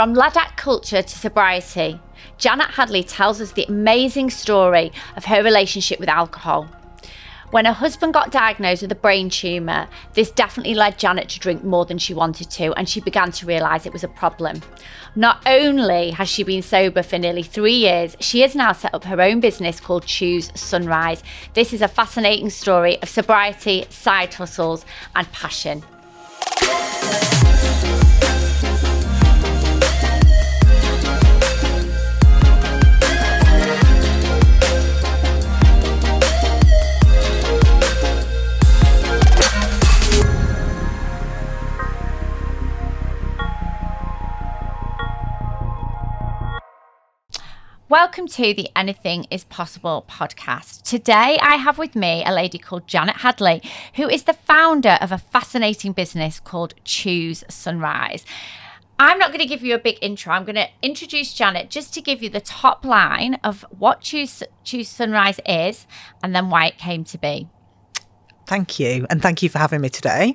From 0.00 0.14
Ladette 0.14 0.56
culture 0.56 1.02
to 1.02 1.18
sobriety, 1.18 2.00
Janet 2.38 2.70
Hadley 2.70 3.02
tells 3.02 3.38
us 3.38 3.52
the 3.52 3.66
amazing 3.68 4.30
story 4.30 4.92
of 5.14 5.26
her 5.26 5.42
relationship 5.42 6.00
with 6.00 6.08
alcohol. 6.08 6.68
When 7.50 7.66
her 7.66 7.74
husband 7.74 8.14
got 8.14 8.30
diagnosed 8.30 8.80
with 8.80 8.92
a 8.92 8.94
brain 8.94 9.28
tumour, 9.28 9.88
this 10.14 10.30
definitely 10.30 10.72
led 10.72 10.98
Janet 10.98 11.28
to 11.28 11.38
drink 11.38 11.64
more 11.64 11.84
than 11.84 11.98
she 11.98 12.14
wanted 12.14 12.48
to, 12.52 12.72
and 12.78 12.88
she 12.88 13.02
began 13.02 13.30
to 13.32 13.44
realise 13.44 13.84
it 13.84 13.92
was 13.92 14.02
a 14.02 14.08
problem. 14.08 14.62
Not 15.14 15.42
only 15.44 16.12
has 16.12 16.30
she 16.30 16.44
been 16.44 16.62
sober 16.62 17.02
for 17.02 17.18
nearly 17.18 17.42
three 17.42 17.74
years, 17.74 18.16
she 18.20 18.40
has 18.40 18.54
now 18.54 18.72
set 18.72 18.94
up 18.94 19.04
her 19.04 19.20
own 19.20 19.40
business 19.40 19.80
called 19.80 20.06
Choose 20.06 20.50
Sunrise. 20.58 21.22
This 21.52 21.74
is 21.74 21.82
a 21.82 21.88
fascinating 21.88 22.48
story 22.48 22.96
of 23.02 23.10
sobriety, 23.10 23.84
side 23.90 24.32
hustles, 24.32 24.86
and 25.14 25.30
passion. 25.30 25.82
Welcome 47.90 48.28
to 48.28 48.54
the 48.54 48.68
Anything 48.76 49.26
is 49.32 49.42
Possible 49.42 50.04
podcast. 50.08 50.82
Today 50.82 51.40
I 51.42 51.56
have 51.56 51.76
with 51.76 51.96
me 51.96 52.22
a 52.24 52.32
lady 52.32 52.56
called 52.56 52.86
Janet 52.86 53.16
Hadley, 53.16 53.60
who 53.96 54.08
is 54.08 54.22
the 54.22 54.32
founder 54.32 54.96
of 55.00 55.10
a 55.10 55.18
fascinating 55.18 55.90
business 55.90 56.38
called 56.38 56.74
Choose 56.84 57.42
Sunrise. 57.48 58.24
I'm 59.00 59.18
not 59.18 59.30
going 59.30 59.40
to 59.40 59.44
give 59.44 59.64
you 59.64 59.74
a 59.74 59.78
big 59.80 59.98
intro. 60.00 60.32
I'm 60.32 60.44
going 60.44 60.54
to 60.54 60.68
introduce 60.82 61.34
Janet 61.34 61.68
just 61.68 61.92
to 61.94 62.00
give 62.00 62.22
you 62.22 62.30
the 62.30 62.40
top 62.40 62.84
line 62.84 63.40
of 63.42 63.66
what 63.76 64.02
Choose, 64.02 64.44
Choose 64.62 64.88
Sunrise 64.88 65.40
is 65.44 65.88
and 66.22 66.32
then 66.32 66.48
why 66.48 66.66
it 66.66 66.78
came 66.78 67.02
to 67.02 67.18
be. 67.18 67.48
Thank 68.50 68.80
you. 68.80 69.06
And 69.08 69.22
thank 69.22 69.44
you 69.44 69.48
for 69.48 69.58
having 69.58 69.80
me 69.80 69.88
today. 69.88 70.34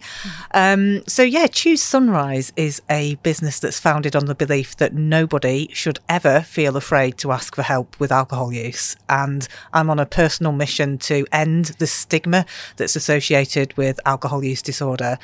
Um, 0.54 1.06
so, 1.06 1.22
yeah, 1.22 1.48
Choose 1.48 1.84
Sunrise 1.84 2.54
is 2.56 2.82
a 2.90 3.16
business 3.16 3.60
that's 3.60 3.78
founded 3.78 4.16
on 4.16 4.26
the 4.26 4.34
belief 4.34 4.78
that 4.78 4.94
nobody 4.94 5.68
should 5.74 6.00
ever 6.08 6.40
feel 6.40 6.78
afraid 6.78 7.18
to 7.18 7.34
ask 7.34 7.54
for 7.54 7.62
help 7.62 8.00
with 8.00 8.14
alcohol 8.14 8.54
use. 8.54 8.96
And 9.10 9.46
I'm 9.74 9.90
on 9.90 10.00
a 10.00 10.06
personal 10.06 10.54
mission 10.54 10.98
to 11.00 11.28
end 11.34 11.76
the 11.78 11.88
stigma 11.88 12.46
that's 12.78 12.96
associated 12.96 13.76
with 13.76 14.00
alcohol 14.06 14.46
use 14.46 14.62
disorder. 14.62 15.20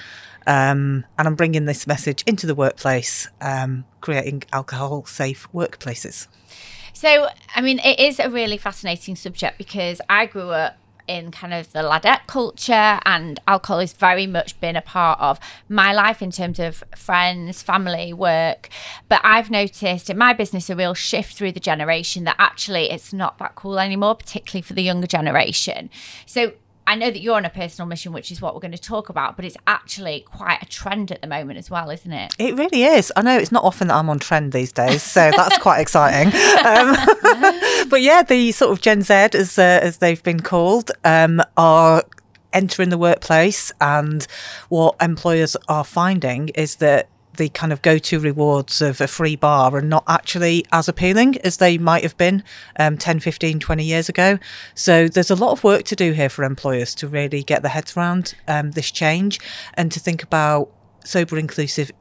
Um, 0.46 1.06
and 1.18 1.30
I'm 1.30 1.36
bringing 1.36 1.64
this 1.64 1.88
message 1.88 2.26
into 2.28 2.46
the 2.46 2.56
workplace, 2.56 3.30
um, 3.40 3.86
creating 4.02 4.44
alcohol 4.52 5.06
safe 5.06 5.48
workplaces. 5.54 6.28
So, 6.92 7.30
I 7.56 7.62
mean, 7.62 7.80
it 7.80 8.02
is 8.02 8.20
a 8.20 8.30
really 8.30 8.58
fascinating 8.58 9.16
subject 9.16 9.58
because 9.58 10.02
I 10.10 10.26
grew 10.26 10.50
up 10.50 10.76
in 11.08 11.32
kind 11.32 11.54
of 11.54 11.72
the 11.74 11.80
ladette 11.80 12.28
culture 12.28 13.00
and 13.06 13.40
alcohol 13.48 13.80
has 13.80 13.94
very 13.94 14.28
much 14.28 14.60
been 14.60 14.76
a 14.76 14.82
part 14.82 15.20
of 15.20 15.40
my 15.70 15.94
life 15.94 16.22
in 16.22 16.32
terms 16.32 16.60
of 16.60 16.84
friends 16.96 17.62
family 17.62 18.14
work. 18.14 18.70
But 19.10 19.22
i've 19.24 19.50
noticed 19.50 20.10
in 20.10 20.18
my 20.18 20.34
business 20.34 20.70
a 20.70 20.76
real 20.76 20.94
shift 20.94 21.34
through 21.36 21.52
the 21.54 21.60
generation 21.60 22.24
that 22.26 22.36
actually 22.40 22.90
it's 22.90 23.14
not 23.14 23.38
that 23.40 23.56
cool 23.56 23.80
anymore 23.80 24.16
particularly 24.16 24.62
for 24.62 24.74
the 24.74 24.84
younger 24.84 25.08
generation. 25.08 25.90
So 26.26 26.54
I 26.88 26.96
know 26.96 27.12
that 27.12 27.22
you're 27.22 27.36
on 27.36 27.46
a 27.46 27.50
personal 27.50 27.88
mission, 27.88 28.12
which 28.12 28.32
is 28.32 28.42
what 28.42 28.54
we're 28.54 28.60
going 28.60 28.72
to 28.72 28.78
talk 28.78 29.10
about, 29.10 29.36
but 29.36 29.46
it's 29.46 29.58
actually 29.68 30.22
quite 30.22 30.62
a 30.62 30.66
trend 30.66 31.12
at 31.12 31.22
the 31.22 31.28
moment 31.28 31.60
as 31.60 31.70
well, 31.70 31.90
isn't 31.90 32.12
it? 32.12 32.34
It 32.40 32.56
really 32.56 32.84
is. 32.84 33.12
I 33.16 33.22
know 33.22 33.38
it's 33.38 33.52
not 33.52 33.64
often 33.64 33.88
that 33.90 33.96
I'm 33.96 34.10
on 34.10 34.20
trend 34.20 34.52
these 34.52 34.72
days, 34.72 35.04
so 35.04 35.32
that's 35.36 35.58
quite 35.60 35.80
exciting. 35.86 36.28
Um, 36.66 36.96
but 37.90 38.02
yeah, 38.02 38.24
the 38.24 38.52
sort 38.52 38.72
of 38.72 38.82
Gen 38.82 39.04
Z, 39.04 39.14
as 39.14 39.58
uh, 39.58 39.80
as 39.82 39.98
they've 39.98 40.22
been 40.24 40.40
called, 40.40 40.92
um, 41.04 41.42
are 41.56 42.04
entering 42.54 42.90
the 42.90 42.98
workplace, 42.98 43.72
and 43.80 44.26
what 44.70 44.96
employers 45.02 45.56
are 45.68 45.84
finding 45.84 46.50
is 46.50 46.78
that 46.78 47.08
the 47.42 47.50
kind 47.50 47.74
of 47.74 47.82
go-to 47.82 48.20
rewards 48.20 48.84
of 48.84 49.02
a 49.02 49.08
free 49.08 49.36
bar 49.36 49.76
are 49.76 49.82
not 49.82 50.04
actually 50.08 50.64
as 50.72 50.88
appealing 50.88 51.40
as 51.40 51.58
they 51.58 51.76
might 51.76 52.04
have 52.04 52.16
been 52.16 52.44
um, 52.78 53.00
10 53.00 53.20
15 53.20 53.60
20 53.60 53.84
years 53.84 54.08
ago. 54.08 54.38
So 54.76 55.08
there's 55.08 55.32
a 55.32 55.36
lot 55.36 55.52
of 55.52 55.64
work 55.64 55.84
to 55.86 55.96
do 55.96 56.12
here 56.12 56.30
for 56.30 56.44
employers 56.44 56.94
to 56.96 57.08
really 57.08 57.42
get 57.42 57.64
their 57.64 57.72
heads 57.72 57.98
around 57.98 58.36
um, 58.48 58.72
this 58.72 58.92
change 58.92 59.40
and 59.74 59.92
to 59.92 60.00
think 60.00 60.22
about 60.22 60.70
sober 61.04 61.36
inclusive 61.36 61.92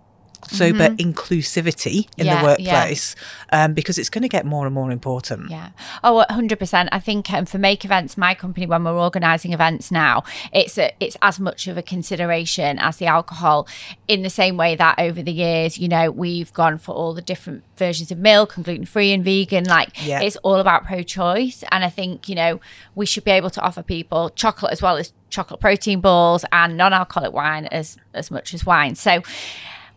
sober 0.48 0.88
mm-hmm. 0.88 1.10
inclusivity 1.10 2.08
in 2.16 2.26
yeah, 2.26 2.40
the 2.40 2.46
workplace 2.46 3.16
yeah. 3.52 3.64
um, 3.64 3.74
because 3.74 3.98
it's 3.98 4.10
going 4.10 4.22
to 4.22 4.28
get 4.28 4.44
more 4.46 4.66
and 4.66 4.74
more 4.74 4.90
important. 4.90 5.50
Yeah. 5.50 5.70
Oh, 6.02 6.24
100%. 6.30 6.88
I 6.92 7.00
think 7.00 7.32
um, 7.32 7.46
for 7.46 7.58
Make 7.58 7.84
Events, 7.84 8.16
my 8.16 8.34
company, 8.34 8.66
when 8.66 8.84
we're 8.84 8.98
organising 8.98 9.52
events 9.52 9.90
now, 9.90 10.24
it's 10.52 10.78
a, 10.78 10.92
it's 11.00 11.16
as 11.22 11.38
much 11.38 11.66
of 11.66 11.76
a 11.76 11.82
consideration 11.82 12.78
as 12.78 12.96
the 12.96 13.06
alcohol 13.06 13.66
in 14.08 14.22
the 14.22 14.30
same 14.30 14.56
way 14.56 14.74
that 14.76 14.98
over 14.98 15.22
the 15.22 15.32
years, 15.32 15.78
you 15.78 15.88
know, 15.88 16.10
we've 16.10 16.52
gone 16.52 16.78
for 16.78 16.94
all 16.94 17.14
the 17.14 17.22
different 17.22 17.62
versions 17.76 18.10
of 18.10 18.18
milk 18.18 18.56
and 18.56 18.64
gluten 18.64 18.86
free 18.86 19.12
and 19.12 19.24
vegan. 19.24 19.64
Like 19.64 20.06
yeah. 20.06 20.20
it's 20.20 20.36
all 20.36 20.56
about 20.56 20.84
pro 20.84 21.02
choice. 21.02 21.64
And 21.70 21.84
I 21.84 21.90
think, 21.90 22.28
you 22.28 22.34
know, 22.34 22.60
we 22.94 23.06
should 23.06 23.24
be 23.24 23.30
able 23.30 23.50
to 23.50 23.60
offer 23.60 23.82
people 23.82 24.30
chocolate 24.30 24.72
as 24.72 24.82
well 24.82 24.96
as 24.96 25.12
chocolate 25.30 25.60
protein 25.60 26.00
balls 26.00 26.44
and 26.52 26.76
non-alcoholic 26.76 27.32
wine 27.32 27.66
as 27.66 27.96
as 28.12 28.30
much 28.30 28.52
as 28.52 28.66
wine. 28.66 28.94
So 28.94 29.22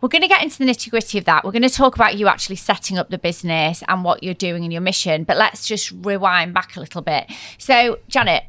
we're 0.04 0.08
going 0.08 0.20
to 0.20 0.28
get 0.28 0.42
into 0.42 0.58
the 0.58 0.66
nitty 0.66 0.90
gritty 0.90 1.16
of 1.16 1.24
that. 1.24 1.46
We're 1.46 1.50
going 1.50 1.62
to 1.62 1.70
talk 1.70 1.94
about 1.94 2.18
you 2.18 2.28
actually 2.28 2.56
setting 2.56 2.98
up 2.98 3.08
the 3.08 3.16
business 3.16 3.82
and 3.88 4.04
what 4.04 4.22
you're 4.22 4.34
doing 4.34 4.62
in 4.62 4.70
your 4.70 4.82
mission. 4.82 5.24
But 5.24 5.38
let's 5.38 5.66
just 5.66 5.92
rewind 6.02 6.52
back 6.52 6.76
a 6.76 6.80
little 6.80 7.00
bit. 7.00 7.24
So, 7.56 7.98
Janet, 8.08 8.44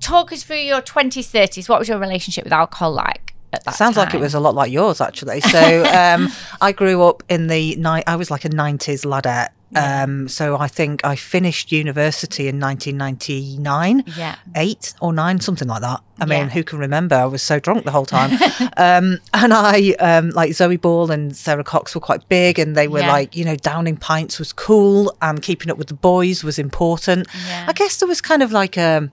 talk 0.00 0.32
us 0.32 0.42
through 0.42 0.56
your 0.56 0.80
20s, 0.80 1.30
30s. 1.30 1.68
What 1.68 1.80
was 1.80 1.90
your 1.90 1.98
relationship 1.98 2.44
with 2.44 2.52
alcohol 2.54 2.92
like? 2.92 3.34
Sounds 3.72 3.96
time. 3.96 4.06
like 4.06 4.14
it 4.14 4.20
was 4.20 4.32
a 4.32 4.40
lot 4.40 4.54
like 4.54 4.72
yours, 4.72 5.02
actually. 5.02 5.42
So 5.42 5.84
um, 5.84 6.28
I 6.62 6.72
grew 6.72 7.02
up 7.02 7.22
in 7.28 7.48
the 7.48 7.76
night. 7.76 8.04
I 8.06 8.16
was 8.16 8.30
like 8.30 8.44
a 8.44 8.50
'90s 8.50 9.04
ladette, 9.04 9.50
um, 9.74 10.28
so 10.28 10.56
I 10.56 10.68
think 10.68 11.04
I 11.04 11.16
finished 11.16 11.72
university 11.72 12.48
in 12.48 12.60
1999, 12.60 14.04
yeah, 14.16 14.36
eight 14.54 14.94
or 15.00 15.12
nine, 15.12 15.40
something 15.40 15.66
like 15.66 15.80
that. 15.80 16.02
I 16.18 16.24
mean, 16.24 16.44
yeah. 16.44 16.48
who 16.48 16.64
can 16.64 16.78
remember? 16.78 17.16
I 17.16 17.26
was 17.26 17.42
so 17.42 17.58
drunk 17.58 17.84
the 17.84 17.90
whole 17.90 18.06
time. 18.06 18.30
um, 18.76 19.18
and 19.34 19.52
I, 19.52 19.94
um, 19.98 20.30
like 20.30 20.54
Zoe 20.54 20.76
Ball 20.76 21.10
and 21.10 21.36
Sara 21.36 21.64
Cox 21.64 21.94
were 21.94 22.00
quite 22.00 22.26
big 22.28 22.58
and 22.58 22.74
they 22.74 22.88
were 22.88 23.00
yeah. 23.00 23.12
like, 23.12 23.36
you 23.36 23.44
know, 23.44 23.56
downing 23.56 23.96
pints 23.96 24.38
was 24.38 24.52
cool 24.52 25.14
and 25.20 25.42
keeping 25.42 25.70
up 25.70 25.76
with 25.76 25.88
the 25.88 25.94
boys 25.94 26.42
was 26.42 26.58
important. 26.58 27.28
I 27.66 27.72
guess 27.74 27.98
there 27.98 28.08
was 28.08 28.22
kind 28.22 28.42
of 28.42 28.50
like 28.50 28.78
a, 28.78 29.10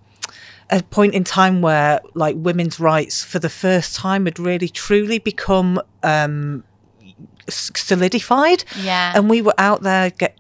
a 0.69 0.81
point 0.83 1.13
in 1.13 1.25
time 1.25 1.61
where 1.61 1.99
like 2.13 2.35
women's 2.37 2.79
rights 2.79 3.23
for 3.23 3.39
the 3.39 3.49
first 3.49 3.95
time 3.95 4.25
had 4.25 4.39
really 4.39 4.69
truly 4.69 5.19
become 5.19 5.81
um, 6.03 6.63
solidified. 7.49 8.63
Yeah. 8.79 9.13
And 9.15 9.29
we 9.29 9.41
were 9.41 9.53
out 9.57 9.81
there 9.81 10.09
get, 10.11 10.32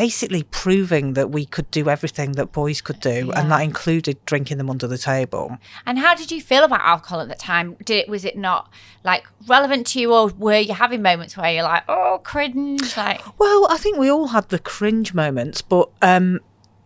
basically 0.00 0.42
proving 0.44 1.12
that 1.12 1.28
we 1.30 1.44
could 1.44 1.70
do 1.70 1.90
everything 1.90 2.32
that 2.32 2.50
boys 2.52 2.80
could 2.80 2.98
do 3.00 3.26
yeah. 3.26 3.38
and 3.38 3.50
that 3.50 3.60
included 3.60 4.16
drinking 4.24 4.56
them 4.56 4.70
under 4.70 4.86
the 4.86 4.96
table. 4.96 5.58
And 5.84 5.98
how 5.98 6.14
did 6.14 6.30
you 6.30 6.40
feel 6.40 6.64
about 6.64 6.80
alcohol 6.80 7.20
at 7.20 7.28
the 7.28 7.34
time? 7.34 7.76
Did 7.84 7.98
it 7.98 8.08
was 8.08 8.24
it 8.24 8.34
not 8.34 8.72
like 9.04 9.26
relevant 9.46 9.86
to 9.88 10.00
you 10.00 10.14
or 10.14 10.28
were 10.28 10.56
you 10.56 10.72
having 10.72 11.02
moments 11.02 11.36
where 11.36 11.52
you're 11.52 11.64
like 11.64 11.84
oh 11.86 12.18
cringe 12.24 12.96
like? 12.96 13.20
Well 13.38 13.66
i 13.70 13.76
think 13.76 13.98
we 13.98 14.10
all 14.10 14.28
had 14.28 14.48
the 14.48 14.58
cringe 14.58 15.12
moments 15.12 15.60
but 15.60 15.90
um 16.00 16.40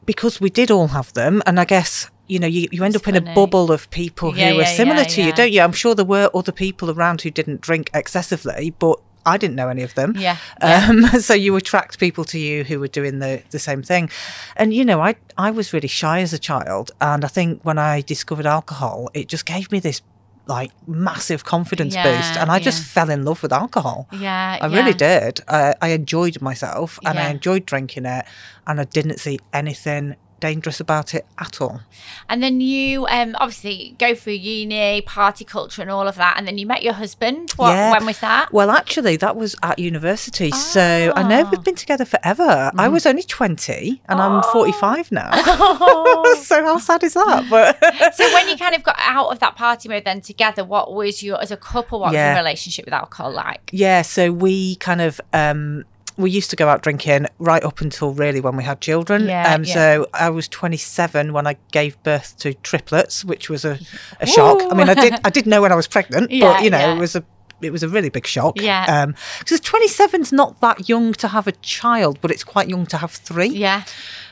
because 0.05 0.41
we 0.41 0.51
did 0.51 0.71
all 0.73 0.89
have 0.89 1.13
them 1.13 1.41
and 1.47 1.61
i 1.61 1.65
guess 1.65 2.11
you 2.27 2.39
know, 2.39 2.47
you, 2.47 2.69
you 2.73 2.83
end 2.83 2.97
up 2.97 3.07
in 3.07 3.17
a 3.17 3.35
bubble 3.35 3.71
of 3.71 3.91
people 3.91 4.35
yeah, 4.35 4.53
who 4.53 4.61
are 4.61 4.65
similar 4.65 5.03
yeah, 5.03 5.15
to 5.15 5.23
you, 5.23 5.33
don't 5.35 5.53
you? 5.53 5.61
I'm 5.61 5.73
sure 5.73 5.95
there 5.95 6.07
were 6.07 6.31
other 6.35 6.53
people 6.53 6.91
around 6.91 7.21
who 7.21 7.31
didn't 7.31 7.61
drink 7.61 7.91
excessively, 7.93 8.71
but 8.79 8.99
I 9.27 9.37
didn't 9.37 9.57
know 9.57 9.69
any 9.69 9.83
of 9.83 9.95
them. 9.95 10.15
Yeah. 10.17 10.37
Um, 10.61 11.03
yeah. 11.03 11.11
so 11.19 11.35
you 11.35 11.57
attract 11.57 11.99
people 11.99 12.25
to 12.25 12.39
you 12.39 12.65
who 12.65 12.81
were 12.81 12.89
doing 12.89 13.19
the, 13.19 13.43
the 13.51 13.59
same 13.59 13.83
thing. 13.83 14.11
And, 14.57 14.75
you 14.75 14.85
know, 14.85 15.01
I, 15.01 15.17
I 15.39 15.51
was 15.51 15.73
really 15.73 15.89
shy 15.89 16.21
as 16.21 16.33
a 16.33 16.39
child. 16.39 16.93
And 17.01 17.25
I 17.25 17.29
think 17.29 17.63
when 17.65 17.79
I 17.79 18.03
discovered 18.03 18.47
alcohol, 18.47 19.11
it 19.15 19.29
just 19.29 19.47
gave 19.47 19.71
me 19.73 19.81
this 19.81 20.03
like 20.47 20.73
massive 20.87 21.45
confidence 21.45 21.95
yeah, 21.95 22.03
boost 22.03 22.37
and 22.39 22.51
i 22.51 22.59
just 22.59 22.81
yeah. 22.81 22.85
fell 22.85 23.09
in 23.09 23.25
love 23.25 23.43
with 23.43 23.51
alcohol 23.51 24.07
yeah 24.13 24.59
i 24.61 24.67
yeah. 24.67 24.77
really 24.77 24.93
did 24.93 25.41
I, 25.49 25.75
I 25.81 25.89
enjoyed 25.89 26.43
myself 26.43 26.99
and 27.03 27.19
i 27.19 27.31
enjoyed 27.31 27.65
drinking 27.65 28.05
it 28.05 28.27
and 28.67 28.79
i 28.79 28.85
didn't 28.85 29.19
see 29.21 29.39
anything 29.55 30.17
dangerous 30.45 30.79
about 30.79 31.15
it 31.15 31.25
at 31.39 31.59
all. 31.59 31.81
And 32.29 32.43
then 32.43 32.61
you 32.61 33.07
um, 33.07 33.35
obviously 33.41 33.97
go 33.99 34.15
through 34.15 34.35
uni, 34.35 35.01
party 35.01 35.43
culture, 35.43 35.81
and 35.81 35.91
all 35.91 36.07
of 36.07 36.17
that. 36.17 36.35
And 36.37 36.47
then 36.47 36.59
you 36.59 36.67
met 36.67 36.83
your 36.83 36.93
husband. 36.93 37.53
What, 37.53 37.71
yeah. 37.71 37.93
When 37.93 38.05
was 38.05 38.21
that? 38.21 38.53
Well, 38.53 38.71
actually, 38.71 39.17
that 39.17 39.37
was 39.37 39.57
at 39.63 39.79
university. 39.79 40.51
Oh. 40.53 40.57
So 40.57 41.15
I 41.17 41.23
know 41.23 41.49
we've 41.51 41.65
been 41.65 41.75
together 41.75 42.05
forever. 42.05 42.71
Mm. 42.75 42.79
I 42.79 42.89
was 42.89 43.07
only 43.07 43.23
20 43.23 44.03
and 44.07 44.21
oh. 44.21 44.23
I'm 44.23 44.43
45 44.53 45.13
now. 45.13 45.31
Oh. 45.33 46.39
so 46.43 46.63
how 46.63 46.77
sad 46.77 47.03
is 47.03 47.15
that? 47.15 47.47
But 47.49 48.15
so 48.15 48.31
when 48.35 48.47
you 48.51 48.59
kind 48.59 48.75
of 48.75 48.83
got 48.83 48.97
out 48.99 49.29
of 49.29 49.39
that 49.39 49.57
party 49.57 49.89
mode 49.89 50.05
then 50.05 50.21
together, 50.21 50.63
what 50.63 50.93
was 50.93 51.23
your, 51.23 51.41
as 51.41 51.51
a 51.53 51.57
couple, 51.57 52.01
what 52.01 52.13
yeah. 52.13 52.29
was 52.29 52.37
your 52.37 52.45
relationship 52.45 52.85
with 52.85 52.93
alcohol 52.93 53.33
like? 53.33 53.71
Yeah. 53.73 54.03
So 54.03 54.31
we 54.31 54.77
kind 54.77 55.01
of, 55.01 55.23
um, 55.33 55.87
we 56.17 56.31
used 56.31 56.51
to 56.51 56.57
go 56.57 56.69
out 56.69 56.83
drinking 56.83 57.27
right 57.39 57.63
up 57.65 57.81
until 57.81 58.13
really 58.13 58.41
when 58.41 58.57
we 58.57 58.63
had 58.65 58.81
children. 58.81 59.27
Yeah, 59.27 59.53
um, 59.55 59.65
yeah. 59.65 59.75
So 59.75 60.07
I 60.15 60.31
was 60.31 60.49
27 60.49 61.33
when 61.33 61.47
I 61.47 61.57
gave 61.73 62.01
birth 62.03 62.37
to 62.39 62.55
triplets, 62.55 63.25
which 63.25 63.51
was 63.51 63.65
a, 63.65 63.79
a 64.21 64.27
shock. 64.27 64.61
I 64.71 64.75
mean, 64.75 64.89
I 64.89 64.95
did 64.95 65.15
I 65.25 65.31
did 65.31 65.47
know 65.47 65.63
when 65.63 65.73
I 65.73 65.77
was 65.77 65.87
pregnant, 65.89 66.31
Yeah, 66.31 66.53
but 66.53 66.65
you 66.65 66.71
know, 66.71 66.79
yeah. 66.79 66.95
it 66.95 66.99
was 66.99 67.17
a 67.17 67.25
it 67.61 67.73
was 67.73 67.83
a 67.83 67.89
really 67.89 68.11
big 68.11 68.27
shock. 68.27 68.61
Yeah. 68.61 68.85
Um, 68.85 69.15
because 69.39 69.61
27's 69.61 70.33
not 70.33 70.61
that 70.61 70.89
young 70.89 71.15
to 71.15 71.29
have 71.29 71.47
a 71.47 71.53
child, 71.53 72.19
but 72.21 72.31
it's 72.31 72.45
quite 72.45 72.69
young 72.69 72.87
to 72.87 72.99
have 72.99 73.11
three. 73.11 73.49
Yeah. 73.49 73.85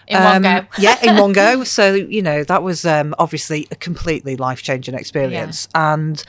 In 0.07 0.23
one 0.23 0.37
Um, 0.37 0.43
go. 0.43 0.67
yeah, 0.79 0.99
in 1.03 1.17
one 1.17 1.33
go. 1.33 1.65
So 1.73 1.95
you 1.95 2.23
know 2.23 2.45
that 2.45 2.63
was 2.63 2.85
um, 2.85 3.15
obviously 3.19 3.67
a 3.71 3.77
completely 3.77 4.37
life 4.37 4.63
changing 4.63 4.95
experience, 4.95 5.69
and 5.75 6.23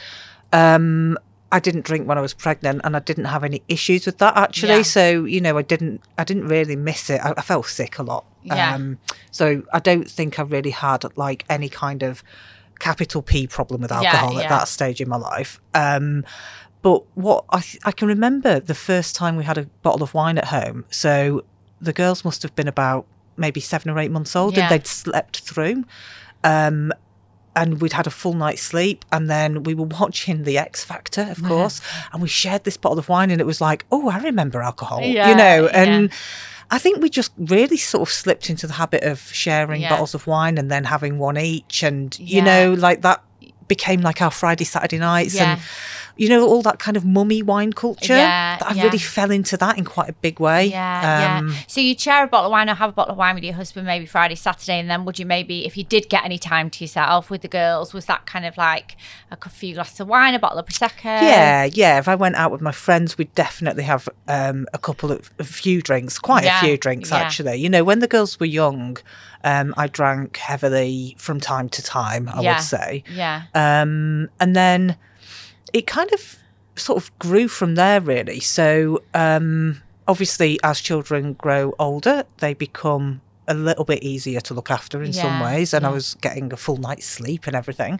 um, 0.51 1.17
I 1.53 1.59
didn't 1.59 1.85
drink 1.85 2.07
when 2.07 2.17
I 2.17 2.21
was 2.21 2.33
pregnant, 2.33 2.81
and 2.83 2.95
I 2.95 2.99
didn't 2.99 3.25
have 3.25 3.43
any 3.43 3.61
issues 3.67 4.05
with 4.05 4.17
that 4.17 4.35
actually. 4.35 4.77
Yeah. 4.77 4.81
So 4.81 5.23
you 5.25 5.39
know, 5.39 5.57
I 5.57 5.61
didn't, 5.61 6.01
I 6.17 6.23
didn't 6.23 6.47
really 6.47 6.75
miss 6.75 7.09
it. 7.09 7.21
I, 7.23 7.33
I 7.37 7.41
felt 7.41 7.67
sick 7.67 7.99
a 7.99 8.03
lot. 8.03 8.25
Yeah. 8.41 8.73
Um, 8.73 8.97
so 9.31 9.63
I 9.71 9.79
don't 9.79 10.09
think 10.09 10.39
I 10.39 10.41
really 10.41 10.71
had 10.71 11.05
like 11.15 11.45
any 11.49 11.69
kind 11.69 12.03
of 12.03 12.23
capital 12.79 13.21
P 13.21 13.47
problem 13.47 13.81
with 13.81 13.91
alcohol 13.91 14.33
yeah. 14.33 14.41
at 14.41 14.49
that 14.49 14.67
stage 14.67 14.99
in 14.99 15.07
my 15.07 15.15
life. 15.15 15.61
Um, 15.73 16.25
but 16.81 17.03
what 17.15 17.45
I, 17.51 17.63
I 17.85 17.91
can 17.91 18.07
remember 18.07 18.59
the 18.59 18.75
first 18.75 19.15
time 19.15 19.37
we 19.37 19.43
had 19.45 19.57
a 19.57 19.67
bottle 19.83 20.03
of 20.03 20.13
wine 20.13 20.37
at 20.37 20.45
home. 20.45 20.85
So 20.89 21.45
the 21.79 21.93
girls 21.93 22.25
must 22.25 22.41
have 22.41 22.55
been 22.55 22.67
about 22.67 23.05
maybe 23.37 23.61
seven 23.61 23.91
or 23.91 23.99
eight 23.99 24.11
months 24.11 24.35
old, 24.35 24.57
Yeah. 24.57 24.63
and 24.63 24.71
they'd 24.71 24.87
slept 24.87 25.39
through. 25.39 25.85
Um, 26.43 26.91
and 27.55 27.81
we'd 27.81 27.93
had 27.93 28.07
a 28.07 28.11
full 28.11 28.33
night's 28.33 28.61
sleep, 28.61 29.05
and 29.11 29.29
then 29.29 29.63
we 29.63 29.73
were 29.73 29.85
watching 29.85 30.43
The 30.43 30.57
X 30.57 30.83
Factor, 30.83 31.27
of 31.29 31.43
course, 31.43 31.81
and 32.11 32.21
we 32.21 32.27
shared 32.27 32.63
this 32.63 32.77
bottle 32.77 32.99
of 32.99 33.09
wine, 33.09 33.29
and 33.31 33.39
it 33.39 33.45
was 33.45 33.61
like, 33.61 33.85
oh, 33.91 34.09
I 34.09 34.19
remember 34.19 34.61
alcohol, 34.61 35.01
Yeah, 35.01 35.29
you 35.29 35.35
know, 35.35 35.65
yeah. 35.65 35.83
and. 35.83 36.11
I 36.71 36.79
think 36.79 37.03
we 37.03 37.09
just 37.09 37.31
really 37.37 37.77
sort 37.77 38.07
of 38.09 38.11
slipped 38.11 38.49
into 38.49 38.65
the 38.65 38.73
habit 38.73 39.03
of 39.03 39.19
sharing 39.31 39.81
Yeah. 39.81 39.89
bottles 39.89 40.15
of 40.15 40.25
wine 40.25 40.57
and 40.57 40.71
then 40.71 40.85
having 40.85 41.19
one 41.19 41.37
each, 41.37 41.83
and 41.83 42.17
you 42.19 42.41
know, 42.41 42.73
like 42.73 43.01
that 43.03 43.21
became 43.67 44.01
like 44.01 44.23
our 44.23 44.31
Friday, 44.31 44.63
Saturday 44.63 44.97
nights, 44.97 45.35
Yeah. 45.35 45.51
and 45.53 45.61
you 46.15 46.29
know, 46.29 46.47
all 46.47 46.61
that 46.61 46.79
kind 46.79 46.95
of 46.95 47.03
mummy 47.03 47.41
wine 47.41 47.73
culture. 47.73 48.15
Yeah, 48.15 48.57
I 48.61 48.73
yeah. 48.73 48.83
really 48.83 48.99
fell 48.99 49.31
into 49.31 49.57
that 49.57 49.77
in 49.77 49.85
quite 49.85 50.09
a 50.09 50.13
big 50.13 50.39
way. 50.39 50.65
Yeah, 50.65 51.39
Um, 51.39 51.49
yeah. 51.49 51.55
So 51.67 51.81
you'd 51.81 51.99
share 51.99 52.23
a 52.23 52.27
bottle 52.27 52.47
of 52.47 52.51
wine 52.51 52.69
or 52.69 52.75
have 52.75 52.91
a 52.91 52.93
bottle 52.93 53.13
of 53.13 53.17
wine 53.17 53.35
with 53.35 53.43
your 53.43 53.53
husband 53.53 53.87
maybe 53.87 54.05
Friday, 54.05 54.35
Saturday, 54.35 54.79
and 54.79 54.89
then 54.89 55.05
would 55.05 55.17
you 55.17 55.25
maybe, 55.25 55.65
if 55.65 55.75
you 55.75 55.83
did 55.83 56.09
get 56.09 56.23
any 56.23 56.37
time 56.37 56.69
to 56.69 56.83
yourself 56.83 57.29
with 57.29 57.41
the 57.41 57.47
girls, 57.47 57.93
was 57.93 58.05
that 58.05 58.25
kind 58.25 58.45
of 58.45 58.57
like 58.57 58.95
a 59.31 59.49
few 59.49 59.73
glasses 59.73 59.99
of 59.99 60.07
wine, 60.07 60.35
a 60.35 60.39
bottle 60.39 60.59
of 60.59 60.65
prosecco? 60.65 61.03
Yeah, 61.03 61.65
yeah. 61.65 61.97
If 61.97 62.07
I 62.07 62.15
went 62.15 62.35
out 62.35 62.51
with 62.51 62.61
my 62.61 62.71
friends, 62.71 63.17
we'd 63.17 63.33
definitely 63.33 63.83
have 63.83 64.07
um, 64.27 64.67
a 64.73 64.77
couple 64.77 65.11
of 65.11 65.31
a 65.39 65.43
few 65.43 65.81
drinks, 65.81 66.19
quite 66.19 66.43
Yeah, 66.43 66.59
a 66.59 66.61
few 66.63 66.77
drinks 66.77 67.11
actually. 67.11 67.55
You 67.55 67.69
know, 67.69 67.83
when 67.83 67.99
the 67.99 68.07
girls 68.07 68.39
were 68.39 68.45
young, 68.45 68.97
um, 69.43 69.73
I 69.77 69.87
drank 69.87 70.37
heavily 70.37 71.15
from 71.17 71.39
time 71.39 71.69
to 71.69 71.81
time. 71.81 72.29
I 72.29 72.41
would 72.41 72.61
say, 72.61 73.03
yeah, 73.13 73.43
um, 73.53 74.29
and 74.39 74.55
then 74.55 74.95
it 75.73 75.87
kind 75.87 76.11
of 76.13 76.37
sort 76.75 77.01
of 77.03 77.17
grew 77.19 77.47
from 77.47 77.75
there, 77.75 77.99
really. 78.01 78.39
So 78.39 79.03
um, 79.13 79.81
obviously, 80.07 80.59
as 80.63 80.79
children 80.79 81.33
grow 81.33 81.73
older, 81.79 82.23
they 82.37 82.53
become 82.53 83.21
a 83.47 83.53
little 83.53 83.83
bit 83.83 84.01
easier 84.03 84.39
to 84.39 84.53
look 84.53 84.71
after 84.71 85.03
in 85.03 85.11
some 85.11 85.39
ways, 85.41 85.73
and 85.73 85.85
I 85.85 85.89
was 85.89 86.15
getting 86.21 86.53
a 86.53 86.57
full 86.57 86.77
night's 86.77 87.05
sleep 87.05 87.45
and 87.47 87.55
everything. 87.55 87.99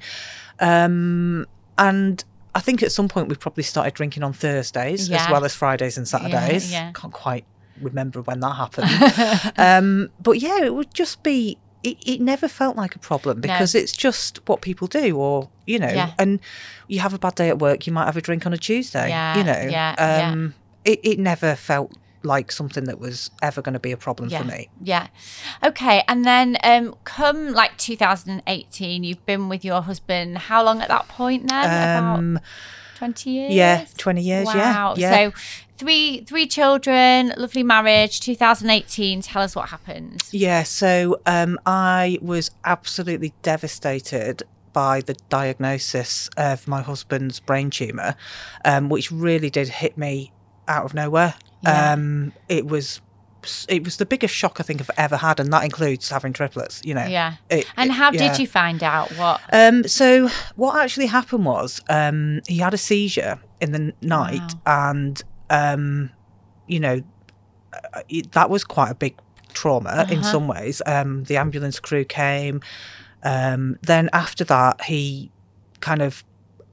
Um, 0.59 1.45
and 1.77 2.23
I 2.55 2.59
think 2.59 2.83
at 2.83 2.91
some 2.91 3.07
point 3.09 3.27
we 3.27 3.35
probably 3.35 3.63
started 3.63 3.93
drinking 3.93 4.23
on 4.23 4.31
Thursdays 4.33 5.09
Yeah. 5.09 5.23
as 5.25 5.29
well 5.31 5.43
as 5.43 5.53
Fridays 5.53 5.97
and 5.97 6.07
Saturdays. 6.07 6.71
yeah. 6.71 6.91
Can't 6.93 7.11
quite 7.13 7.45
remember 7.81 8.21
when 8.21 8.39
that 8.41 8.53
happened. 8.53 9.53
um, 9.57 10.09
but 10.21 10.39
yeah, 10.39 10.63
it 10.63 10.73
would 10.73 10.93
just 10.93 11.23
be. 11.23 11.57
It, 11.83 11.97
it 12.05 12.21
never 12.21 12.47
felt 12.47 12.75
like 12.77 12.95
a 12.95 12.99
problem 12.99 13.41
because 13.41 13.75
it's 13.75 13.91
just 13.91 14.39
what 14.47 14.61
people 14.61 14.87
do, 14.87 15.17
or 15.17 15.49
you 15.67 15.79
know, 15.79 15.89
Yeah. 15.89 16.13
and 16.17 16.39
you 16.87 16.99
have 17.01 17.13
a 17.13 17.19
bad 17.19 17.35
day 17.35 17.49
at 17.49 17.59
work, 17.59 17.85
you 17.85 17.93
might 17.93 18.05
have 18.05 18.17
a 18.17 18.21
drink 18.21 18.45
on 18.45 18.53
a 18.53 18.57
Tuesday. 18.57 19.09
Yeah, 19.09 19.37
you 19.37 19.43
know, 19.43 19.69
yeah, 19.69 19.95
yeah. 19.97 20.31
um, 20.31 20.55
It, 20.85 20.99
it 21.03 21.19
never 21.19 21.55
felt 21.55 21.91
like 22.25 22.53
something 22.53 22.85
that 22.85 22.99
was 22.99 23.31
ever 23.41 23.61
going 23.61 23.73
to 23.73 23.79
be 23.81 23.91
a 23.91 23.97
problem 23.97 24.29
yeah, 24.29 24.39
for 24.41 24.45
me. 24.47 24.69
yeah. 24.81 25.07
Okay, 25.61 26.03
and 26.07 26.23
then 26.23 26.55
um, 26.63 26.95
come 27.03 27.51
like 27.51 27.77
2018, 27.77 29.03
you've 29.03 29.25
been 29.25 29.49
with 29.49 29.65
your 29.65 29.81
husband. 29.81 30.37
How 30.37 30.63
long 30.63 30.81
at 30.81 30.87
that 30.87 31.09
point 31.09 31.49
then? 31.49 31.65
Um, 32.03 32.35
About 32.37 32.43
20 32.97 33.29
years. 33.29 33.53
yeah, 33.53 33.85
20 33.97 34.21
years, 34.21 34.47
yeah, 34.53 34.73
Wow. 34.75 34.95
yeah. 34.97 35.11
So 35.11 35.33
three 35.77 36.21
three 36.21 36.47
children, 36.47 37.33
lovely 37.37 37.63
marriage. 37.63 38.19
2018. 38.21 39.21
Tell 39.21 39.41
us 39.41 39.55
what 39.55 39.69
happened. 39.69 40.21
Yeah, 40.31 40.63
so 40.63 41.19
um, 41.25 41.57
I 41.65 42.17
was 42.21 42.51
absolutely 42.65 43.33
devastated 43.41 44.43
by 44.71 45.01
the 45.01 45.13
diagnosis 45.29 46.29
of 46.35 46.67
my 46.67 46.81
husband's 46.81 47.39
brain 47.39 47.69
tumour, 47.69 48.15
um, 48.65 48.89
which 48.89 49.11
really 49.11 49.49
did 49.49 49.67
hit 49.69 49.97
me 49.97 50.31
out 50.67 50.85
of 50.85 50.93
nowhere. 50.93 51.35
Yeah. 51.63 51.93
Um, 51.93 52.33
it 52.49 52.65
was 52.65 52.99
it 53.69 53.83
was 53.83 53.97
the 53.97 54.05
biggest 54.05 54.33
shock 54.33 54.59
I 54.59 54.63
think 54.63 54.81
I've 54.81 54.89
ever 54.97 55.17
had, 55.17 55.39
and 55.39 55.51
that 55.53 55.63
includes 55.63 56.09
having 56.09 56.33
triplets. 56.33 56.81
You 56.83 56.93
know. 56.95 57.05
Yeah. 57.05 57.35
It- 57.49 57.65
And 57.77 57.89
it- 57.89 57.93
how 57.93 58.11
yeah. 58.11 58.29
did 58.29 58.39
you 58.39 58.47
find 58.47 58.83
out 58.83 59.11
what? 59.17 59.41
Um, 59.51 59.87
so 59.87 60.29
what 60.55 60.81
actually 60.81 61.07
happened 61.07 61.45
was 61.45 61.81
um, 61.89 62.41
he 62.47 62.57
had 62.57 62.73
a 62.73 62.77
seizure 62.77 63.39
in 63.61 63.71
the 63.71 63.93
night, 64.01 64.53
and 64.65 65.21
um, 65.49 66.09
you 66.67 66.79
know 66.79 67.01
uh, 67.93 68.01
it, 68.09 68.31
that 68.33 68.49
was 68.49 68.63
quite 68.63 68.89
a 68.91 68.95
big 68.95 69.17
trauma 69.53 70.05
in 70.09 70.23
some 70.23 70.47
ways. 70.47 70.81
Um, 70.85 71.23
the 71.25 71.37
ambulance 71.37 71.79
crew 71.79 72.03
came. 72.05 72.61
Um, 73.23 73.77
then 73.81 74.09
after 74.13 74.43
that, 74.45 74.81
he 74.83 75.31
kind 75.79 76.01
of 76.01 76.23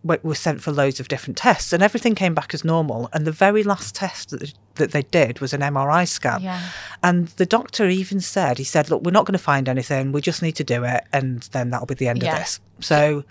was 0.03 0.39
sent 0.39 0.63
for 0.63 0.73
loads 0.73 0.99
of 1.01 1.09
different 1.09 1.37
tests, 1.37 1.73
and 1.73 1.83
everything 1.83 2.15
came 2.15 2.35
back 2.35 2.55
as 2.55 2.65
normal. 2.65 3.09
And 3.13 3.27
the 3.27 3.33
very 3.33 3.63
last 3.63 3.95
test 3.95 4.31
that 4.31 4.53
that 4.77 4.93
they 4.93 5.03
did 5.03 5.41
was 5.41 5.53
an 5.53 5.61
MRI 5.61 6.09
scan. 6.09 6.41
Yeah. 6.43 6.59
And 7.03 7.29
the 7.37 7.45
doctor 7.45 7.87
even 7.89 8.21
said, 8.21 8.57
he 8.57 8.65
said, 8.65 8.89
look, 8.89 9.03
we're 9.03 9.11
not 9.11 9.27
going 9.27 9.37
to 9.37 9.39
find 9.39 9.69
anything. 9.69 10.11
We 10.13 10.23
just 10.23 10.41
need 10.41 10.53
to 10.57 10.65
do 10.65 10.85
it. 10.85 11.05
And 11.13 11.43
then 11.53 11.69
that'll 11.69 11.87
be 11.87 11.95
the 11.97 12.09
end 12.09 12.23
Yeah. 12.23 12.33
of 12.33 12.39
this. 12.39 12.61
So, 12.81 13.25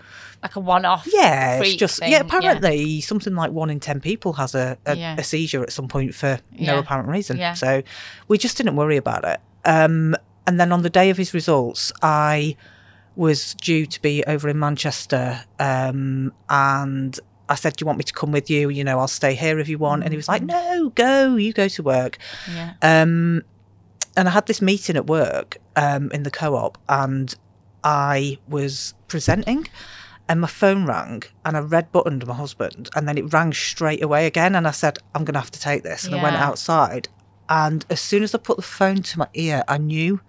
Like 0.44 0.54
a 0.54 0.60
one-off. 0.60 1.08
yeah, 1.12 1.60
it's 1.60 1.74
just, 1.74 1.98
thing. 1.98 2.12
yeah, 2.12 2.20
apparently 2.20 3.00
something 3.00 3.34
like 3.34 3.50
one 3.50 3.68
in 3.68 3.80
10 3.80 4.00
people 4.00 4.34
has 4.34 4.54
a, 4.54 4.78
a, 4.86 4.96
Yeah. 4.96 5.16
a 5.18 5.24
seizure 5.24 5.62
at 5.64 5.72
some 5.72 5.88
point 5.88 6.14
for 6.14 6.38
no 6.56 6.78
apparent 6.78 7.08
reason. 7.08 7.36
Yeah. 7.38 7.54
So 7.54 7.82
we 8.28 8.38
just 8.38 8.56
didn't 8.56 8.76
worry 8.76 8.96
about 8.98 9.24
it. 9.24 9.40
Um, 9.64 10.14
and 10.46 10.60
then 10.60 10.70
on 10.70 10.82
the 10.82 10.90
day 10.90 11.10
of 11.10 11.16
his 11.16 11.34
results, 11.34 11.90
I 12.00 12.54
was 13.20 13.52
due 13.56 13.84
to 13.84 14.00
be 14.00 14.24
over 14.24 14.48
in 14.48 14.58
Manchester. 14.58 15.44
Um, 15.58 16.32
and 16.48 17.20
I 17.50 17.54
said, 17.54 17.76
Do 17.76 17.82
you 17.82 17.86
want 17.86 17.98
me 17.98 18.04
to 18.04 18.14
come 18.14 18.32
with 18.32 18.48
you? 18.48 18.70
You 18.70 18.82
know, 18.82 18.98
I'll 18.98 19.08
stay 19.08 19.34
here 19.34 19.58
if 19.58 19.68
you 19.68 19.76
want. 19.76 20.04
And 20.04 20.12
he 20.12 20.16
was 20.16 20.26
like, 20.26 20.42
No, 20.42 20.88
go, 20.94 21.36
you 21.36 21.52
go 21.52 21.68
to 21.68 21.82
work. 21.82 22.16
Yeah. 22.50 22.72
Um, 22.80 23.42
and 24.16 24.26
I 24.26 24.30
had 24.30 24.46
this 24.46 24.62
meeting 24.62 24.96
at 24.96 25.06
work 25.06 25.58
um, 25.76 26.10
in 26.12 26.22
the 26.22 26.30
co 26.30 26.56
op, 26.56 26.78
and 26.88 27.34
I 27.84 28.38
was 28.48 28.94
presenting, 29.06 29.68
and 30.26 30.40
my 30.40 30.48
phone 30.48 30.86
rang, 30.86 31.22
and 31.44 31.58
I 31.58 31.60
red 31.60 31.92
buttoned 31.92 32.26
my 32.26 32.34
husband, 32.34 32.88
and 32.96 33.06
then 33.06 33.18
it 33.18 33.32
rang 33.34 33.52
straight 33.52 34.02
away 34.02 34.26
again. 34.26 34.54
And 34.54 34.66
I 34.66 34.72
said, 34.72 34.98
I'm 35.14 35.24
going 35.24 35.34
to 35.34 35.40
have 35.40 35.50
to 35.50 35.60
take 35.60 35.82
this. 35.82 36.06
And 36.06 36.14
I 36.14 36.22
went 36.22 36.36
outside, 36.36 37.08
and 37.50 37.84
as 37.90 38.00
soon 38.00 38.22
as 38.22 38.34
I 38.34 38.38
put 38.38 38.56
the 38.56 38.62
phone 38.62 39.02
to 39.02 39.18
my 39.18 39.28
ear, 39.34 39.62
I 39.68 39.76
knew 39.76 40.20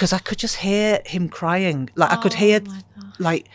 because 0.00 0.14
I 0.14 0.18
could 0.18 0.38
just 0.38 0.56
hear 0.56 1.02
him 1.04 1.28
crying. 1.28 1.90
Like 1.94 2.10
I 2.10 2.16
could 2.16 2.32
hear, 2.32 2.60
Oh 2.66 2.70
God. 2.98 3.12
like 3.18 3.48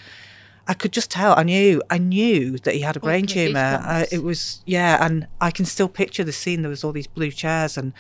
I 0.68 0.76
could 0.76 0.92
just 0.94 1.10
tell. 1.10 1.34
I 1.36 1.42
knew, 1.42 1.82
I 1.90 1.98
knew 1.98 2.60
that 2.60 2.76
he 2.76 2.82
had 2.82 2.96
a 2.96 3.00
Oh, 3.00 3.02
brain 3.02 3.24
I've 3.24 3.30
tumor. 3.32 3.80
Goosebumps. 3.80 4.14
it 4.14 4.24
was, 4.24 4.62
yeah, 4.68 5.04
and 5.04 5.28
I 5.42 5.50
can 5.50 5.66
still 5.66 5.88
picture 5.90 6.24
the 6.24 6.32
scene. 6.32 6.62
There 6.62 6.70
was 6.70 6.84
all 6.84 6.92
these 6.92 7.08
blue 7.08 7.32
chairs, 7.32 7.80
and 7.80 7.94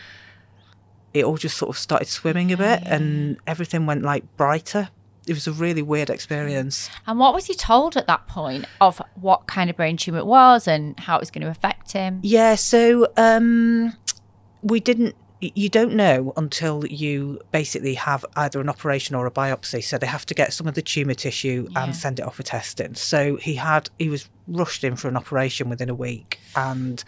it 1.11 1.25
all 1.25 1.37
just 1.37 1.57
sort 1.57 1.69
of 1.69 1.77
started 1.79 2.07
swimming 2.07 2.51
a 2.51 2.57
bit, 2.57 2.83
and 2.85 3.37
everything 3.47 3.87
went 3.87 4.03
like 4.03 4.23
brighter. 4.37 4.89
It 5.27 5.33
was 5.33 5.47
a 5.47 5.51
really 5.51 5.81
weird 5.81 6.11
experience. 6.11 6.87
And 7.07 7.17
what 7.17 7.33
was 7.33 7.47
he 7.47 7.55
told 7.55 7.97
at 7.97 8.05
that 8.05 8.27
point 8.27 8.65
of 8.79 9.01
what 9.15 9.47
kind 9.47 9.71
of 9.71 9.75
brain 9.75 9.97
tumor 9.97 10.19
it 10.19 10.27
was 10.27 10.67
and 10.67 10.99
how 10.99 11.15
it 11.17 11.19
was 11.19 11.31
going 11.31 11.41
to 11.41 11.49
affect 11.49 11.93
him? 11.93 12.19
Yeah, 12.21 12.53
so 12.53 13.07
um, 13.17 13.93
we 14.61 14.79
didn't. 14.79 15.15
You 15.42 15.70
don't 15.70 15.94
know 15.94 16.32
until 16.38 16.86
you 16.86 17.42
basically 17.51 17.96
have 17.96 18.24
either 18.36 18.62
an 18.62 18.70
operation 18.70 19.15
or 19.15 19.27
a 19.27 19.32
biopsy. 19.32 19.84
So 19.84 19.98
they 19.98 20.08
have 20.08 20.25
to 20.27 20.34
get 20.34 20.54
some 20.54 20.65
of 20.68 20.75
the 20.75 20.82
tumor 20.82 21.13
tissue 21.13 21.68
Yeah. 21.72 21.84
and 21.84 21.96
send 21.96 22.20
it 22.20 22.24
off 22.25 22.36
for 22.36 22.44
testing. 22.44 22.96
So 22.96 23.36
he 23.36 23.56
had 23.56 23.89
he 24.00 24.10
was 24.10 24.30
rushed 24.48 24.84
in 24.84 24.96
for 24.96 25.08
an 25.10 25.18
operation 25.18 25.70
within 25.70 25.89
a 25.89 25.96
week, 25.96 26.39
and 26.56 27.04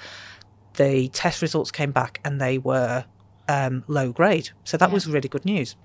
the 0.76 1.08
test 1.10 1.42
results 1.42 1.72
came 1.72 1.92
back 1.92 2.20
and 2.24 2.40
they 2.42 2.58
were 2.58 3.06
um, 3.50 3.84
low 3.88 4.12
grade. 4.12 4.50
So 4.66 4.76
that 4.78 4.90
Yeah. 4.90 4.94
was 4.94 5.08
really 5.08 5.30
good 5.30 5.46
news. 5.46 5.76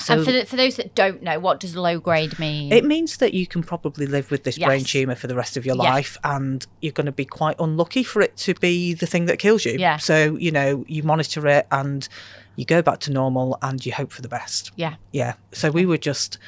So 0.00 0.14
and 0.14 0.24
for, 0.24 0.30
the, 0.32 0.44
for 0.46 0.56
those 0.56 0.76
that 0.76 0.94
don't 0.94 1.22
know, 1.22 1.38
what 1.40 1.58
does 1.60 1.74
low 1.74 1.98
grade 1.98 2.38
mean? 2.38 2.72
it 2.72 2.84
means 2.84 3.16
that 3.16 3.34
you 3.34 3.46
can 3.46 3.62
probably 3.62 4.06
live 4.06 4.30
with 4.30 4.44
this 4.44 4.56
brain 4.58 4.84
tumour 4.84 5.14
for 5.16 5.26
the 5.26 5.34
rest 5.34 5.56
of 5.56 5.66
your 5.66 5.76
Yeah. 5.76 5.82
life 5.82 6.16
and 6.22 6.64
you're 6.80 6.92
going 6.92 7.06
to 7.06 7.12
be 7.12 7.24
quite 7.24 7.56
unlucky 7.58 8.02
for 8.04 8.22
it 8.22 8.36
to 8.38 8.54
be 8.54 8.94
the 8.94 9.06
thing 9.06 9.24
that 9.26 9.38
kills 9.38 9.64
you. 9.64 9.76
Yeah. 9.78 9.96
So, 9.96 10.36
you 10.36 10.52
know, 10.52 10.84
you 10.86 11.02
monitor 11.02 11.46
it 11.48 11.66
and 11.72 12.08
you 12.56 12.64
go 12.64 12.80
back 12.80 13.00
to 13.00 13.12
normal 13.12 13.58
and 13.60 13.84
you 13.84 13.92
hope 13.92 14.12
for 14.12 14.22
the 14.22 14.28
best. 14.28 14.70
yeah. 14.76 14.94
Yeah. 15.12 15.34
So 15.52 15.70
we 15.70 15.84
were 15.84 15.98
just, 15.98 16.38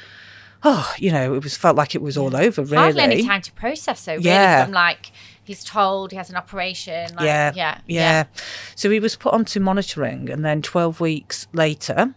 oh, 0.63 0.93
you 0.97 1.11
know, 1.11 1.33
it 1.33 1.43
was 1.43 1.57
felt 1.57 1.75
like 1.75 1.93
it 1.95 2.01
was 2.01 2.17
all 2.17 2.35
over, 2.35 2.61
really. 2.63 2.75
Hardly 2.77 3.01
any 3.01 3.23
time 3.23 3.41
to 3.41 3.51
process, 3.53 3.99
so 4.01 4.13
really, 4.13 4.25
Yeah. 4.25 4.63
from 4.65 4.73
like 4.73 5.11
he's 5.43 5.63
told 5.63 6.11
he 6.11 6.17
has 6.17 6.29
an 6.29 6.35
operation. 6.37 7.15
Like, 7.15 7.25
yeah, 7.25 7.51
yeah, 7.55 7.79
yeah, 7.87 8.23
So 8.75 8.89
he 8.89 8.99
was 8.99 9.15
put 9.15 9.33
onto 9.33 9.59
monitoring, 9.59 10.29
and 10.29 10.45
then 10.45 10.61
12 10.61 10.99
weeks 11.01 11.47
later, 11.51 12.13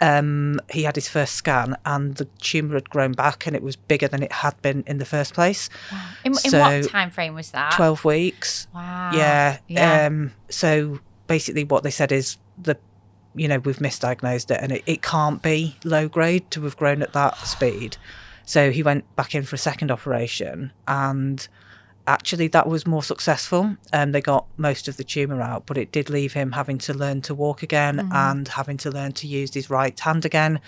um, 0.00 0.60
he 0.70 0.84
had 0.84 0.94
his 0.96 1.08
first 1.08 1.34
scan, 1.34 1.76
and 1.84 2.16
the 2.16 2.24
tumour 2.40 2.74
had 2.74 2.88
grown 2.88 3.12
back, 3.12 3.46
and 3.46 3.54
it 3.54 3.62
was 3.62 3.76
bigger 3.76 4.08
than 4.08 4.22
it 4.22 4.32
had 4.32 4.60
been 4.62 4.82
in 4.86 4.98
the 4.98 5.04
first 5.04 5.34
place. 5.34 5.68
In, 6.24 6.32
in 6.32 6.34
So, 6.34 6.58
what 6.58 6.88
time 6.88 7.10
frame 7.10 7.34
was 7.34 7.50
that? 7.50 7.72
12 7.72 8.04
weeks. 8.04 8.66
Wow. 8.74 9.10
Yeah. 9.14 9.58
Yeah. 9.68 10.06
Um, 10.06 10.32
so 10.48 11.00
basically, 11.26 11.64
what 11.64 11.82
they 11.82 11.90
said 11.90 12.12
is 12.12 12.38
the, 12.60 12.78
you 13.34 13.46
know, 13.46 13.58
we've 13.58 13.78
misdiagnosed 13.78 14.50
it, 14.50 14.58
and 14.62 14.72
it, 14.72 14.82
it 14.86 15.02
can't 15.02 15.42
be 15.42 15.76
low 15.84 16.08
grade 16.08 16.50
to 16.52 16.62
have 16.64 16.76
grown 16.76 17.02
at 17.02 17.12
that 17.12 17.36
speed. 17.38 17.96
So 18.46 18.70
he 18.70 18.82
went 18.82 19.04
back 19.16 19.34
in 19.34 19.42
for 19.42 19.54
a 19.54 19.58
second 19.58 19.90
operation, 19.90 20.72
and 20.88 21.46
actually 22.10 22.48
that 22.48 22.66
was 22.66 22.86
more 22.86 23.02
successful. 23.02 23.76
And 23.92 24.14
they 24.14 24.20
got 24.20 24.46
most 24.56 24.88
of 24.88 24.96
the 24.96 25.04
tumour 25.04 25.40
out, 25.40 25.66
but 25.66 25.76
it 25.78 25.92
did 25.92 26.10
leave 26.10 26.32
him 26.34 26.52
having 26.52 26.78
to 26.78 26.92
learn 26.94 27.20
to 27.22 27.34
walk 27.34 27.62
again 27.62 27.96
Mm-hmm. 27.98 28.12
and 28.12 28.48
having 28.48 28.76
to 28.78 28.90
learn 28.90 29.12
to 29.12 29.26
use 29.26 29.54
his 29.54 29.70
right 29.70 29.98
hand 29.98 30.24
again. 30.24 30.60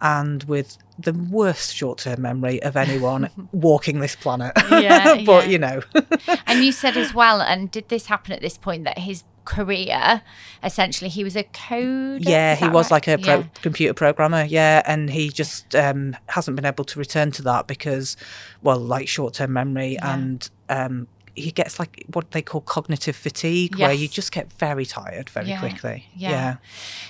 And 0.00 0.44
with 0.44 0.78
the 0.98 1.12
worst 1.12 1.74
short 1.74 1.98
term 1.98 2.22
memory 2.22 2.62
of 2.62 2.76
anyone 2.76 3.30
walking 3.52 3.98
this 4.00 4.14
planet. 4.16 4.52
Yeah, 4.70 5.22
but, 5.26 5.44
yeah. 5.44 5.50
you 5.52 5.58
know. 5.58 5.80
And 6.46 6.64
you 6.64 6.72
said 6.72 6.96
as 6.96 7.12
well, 7.12 7.42
and 7.42 7.70
did 7.70 7.88
this 7.88 8.06
happen 8.06 8.32
at 8.32 8.40
this 8.40 8.56
point 8.56 8.84
that 8.84 8.98
his 8.98 9.24
career, 9.44 10.22
essentially, 10.62 11.10
he 11.10 11.24
was 11.24 11.36
a 11.36 11.42
code 11.44 12.22
Yeah, 12.24 12.54
he 12.54 12.68
was 12.68 12.86
right? 12.86 12.96
like 12.96 13.08
a 13.08 13.18
pro- 13.18 13.38
Yeah. 13.40 13.44
computer 13.62 13.94
programmer. 13.94 14.44
Yeah, 14.44 14.82
and 14.86 15.10
he 15.10 15.28
just 15.30 15.74
um, 15.74 16.16
hasn't 16.28 16.54
been 16.56 16.64
able 16.64 16.84
to 16.84 16.98
return 16.98 17.30
to 17.32 17.42
that 17.42 17.66
because, 17.66 18.16
well, 18.62 18.78
like 18.78 19.08
short 19.08 19.34
term 19.34 19.52
memory 19.52 19.94
Yeah. 19.94 20.14
and. 20.14 20.48
Um, 20.68 21.08
he 21.34 21.50
gets 21.52 21.78
like 21.78 22.04
what 22.12 22.32
they 22.32 22.42
call 22.42 22.60
cognitive 22.62 23.14
fatigue, 23.14 23.76
where 23.78 23.92
you 23.92 24.08
just 24.08 24.32
get 24.32 24.52
very 24.54 24.84
tired 24.84 25.30
very 25.30 25.48
Yeah, 25.48 25.60
quickly. 25.60 26.06
yeah. 26.16 26.30
Yeah. 26.30 26.56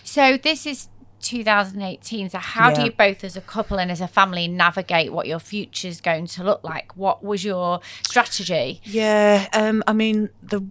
So 0.05 0.37
this 0.37 0.67
is 0.67 0.89
2018. 1.21 2.31
So 2.31 2.39
how 2.39 2.71
do 2.71 2.83
you 2.83 2.91
both, 2.91 3.25
as 3.25 3.37
a 3.37 3.41
couple 3.41 3.79
and 3.81 3.91
as 3.91 4.01
a 4.01 4.09
family, 4.09 4.47
navigate 4.49 5.13
what 5.13 5.27
your 5.27 5.39
future's 5.39 6.01
going 6.01 6.27
to 6.27 6.45
look 6.45 6.63
like? 6.63 6.97
What 6.97 7.25
was 7.25 7.45
your 7.45 7.81
strategy? 8.07 8.81
Yeah, 8.85 9.49
um, 9.53 9.83
I 9.87 9.93
mean 9.93 10.31
the 10.43 10.65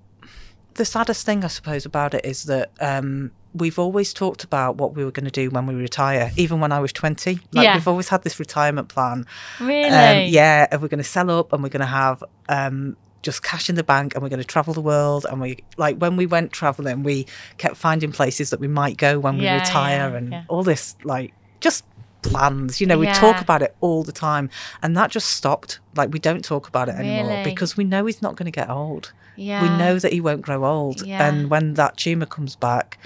the 0.75 0.86
saddest 0.86 1.25
thing 1.25 1.44
I 1.44 1.48
suppose 1.48 1.86
about 1.88 2.13
it 2.13 2.24
is 2.24 2.44
that 2.44 2.72
um, 2.79 3.32
we've 3.54 3.80
always 3.80 4.13
talked 4.13 4.44
about 4.44 4.75
what 4.77 4.96
we 4.96 5.04
were 5.04 5.12
going 5.12 5.25
to 5.25 5.32
do 5.32 5.50
when 5.50 5.66
we 5.66 5.74
retire, 5.75 6.32
even 6.38 6.60
when 6.60 6.72
I 6.72 6.80
was 6.80 6.94
twenty. 6.94 7.36
Like 7.54 7.63
Yeah. 7.66 7.74
we've 7.75 7.88
always 7.88 8.10
had 8.10 8.24
this 8.24 8.39
retirement 8.39 8.89
plan. 8.89 9.25
Really? 9.60 9.84
Um, 9.89 10.27
yeah, 10.30 10.68
and 10.72 10.82
we're 10.82 10.88
going 10.88 10.98
to 11.00 11.04
sell 11.04 11.30
up, 11.32 11.54
and 11.54 11.63
we're 11.63 11.70
going 11.70 11.82
to 11.82 11.86
have 11.88 12.24
um, 12.50 12.96
just 13.24 13.44
cash 13.44 13.70
in 13.70 13.75
the 13.75 13.84
bank, 13.84 14.13
and 14.13 14.22
we're 14.24 14.30
going 14.30 14.42
to 14.42 14.46
travel 14.48 14.74
the 14.74 14.82
world. 14.82 15.25
And 15.30 15.42
we 15.42 15.58
like 15.77 15.98
when 15.98 16.16
we 16.18 16.25
went 16.25 16.51
traveling, 16.51 17.04
we 17.04 17.25
kept 17.58 17.77
finding 17.77 18.12
places 18.12 18.50
that 18.51 18.60
we 18.60 18.68
might 18.68 18.98
go 18.98 19.20
when 19.20 19.38
Yeah, 19.38 19.56
we 19.56 19.60
retire, 19.62 20.10
yeah, 20.12 20.18
and 20.18 20.32
yeah. 20.32 20.44
all 20.50 20.63
this 20.63 20.96
like 21.04 21.34
just 21.60 21.84
plans. 22.22 22.82
You 22.82 22.88
know, 22.88 22.98
we 22.98 23.08
talk 23.08 23.42
about 23.42 23.62
it 23.62 23.75
all 23.82 24.04
the 24.04 24.12
time, 24.12 24.50
and 24.84 24.96
that 24.98 25.12
just 25.12 25.30
stopped. 25.30 25.80
Like 25.96 26.12
we 26.13 26.20
don't 26.20 26.44
talk 26.44 26.68
about 26.68 26.89
it 26.89 26.96
anymore 26.96 27.30
Really? 27.32 27.44
because 27.44 27.75
we 27.77 27.84
know 27.84 28.06
he's 28.06 28.22
not 28.22 28.36
going 28.36 28.46
to 28.46 28.51
get 28.51 28.70
old. 28.70 29.13
Yeah. 29.36 29.62
We 29.62 29.70
know 29.77 30.00
that 30.00 30.12
he 30.12 30.20
won't 30.20 30.42
grow 30.42 30.66
old, 30.66 31.06
Yeah. 31.06 31.27
and 31.27 31.50
when 31.50 31.75
that 31.75 31.96
tumor 31.98 32.25
comes 32.25 32.56
back, 32.56 32.98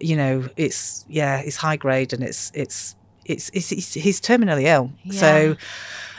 you 0.00 0.16
know, 0.16 0.48
it's 0.56 1.04
yeah, 1.08 1.38
it's 1.40 1.56
high 1.56 1.76
grade, 1.76 2.12
and 2.12 2.22
it's 2.22 2.50
it's 2.54 2.96
it's, 3.24 3.50
it's, 3.52 3.72
it's 3.72 3.94
he's 3.94 4.20
terminally 4.20 4.64
ill. 4.64 4.92
So 5.10 5.56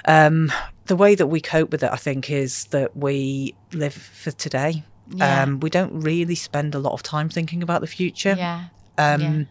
um, 0.05 0.51
the 0.85 0.95
way 0.95 1.15
that 1.15 1.27
we 1.27 1.41
cope 1.41 1.71
with 1.71 1.83
it, 1.83 1.91
I 1.91 1.95
think, 1.97 2.29
is 2.29 2.65
that 2.65 2.95
we 2.95 3.55
live 3.73 3.93
for 3.93 4.31
today. 4.31 4.83
Yeah. 5.11 5.43
Um, 5.43 5.59
we 5.59 5.69
don't 5.69 6.01
really 6.01 6.35
spend 6.35 6.75
a 6.75 6.79
lot 6.79 6.93
of 6.93 7.01
time 7.01 7.29
thinking 7.29 7.63
about 7.63 7.81
the 7.81 7.87
future. 7.87 8.35
Yeah. 8.37 8.65
Um, 8.97 9.21
yeah. 9.21 9.43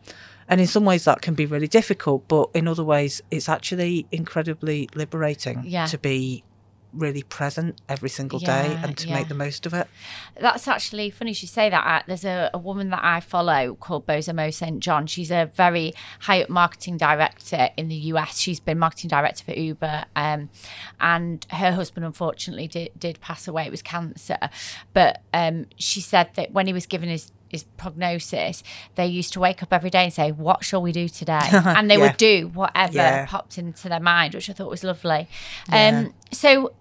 And 0.51 0.61
in 0.61 0.67
some 0.67 0.85
ways, 0.85 1.05
that 1.05 1.21
can 1.21 1.35
be 1.35 1.45
really 1.47 1.69
difficult, 1.69 2.27
but 2.29 2.49
in 2.55 2.69
other 2.69 2.85
ways, 2.85 3.21
it's 3.31 3.49
actually 3.49 4.07
incredibly 4.11 4.89
liberating 4.95 5.63
Yeah. 5.67 5.87
to 5.87 5.99
be 5.99 6.43
really 6.99 7.23
present 7.23 7.81
every 7.89 8.09
single 8.09 8.39
day 8.39 8.79
and 8.83 8.97
to 8.99 9.09
yeah. 9.09 9.15
make 9.15 9.29
the 9.29 9.35
most 9.35 9.67
of 9.67 9.75
it. 9.75 9.87
That's 10.41 10.67
actually 10.69 11.11
funny 11.11 11.31
you 11.31 11.35
say 11.47 11.71
that. 11.71 11.87
Uh, 11.87 12.03
There's 12.07 12.25
a, 12.25 12.51
a 12.53 12.59
woman 12.59 12.91
that 12.91 13.05
I 13.05 13.21
follow 13.21 13.75
called 13.77 14.07
Bozoma 14.07 14.53
St. 14.53 14.81
John. 14.81 15.07
She's 15.07 15.31
a 15.31 15.51
very 15.55 15.95
high 16.21 16.43
up 16.43 16.49
marketing 16.49 16.97
director 16.97 17.71
in 17.77 17.89
the 17.89 17.95
US. 18.13 18.39
She's 18.39 18.61
been 18.61 18.79
marketing 18.79 19.09
director 19.09 19.45
for 19.45 19.53
Uber. 19.53 20.05
Um, 20.17 20.51
and 21.01 21.47
her 21.51 21.73
husband, 21.73 22.05
unfortunately, 22.07 22.67
did, 22.69 22.91
did 22.99 23.21
pass 23.21 23.47
away. 23.47 23.65
It 23.67 23.71
was 23.71 23.83
cancer. 23.83 24.39
But 24.93 25.23
um, 25.33 25.67
she 25.77 26.01
said 26.01 26.31
that 26.35 26.53
when 26.53 26.67
he 26.67 26.73
was 26.73 26.87
given 26.87 27.09
his 27.09 27.33
his 27.51 27.65
prognosis, 27.79 28.63
they 28.95 29.07
used 29.07 29.33
to 29.33 29.41
wake 29.41 29.63
up 29.63 29.73
every 29.73 29.89
day 29.89 30.05
and 30.05 30.13
say, 30.13 30.31
What 30.33 30.65
shall 30.65 30.83
we 30.83 30.93
do 30.93 31.09
today? 31.09 31.41
And 31.53 31.91
they 31.91 31.97
Yeah. 31.97 32.03
would 32.09 32.17
do 32.19 32.49
whatever 32.53 32.93
Yeah. 32.95 33.25
popped 33.27 33.57
into 33.57 33.89
their 33.89 34.01
mind, 34.01 34.35
which 34.35 34.51
I 34.51 34.53
thought 34.53 34.69
was 34.69 34.85
lovely. 34.85 35.29
Yeah. 35.71 35.89
Um, 35.89 36.15
so 36.31 36.73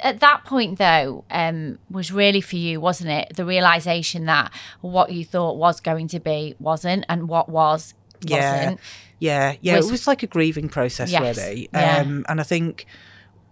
at 0.00 0.20
that 0.20 0.44
point 0.44 0.78
though 0.78 1.24
um 1.30 1.78
was 1.90 2.10
really 2.10 2.40
for 2.40 2.56
you 2.56 2.80
wasn't 2.80 3.08
it 3.10 3.36
the 3.36 3.44
realization 3.44 4.24
that 4.24 4.50
what 4.80 5.12
you 5.12 5.24
thought 5.24 5.56
was 5.56 5.80
going 5.80 6.08
to 6.08 6.18
be 6.18 6.54
wasn't 6.58 7.04
and 7.08 7.28
what 7.28 7.48
was 7.48 7.94
Yeah. 8.24 8.56
wasn't 8.56 8.80
Yeah, 9.18 9.54
yeah, 9.60 9.76
Was- 9.76 9.88
it 9.88 9.92
was 9.92 10.06
like 10.08 10.22
a 10.24 10.26
grieving 10.26 10.68
process, 10.68 11.10
Yes, 11.12 11.36
really. 11.38 11.68
yeah. 11.72 11.98
Um, 11.98 12.24
and 12.28 12.40
I 12.40 12.42
think 12.44 12.86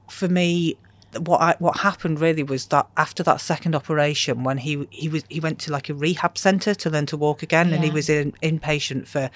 for 0.08 0.26
me, 0.28 0.76
what 1.16 1.40
I, 1.40 1.54
what 1.60 1.76
happened 1.78 2.20
really 2.20 2.42
was 2.42 2.66
that 2.68 2.88
after 2.96 3.22
that 3.22 3.40
second 3.40 3.74
operation, 3.76 4.42
when 4.42 4.58
he 4.58 4.86
he 4.90 5.08
was 5.08 5.22
he 5.28 5.38
went 5.38 5.58
to 5.60 5.70
like 5.72 5.88
a 5.88 5.94
rehab 5.94 6.36
center 6.36 6.74
to 6.74 6.90
learn 6.90 7.06
to 7.06 7.16
walk 7.16 7.42
again, 7.44 7.72
and 7.72 7.84
he 7.84 7.90
was 7.90 8.08
in 8.08 8.32
inpatient 8.42 9.06
for 9.06 9.30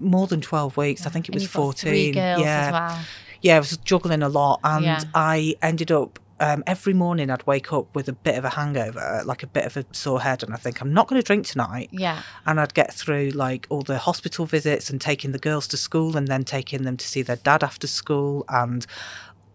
more 0.00 0.26
than 0.26 0.40
twelve 0.40 0.76
weeks. 0.78 1.06
I 1.06 1.10
think 1.10 1.28
it 1.28 1.34
was 1.34 1.46
fourteen. 1.46 2.14
yeah, 2.14 2.36
as 2.38 2.72
well 2.72 2.98
yeah, 3.42 3.56
I 3.56 3.58
was 3.58 3.76
juggling 3.78 4.22
a 4.22 4.28
lot, 4.28 4.60
and 4.64 4.84
Yeah. 4.84 5.00
I 5.14 5.54
ended 5.62 5.90
up. 5.90 6.18
Um, 6.40 6.62
every 6.68 6.94
morning 6.94 7.30
I'd 7.32 7.44
wake 7.48 7.72
up 7.72 7.92
with 7.96 8.08
a 8.08 8.12
bit 8.12 8.38
of 8.38 8.44
a 8.44 8.50
hangover, 8.50 9.22
like 9.24 9.42
a 9.42 9.48
bit 9.48 9.64
of 9.66 9.76
a 9.76 9.84
sore 9.90 10.20
head, 10.20 10.44
and 10.44 10.54
I 10.54 10.56
think 10.56 10.80
I'm 10.80 10.92
not 10.94 11.08
going 11.08 11.20
to 11.20 11.26
drink 11.26 11.46
tonight 11.46 11.88
yeah 11.90 12.22
and 12.46 12.60
I'd 12.60 12.74
get 12.74 12.94
through 12.94 13.30
like 13.30 13.66
all 13.70 13.82
the 13.82 13.98
hospital 13.98 14.46
visits 14.46 14.88
and 14.88 15.00
taking 15.00 15.32
the 15.32 15.40
girls 15.40 15.66
to 15.66 15.76
school 15.76 16.16
and 16.16 16.28
then 16.28 16.44
taking 16.44 16.84
them 16.84 16.96
to 16.96 17.04
see 17.04 17.22
their 17.22 17.34
dad 17.42 17.64
after 17.64 17.88
school 17.88 18.44
and 18.48 18.86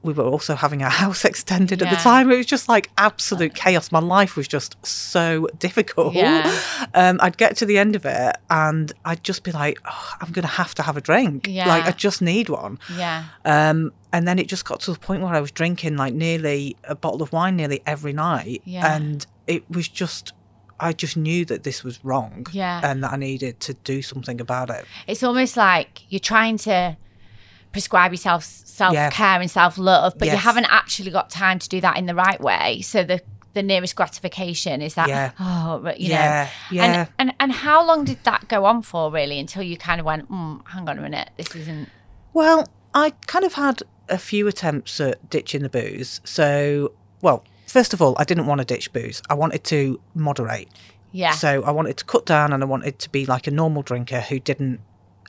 we 0.03 0.13
were 0.13 0.23
also 0.25 0.55
having 0.55 0.83
our 0.83 0.89
house 1.03 1.25
extended 1.25 1.81
at 1.81 1.89
the 1.89 1.95
time. 1.95 2.29
It 2.31 2.37
was 2.37 2.45
just 2.45 2.67
like 2.69 2.91
absolute 2.97 3.55
chaos. 3.55 3.91
My 3.91 3.99
life 3.99 4.35
was 4.35 4.47
just 4.47 4.75
so 4.85 5.47
difficult. 5.59 6.13
Yeah. 6.13 6.59
Um, 6.93 7.19
I'd 7.21 7.37
get 7.37 7.55
to 7.57 7.65
the 7.65 7.77
end 7.77 7.95
of 7.95 8.05
it 8.05 8.35
and 8.49 8.91
I'd 9.05 9.23
just 9.23 9.43
be 9.43 9.51
like, 9.51 9.79
oh, 9.89 10.11
I'm 10.21 10.31
going 10.31 10.43
to 10.43 10.53
have 10.53 10.75
to 10.75 10.83
have 10.83 10.97
a 10.97 11.01
drink. 11.01 11.47
Yeah. 11.49 11.67
Like, 11.67 11.85
I 11.85 11.91
just 11.91 12.21
need 12.21 12.49
one. 12.49 12.79
yeah 12.95 13.25
Um, 13.45 13.93
and 14.11 14.27
then 14.27 14.37
it 14.39 14.47
just 14.47 14.65
got 14.65 14.81
to 14.81 14.93
the 14.93 14.99
point 14.99 15.23
where 15.23 15.33
I 15.33 15.39
was 15.39 15.51
drinking 15.51 15.95
like 15.97 16.13
nearly 16.13 16.75
a 16.83 16.95
bottle 16.95 17.21
of 17.23 17.31
wine 17.31 17.55
nearly 17.55 17.81
every 17.85 18.13
night. 18.13 18.61
Yeah. 18.65 18.95
And 18.95 19.25
it 19.47 19.63
was 19.71 19.87
just, 19.87 20.33
I 20.79 20.91
just 20.91 21.15
knew 21.15 21.45
that 21.45 21.63
this 21.63 21.83
was 21.83 22.03
wrong. 22.03 22.45
Yeah. 22.51 22.81
And 22.83 23.03
that 23.03 23.13
I 23.13 23.15
needed 23.15 23.59
to 23.61 23.73
do 23.73 24.01
something 24.01 24.41
about 24.41 24.69
it. 24.69 24.85
it's 25.07 25.23
almost 25.23 25.55
like 25.55 26.01
you're 26.09 26.19
trying 26.19 26.57
to 26.59 26.97
prescribe 27.73 28.11
yourself 28.11 28.43
self-care 28.43 29.41
and 29.41 29.51
self-love 29.51 30.13
but 30.17 30.27
you 30.29 30.37
haven't 30.37 30.67
actually 30.69 31.11
got 31.11 31.29
time 31.29 31.59
to 31.59 31.67
do 31.67 31.81
that 31.81 31.97
in 31.97 32.05
the 32.05 32.15
right 32.15 32.39
way 32.39 32.79
so 32.81 33.03
the 33.03 33.19
the 33.53 33.61
nearest 33.61 33.95
gratification 33.95 34.81
is 34.81 34.93
that 34.95 35.07
Yeah. 35.09 35.31
oh 35.39 35.79
but, 35.83 35.99
you 35.99 36.09
Yeah, 36.09 36.45
know 36.71 36.75
yeah. 36.75 36.83
and, 36.85 37.09
and 37.19 37.33
and 37.39 37.51
how 37.51 37.85
long 37.85 38.03
did 38.05 38.23
that 38.23 38.47
go 38.47 38.65
on 38.65 38.81
for 38.81 39.11
really 39.11 39.37
until 39.39 39.61
you 39.63 39.75
kind 39.77 39.99
of 39.99 40.05
went 40.05 40.31
mm, 40.31 40.61
hang 40.67 40.87
on 40.89 40.97
a 40.97 41.01
minute 41.01 41.29
this 41.37 41.53
isn't 41.55 41.89
Well, 42.33 42.67
I 42.95 43.11
kind 43.27 43.45
of 43.45 43.53
had 43.53 43.83
a 44.09 44.17
few 44.17 44.47
attempts 44.47 44.99
at 44.99 45.29
ditching 45.29 45.61
the 45.63 45.69
booze. 45.69 46.19
So, 46.23 46.93
well, 47.21 47.43
first 47.67 47.93
of 47.93 48.01
all, 48.01 48.15
I 48.17 48.23
didn't 48.23 48.47
want 48.47 48.59
to 48.59 48.65
ditch 48.65 48.91
booze. 48.91 49.21
I 49.29 49.33
wanted 49.35 49.63
to 49.65 49.99
moderate. 50.15 50.69
yeah 51.11 51.31
So 51.31 51.63
I 51.63 51.71
wanted 51.71 51.97
to 51.97 52.05
cut 52.05 52.25
down 52.25 52.53
and 52.53 52.61
I 52.63 52.65
wanted 52.65 52.97
to 52.99 53.09
be 53.11 53.25
like 53.27 53.45
a 53.47 53.51
normal 53.51 53.81
drinker 53.83 54.21
who 54.21 54.39
didn't 54.39 54.79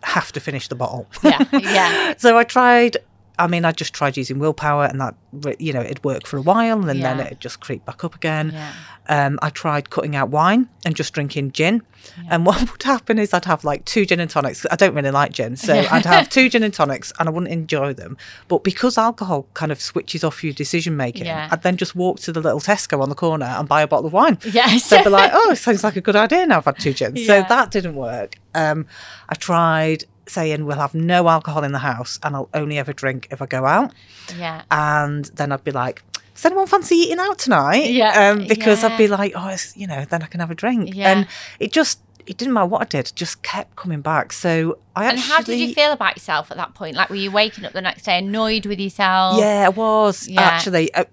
have 0.04 0.32
to 0.32 0.40
finish 0.40 0.68
the 0.68 0.74
bottle. 0.74 1.06
yeah 1.22 1.44
yeah 1.52 2.14
so 2.18 2.36
I 2.38 2.44
tried 2.44 2.96
I 3.38 3.46
mean, 3.48 3.64
I 3.64 3.72
just 3.72 3.92
tried 3.92 4.16
using 4.16 4.38
willpower, 4.38 4.84
and 4.84 5.00
that 5.00 5.14
you 5.60 5.72
know 5.72 5.80
it'd 5.80 6.04
work 6.04 6.26
for 6.26 6.36
a 6.36 6.42
while, 6.42 6.88
and 6.88 7.02
then 7.02 7.20
it'd 7.20 7.40
just 7.40 7.60
creep 7.60 7.84
back 7.84 8.04
up 8.04 8.14
again. 8.14 8.50
Yeah. 8.52 8.72
Um, 9.06 9.38
I 9.42 9.50
tried 9.50 9.90
cutting 9.90 10.16
out 10.16 10.30
wine 10.30 10.68
and 10.86 10.94
just 10.96 11.12
drinking 11.12 11.52
gin, 11.52 11.82
and 12.30 12.46
what 12.46 12.60
would 12.72 12.82
happen 12.84 13.18
is 13.18 13.34
I'd 13.34 13.44
have 13.44 13.64
like 13.64 13.84
two 13.84 14.06
gin 14.06 14.20
and 14.20 14.30
tonics. 14.30 14.64
I 14.70 14.76
don't 14.76 14.94
really 14.94 15.10
like 15.10 15.32
gin, 15.32 15.56
so 15.56 15.74
I'd 15.74 16.06
have 16.06 16.28
two 16.36 16.48
gin 16.48 16.62
and 16.62 16.72
tonics, 16.72 17.12
and 17.18 17.28
I 17.28 17.32
wouldn't 17.32 17.52
enjoy 17.52 17.92
them. 17.92 18.16
But 18.48 18.62
because 18.64 18.96
alcohol 18.96 19.46
kind 19.54 19.72
of 19.72 19.80
switches 19.80 20.22
off 20.24 20.42
your 20.44 20.52
decision 20.54 20.96
making, 20.96 21.26
Yeah. 21.26 21.48
I'd 21.50 21.62
then 21.62 21.76
just 21.76 21.94
walk 21.96 22.20
to 22.20 22.32
the 22.32 22.40
little 22.40 22.60
Tesco 22.60 23.00
on 23.02 23.08
the 23.08 23.14
corner 23.14 23.46
and 23.46 23.68
buy 23.68 23.82
a 23.82 23.86
bottle 23.88 24.06
of 24.06 24.12
wine. 24.12 24.38
Yes. 24.44 24.84
So 24.84 24.98
I'd 24.98 25.04
be 25.04 25.10
like, 25.10 25.32
oh, 25.34 25.50
it 25.50 25.56
sounds 25.56 25.82
like 25.84 25.96
a 25.96 26.00
good 26.00 26.16
idea 26.16 26.46
now 26.46 26.58
I've 26.58 26.64
had 26.64 26.78
two 26.78 26.92
gins. 26.94 27.26
So 27.26 27.44
that 27.48 27.70
didn't 27.72 27.96
work. 27.96 28.36
Um, 28.54 28.86
I 29.28 29.34
tried 29.34 30.04
saying 30.26 30.64
we'll 30.64 30.78
have 30.78 30.94
no 30.94 31.28
alcohol 31.28 31.64
in 31.64 31.72
the 31.72 31.78
house 31.80 32.18
and 32.22 32.34
I'll 32.36 32.48
only 32.54 32.78
ever 32.78 32.92
drink 32.92 33.28
if 33.30 33.40
I 33.42 33.46
go 33.46 33.66
out. 33.66 33.92
yeah. 34.38 34.62
And 34.70 35.24
then 35.34 35.52
I'd 35.52 35.64
be 35.64 35.70
like, 35.72 36.02
does 36.34 36.44
anyone 36.46 36.66
fancy 36.66 36.96
eating 36.96 37.18
out 37.20 37.38
tonight? 37.38 37.90
Yeah, 37.90 38.30
Um, 38.32 38.46
because 38.48 38.82
I'd 38.82 38.98
be 38.98 39.06
like, 39.06 39.32
oh, 39.36 39.54
you 39.76 39.86
know, 39.86 40.04
then 40.04 40.22
I 40.22 40.26
can 40.26 40.40
have 40.40 40.50
a 40.50 40.54
drink. 40.54 40.94
Yeah. 40.94 41.10
And 41.12 41.26
it 41.60 41.70
just, 41.72 42.00
it 42.26 42.38
didn't 42.38 42.54
matter 42.54 42.66
what 42.66 42.80
I 42.82 42.84
did, 42.86 43.12
just 43.14 43.42
kept 43.42 43.76
coming 43.76 44.00
back. 44.00 44.32
So 44.32 44.78
I 44.96 45.04
And 45.10 45.18
actually. 45.18 45.32
how 45.32 45.42
did 45.42 45.60
you 45.60 45.74
feel 45.74 45.92
about 45.92 46.16
yourself 46.16 46.50
at 46.50 46.56
that 46.56 46.74
point? 46.74 46.96
Like, 46.96 47.10
were 47.10 47.16
you 47.16 47.30
waking 47.30 47.64
up 47.64 47.72
the 47.72 47.82
next 47.82 48.04
day 48.04 48.18
annoyed 48.18 48.66
with 48.66 48.80
yourself? 48.80 49.38
Yeah, 49.38 49.66
I 49.66 49.68
was 49.68 50.26
Yeah. 50.26 50.40
actually. 50.40 50.92
Uh, 50.94 51.04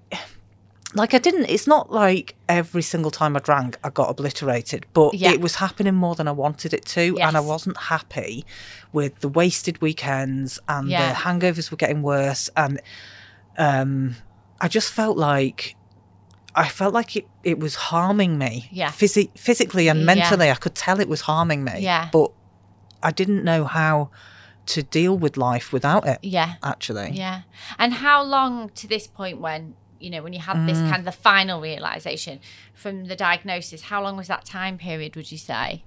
like 0.93 1.13
I 1.13 1.19
didn't. 1.19 1.45
It's 1.45 1.67
not 1.67 1.91
like 1.91 2.35
every 2.49 2.81
single 2.81 3.11
time 3.11 3.35
I 3.35 3.39
drank, 3.39 3.77
I 3.83 3.89
got 3.89 4.09
obliterated, 4.09 4.85
but 4.93 5.13
Yeah. 5.13 5.31
it 5.31 5.41
was 5.41 5.55
happening 5.55 5.95
more 5.95 6.15
than 6.15 6.27
I 6.27 6.31
wanted 6.31 6.73
it 6.73 6.85
to, 6.85 7.17
and 7.19 7.37
I 7.37 7.39
wasn't 7.39 7.77
happy 7.77 8.45
with 8.91 9.19
the 9.19 9.27
wasted 9.29 9.81
weekends 9.81 10.59
and 10.67 10.89
Yeah. 10.89 11.09
the 11.13 11.19
hangovers 11.19 11.71
were 11.71 11.77
getting 11.77 12.01
worse, 12.01 12.49
and 12.57 12.81
um, 13.57 14.15
I 14.59 14.67
just 14.67 14.91
felt 14.91 15.17
like. 15.17 15.75
I 16.53 16.67
felt 16.67 16.93
like 16.93 17.15
it, 17.15 17.27
it 17.45 17.59
was 17.61 17.75
harming 17.75 18.37
me, 18.37 18.67
Yeah. 18.73 18.89
Physi- 18.89 19.31
physically 19.37 19.87
and 19.87 19.99
Yeah. 20.01 20.05
mentally. 20.05 20.51
I 20.51 20.55
could 20.55 20.75
tell 20.75 20.99
it 20.99 21.07
was 21.07 21.21
harming 21.21 21.63
me, 21.63 21.79
Yeah. 21.79 22.09
But 22.11 22.31
I 23.01 23.11
didn't 23.11 23.45
know 23.45 23.63
how 23.63 24.09
to 24.65 24.83
deal 24.83 25.17
with 25.17 25.37
life 25.37 25.71
without 25.71 26.05
it. 26.05 26.19
Yeah. 26.23 26.55
Actually, 26.61 27.11
Yeah. 27.13 27.43
And 27.79 27.93
how 27.93 28.21
long 28.21 28.67
to 28.75 28.85
this 28.85 29.07
point 29.07 29.39
when, 29.39 29.75
you 30.01 30.09
know, 30.09 30.21
when 30.21 30.33
you 30.33 30.39
had 30.39 30.57
Mm. 30.57 30.67
this 30.67 30.77
kind 30.79 30.97
of 30.97 31.05
the 31.05 31.11
final 31.11 31.61
realization 31.61 32.39
from 32.73 33.05
the 33.05 33.15
diagnosis, 33.15 33.83
how 33.83 34.01
long 34.03 34.17
was 34.17 34.27
that 34.27 34.45
time 34.45 34.77
period, 34.77 35.15
would 35.15 35.31
you 35.31 35.37
say? 35.37 35.83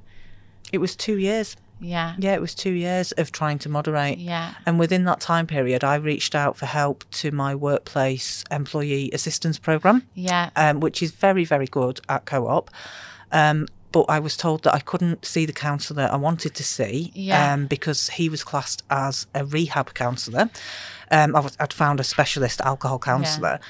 it 0.73 0.78
was 0.78 0.97
two 0.97 1.18
years. 1.18 1.56
Yeah. 1.78 2.14
Yeah, 2.18 2.35
it 2.35 2.40
was 2.40 2.54
two 2.54 2.73
years 2.73 3.12
of 3.12 3.30
trying 3.30 3.59
to 3.61 3.68
moderate. 3.68 4.18
Yeah. 4.18 4.54
And 4.66 4.78
within 4.78 5.04
that 5.04 5.21
time 5.21 5.47
period, 5.47 5.85
I 5.85 5.97
reached 5.97 6.35
out 6.35 6.56
for 6.56 6.66
help 6.66 7.04
to 7.21 7.30
my 7.30 7.54
workplace 7.54 8.42
employee 8.50 9.11
assistance 9.12 9.59
program, 9.59 10.06
Yeah. 10.14 10.50
um, 10.56 10.80
which 10.80 11.02
is 11.02 11.11
very, 11.12 11.44
very 11.44 11.66
good 11.66 12.00
at 12.09 12.25
co 12.25 12.49
op. 12.49 12.71
Um, 13.30 13.68
but 13.92 14.06
I 14.09 14.18
was 14.18 14.37
told 14.37 14.64
that 14.64 14.75
I 14.75 14.80
couldn't 14.80 15.25
see 15.25 15.44
the 15.47 15.52
counsellor 15.52 16.09
I 16.11 16.16
wanted 16.16 16.54
to 16.56 16.64
see 16.64 17.12
Yeah. 17.14 17.52
um, 17.52 17.66
because 17.66 18.09
he 18.09 18.28
was 18.28 18.42
classed 18.42 18.83
as 18.90 19.26
a 19.35 19.44
rehab 19.44 19.94
counsellor. 19.94 20.49
Um, 21.11 21.37
I 21.37 21.49
I'd 21.61 21.73
found 21.73 22.00
a 22.00 22.04
specialist 22.04 22.61
alcohol 22.62 22.99
counsellor. 22.99 23.61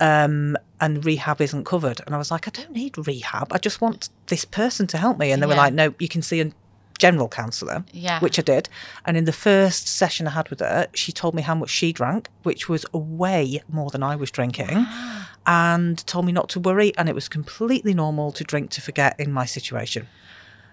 Um, 0.00 0.56
and 0.80 1.04
rehab 1.04 1.40
isn't 1.42 1.64
covered. 1.64 2.00
And 2.06 2.14
I 2.14 2.18
was 2.18 2.30
like, 2.30 2.48
I 2.48 2.50
don't 2.50 2.72
need 2.72 2.96
rehab. 3.06 3.52
I 3.52 3.58
just 3.58 3.80
want 3.82 4.08
this 4.28 4.44
person 4.46 4.86
to 4.88 4.96
help 4.98 5.18
me. 5.18 5.30
And 5.30 5.42
they 5.42 5.46
were 5.46 5.54
like, 5.54 5.74
no, 5.74 5.94
you 5.98 6.08
can 6.08 6.22
see 6.22 6.40
a 6.40 6.50
general 6.98 7.28
counsellor 7.28 7.84
Yeah. 7.92 8.20
which 8.20 8.38
I 8.38 8.42
did. 8.42 8.68
And 9.06 9.16
in 9.16 9.24
the 9.24 9.32
first 9.32 9.88
session 9.88 10.26
I 10.26 10.30
had 10.30 10.48
with 10.50 10.60
her, 10.60 10.86
she 10.94 11.12
told 11.12 11.34
me 11.34 11.42
how 11.42 11.54
much 11.54 11.70
she 11.70 11.92
drank, 11.92 12.28
which 12.44 12.68
was 12.68 12.84
way 12.92 13.62
more 13.68 13.90
than 13.90 14.02
I 14.02 14.16
was 14.16 14.30
drinking, 14.30 14.86
and 15.46 16.06
told 16.06 16.24
me 16.26 16.32
not 16.32 16.48
to 16.50 16.60
worry. 16.60 16.92
And 16.96 17.08
it 17.08 17.14
was 17.14 17.28
completely 17.28 17.94
normal 17.94 18.32
to 18.32 18.44
drink 18.44 18.70
to 18.70 18.80
forget 18.80 19.18
in 19.18 19.32
my 19.32 19.44
situation. 19.46 20.08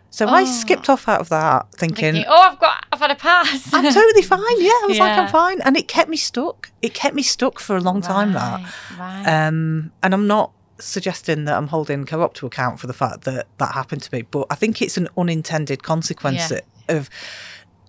So 0.10 0.28
I 0.28 0.46
skipped 0.46 0.90
off 0.90 1.08
out 1.08 1.20
of 1.22 1.30
that 1.30 1.72
thinking, 1.74 2.14
Thinking, 2.14 2.26
oh, 2.28 2.38
I've 2.52 2.60
got, 2.60 2.86
I've 2.92 3.00
had 3.00 3.12
a 3.12 3.16
pass. 3.16 3.72
I'm 3.74 3.84
totally 3.84 4.22
fine. 4.34 4.40
Yeah, 4.58 4.70
I 4.72 4.86
was 4.88 4.98
like, 5.00 5.18
I'm 5.18 5.28
fine. 5.28 5.62
And 5.62 5.78
it 5.78 5.88
kept 5.88 6.10
me 6.10 6.18
stuck. 6.18 6.72
It 6.82 6.94
kept 6.94 7.14
me 7.16 7.22
stuck 7.24 7.60
for 7.60 7.76
a 7.76 7.82
long 7.82 8.02
time, 8.02 8.34
that. 8.34 8.62
Right. 8.98 9.26
Um, 9.48 9.92
and 10.02 10.14
I'm 10.14 10.26
not 10.26 10.52
suggesting 10.80 11.46
that 11.46 11.58
I'm 11.58 11.68
holding 11.68 12.06
co-op 12.06 12.34
to 12.36 12.46
account 12.46 12.80
for 12.80 12.88
the 12.88 12.94
fact 12.94 13.22
that 13.26 13.48
that 13.58 13.74
happened 13.74 14.02
to 14.04 14.14
me, 14.16 14.22
but 14.24 14.48
I 14.50 14.56
think 14.56 14.82
it's 14.82 14.98
an 14.98 15.08
unintended 15.18 15.84
consequence 15.84 16.52
Yeah. 16.52 16.60
of, 16.90 17.10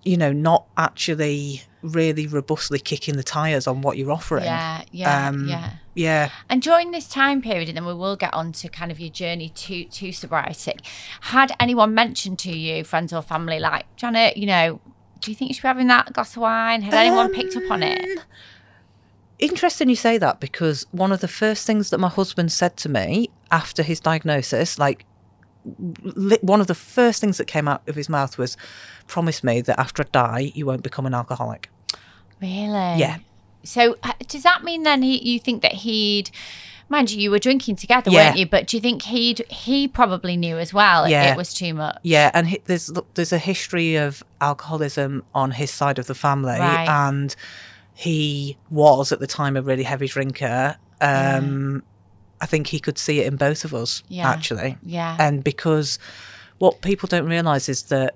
you 0.03 0.17
know, 0.17 0.33
not 0.33 0.65
actually 0.77 1.63
really 1.81 2.27
robustly 2.27 2.79
kicking 2.79 3.15
the 3.15 3.23
tires 3.23 3.65
on 3.67 3.81
what 3.81 3.97
you're 3.97 4.11
offering. 4.11 4.43
Yeah, 4.43 4.81
yeah, 4.91 5.27
Um, 5.29 5.47
yeah. 5.47 5.71
Yeah. 5.99 6.29
And 6.47 6.61
during 6.61 6.91
this 6.91 7.09
time 7.09 7.41
period, 7.41 7.67
and 7.67 7.75
then 7.75 7.85
we 7.85 7.93
will 7.93 8.15
get 8.15 8.33
on 8.33 8.53
to 8.53 8.69
kind 8.69 8.89
of 8.89 9.01
your 9.01 9.09
journey 9.09 9.49
to 9.49 9.83
to 9.83 10.11
sobriety. 10.13 10.75
Had 11.21 11.51
anyone 11.59 11.93
mentioned 11.93 12.39
to 12.39 12.57
you, 12.57 12.85
friends 12.85 13.11
or 13.11 13.21
family, 13.21 13.59
like 13.59 13.85
Janet, 13.97 14.37
you 14.37 14.45
know, 14.45 14.79
do 15.19 15.29
you 15.29 15.35
think 15.35 15.49
you 15.49 15.55
should 15.55 15.63
be 15.63 15.67
having 15.67 15.87
that 15.87 16.13
glass 16.13 16.37
of 16.37 16.41
wine? 16.41 16.83
Had 16.83 16.93
anyone 16.93 17.33
picked 17.33 17.57
up 17.57 17.69
on 17.69 17.83
it? 17.83 18.01
Um, 18.01 18.23
Interesting 19.39 19.89
you 19.89 19.95
say 19.95 20.17
that 20.17 20.39
because 20.39 20.85
one 20.91 21.11
of 21.11 21.19
the 21.19 21.27
first 21.27 21.67
things 21.67 21.89
that 21.89 21.97
my 21.97 22.09
husband 22.09 22.51
said 22.51 22.75
to 22.77 22.89
me 22.89 23.29
after 23.51 23.83
his 23.83 23.99
diagnosis, 23.99 24.79
like 24.79 25.05
one 26.41 26.61
of 26.61 26.67
the 26.67 26.75
first 26.75 27.19
things 27.19 27.37
that 27.37 27.45
came 27.45 27.67
out 27.67 27.87
of 27.89 27.95
his 27.95 28.07
mouth 28.07 28.37
was, 28.37 28.55
"Promise 29.07 29.43
me 29.43 29.59
that 29.61 29.77
after 29.77 30.03
I 30.03 30.07
die, 30.11 30.51
you 30.55 30.65
won't 30.65 30.83
become 30.83 31.05
an 31.05 31.13
alcoholic." 31.13 31.69
Really? 32.41 32.95
Yeah. 32.99 33.17
So 33.63 33.97
uh, 34.03 34.13
does 34.27 34.43
that 34.43 34.63
mean 34.63 34.83
then 34.83 35.01
he, 35.03 35.17
you 35.33 35.39
think 35.39 35.61
that 35.61 35.73
he'd? 35.73 36.31
Mind 36.91 37.11
you, 37.11 37.21
you 37.21 37.29
were 37.29 37.37
drinking 37.37 37.75
together, 37.75 38.09
Yeah. 38.09 38.29
weren't 38.29 38.37
you? 38.39 38.47
But 38.47 38.65
do 38.65 38.75
you 38.77 38.81
think 38.81 39.03
he'd 39.03 39.45
he 39.51 39.87
probably 39.87 40.35
knew 40.35 40.57
as 40.57 40.73
well 40.73 41.07
Yeah. 41.07 41.31
it 41.33 41.37
was 41.37 41.53
too 41.53 41.75
much? 41.75 41.97
Yeah, 42.01 42.31
and 42.33 42.47
hi- 42.49 42.59
there's 42.65 42.91
there's 43.13 43.31
a 43.31 43.37
history 43.37 43.95
of 43.95 44.23
alcoholism 44.41 45.23
on 45.35 45.51
his 45.51 45.69
side 45.69 45.99
of 45.99 46.07
the 46.07 46.15
family, 46.15 46.57
Right. 46.57 46.87
and 46.89 47.35
he 47.93 48.57
was 48.71 49.11
at 49.11 49.19
the 49.19 49.27
time 49.27 49.55
a 49.55 49.61
really 49.61 49.83
heavy 49.83 50.07
drinker. 50.07 50.77
Um, 50.99 51.83
I 52.41 52.45
think 52.47 52.67
he 52.67 52.79
could 52.79 52.97
see 52.97 53.19
it 53.19 53.27
in 53.27 53.35
both 53.35 53.65
of 53.65 53.73
us, 53.75 54.01
Yeah. 54.07 54.27
actually. 54.29 54.77
Yeah. 54.81 55.15
And 55.19 55.43
because 55.43 55.99
what 56.57 56.81
people 56.81 57.07
don't 57.07 57.27
realise 57.27 57.69
is 57.69 57.83
that 57.83 58.15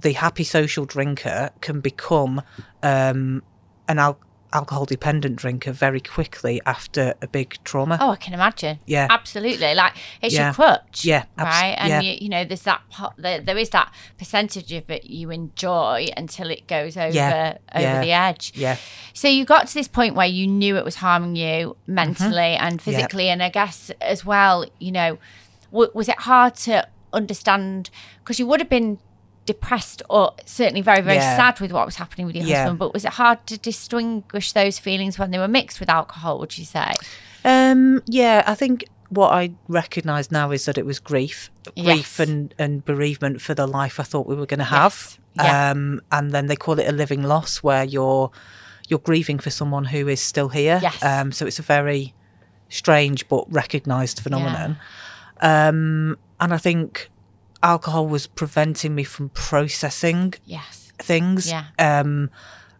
the 0.00 0.12
happy 0.12 0.44
social 0.44 0.84
drinker 0.84 1.50
can 1.60 1.80
become 1.80 2.42
um, 2.82 3.42
an 3.88 3.98
al- 3.98 4.18
alcohol 4.54 4.84
dependent 4.86 5.36
drinker 5.36 5.72
very 5.72 6.00
quickly 6.00 6.60
after 6.64 7.14
a 7.20 7.26
big 7.26 7.58
trauma. 7.64 7.98
Oh, 8.00 8.10
I 8.10 8.16
can 8.16 8.32
imagine. 8.32 8.78
Yeah. 8.86 9.08
absolutely. 9.10 9.74
Like 9.74 9.94
it's 10.22 10.32
Yeah. 10.34 10.46
your 10.46 10.54
crutch. 10.54 11.04
Yeah, 11.04 11.24
abs- 11.36 11.60
right. 11.60 11.74
And 11.76 11.88
yeah. 11.90 12.00
you, 12.00 12.18
you 12.22 12.28
know, 12.28 12.44
there's 12.44 12.62
that 12.62 12.82
pot. 12.88 13.14
There, 13.18 13.40
there 13.40 13.58
is 13.58 13.70
that 13.70 13.92
percentage 14.16 14.72
of 14.72 14.88
it 14.90 15.04
you 15.06 15.30
enjoy 15.30 16.06
until 16.16 16.50
it 16.50 16.66
goes 16.68 16.96
over 16.96 17.12
Yeah. 17.14 17.58
over 17.74 18.00
the 18.00 18.12
edge. 18.12 18.52
Yeah. 18.54 18.76
So 19.12 19.28
you 19.28 19.44
got 19.44 19.66
to 19.66 19.74
this 19.74 19.88
point 19.88 20.14
where 20.14 20.26
you 20.26 20.46
knew 20.46 20.76
it 20.76 20.84
was 20.84 20.96
harming 20.96 21.36
you 21.36 21.76
mentally 21.86 22.54
Mm-hmm. 22.54 22.64
and 22.64 22.80
physically, 22.80 23.28
and 23.28 23.42
I 23.42 23.48
guess 23.48 23.90
as 24.00 24.24
well, 24.24 24.64
you 24.78 24.92
know, 24.92 25.18
w- 25.72 25.90
was 25.94 26.08
it 26.08 26.20
hard 26.20 26.54
to 26.56 26.86
understand 27.12 27.90
because 28.20 28.38
you 28.38 28.46
would 28.46 28.60
have 28.60 28.68
been 28.68 28.98
depressed 29.46 30.02
or 30.08 30.32
certainly 30.46 30.80
very 30.80 31.00
very 31.02 31.16
Yeah. 31.16 31.36
sad 31.36 31.60
with 31.60 31.70
what 31.72 31.84
was 31.86 31.96
happening 31.96 32.26
with 32.26 32.36
your 32.36 32.44
Yeah. 32.46 32.62
husband 32.62 32.78
but 32.78 32.92
was 32.94 33.04
it 33.04 33.12
hard 33.12 33.46
to 33.48 33.58
distinguish 33.58 34.52
those 34.52 34.78
feelings 34.78 35.18
when 35.18 35.30
they 35.32 35.38
were 35.38 35.48
mixed 35.48 35.80
with 35.80 35.88
alcohol 35.90 36.38
would 36.38 36.56
you 36.58 36.64
say 36.64 36.94
Um, 37.44 38.02
yeah, 38.06 38.42
I 38.46 38.54
think 38.54 38.84
what 39.10 39.30
I 39.32 39.50
recognise 39.68 40.30
now 40.32 40.50
is 40.50 40.64
that 40.64 40.78
it 40.78 40.86
was 40.86 40.98
grief, 40.98 41.50
grief 41.76 41.76
Yes. 41.76 42.18
and, 42.20 42.54
and 42.58 42.82
bereavement 42.84 43.42
for 43.42 43.52
the 43.54 43.66
life 43.66 44.00
I 44.00 44.02
thought 44.02 44.26
we 44.26 44.34
were 44.34 44.46
going 44.46 44.58
to 44.60 44.64
have. 44.64 45.18
Yes. 45.36 45.46
Yeah. 45.46 45.70
Um, 45.70 46.00
and 46.10 46.32
then 46.32 46.46
they 46.46 46.56
call 46.56 46.78
it 46.78 46.88
a 46.88 46.92
living 46.92 47.22
loss, 47.22 47.58
where 47.58 47.84
you're 47.84 48.30
you're 48.88 48.98
grieving 48.98 49.38
for 49.38 49.50
someone 49.50 49.84
who 49.84 50.08
is 50.08 50.20
still 50.22 50.48
here. 50.48 50.78
Yes. 50.82 51.02
Um, 51.02 51.32
so 51.32 51.46
it's 51.46 51.58
a 51.58 51.62
very 51.62 52.14
strange 52.70 53.28
but 53.28 53.44
recognised 53.52 54.20
phenomenon. 54.20 54.78
Um, 55.40 56.16
and 56.40 56.54
I 56.54 56.58
think 56.58 57.10
alcohol 57.64 58.06
was 58.06 58.26
preventing 58.28 58.94
me 58.94 59.02
from 59.02 59.30
processing 59.30 60.34
yes 60.44 60.84
things. 60.98 61.48
Yeah. 61.48 61.66
Um, 61.78 62.30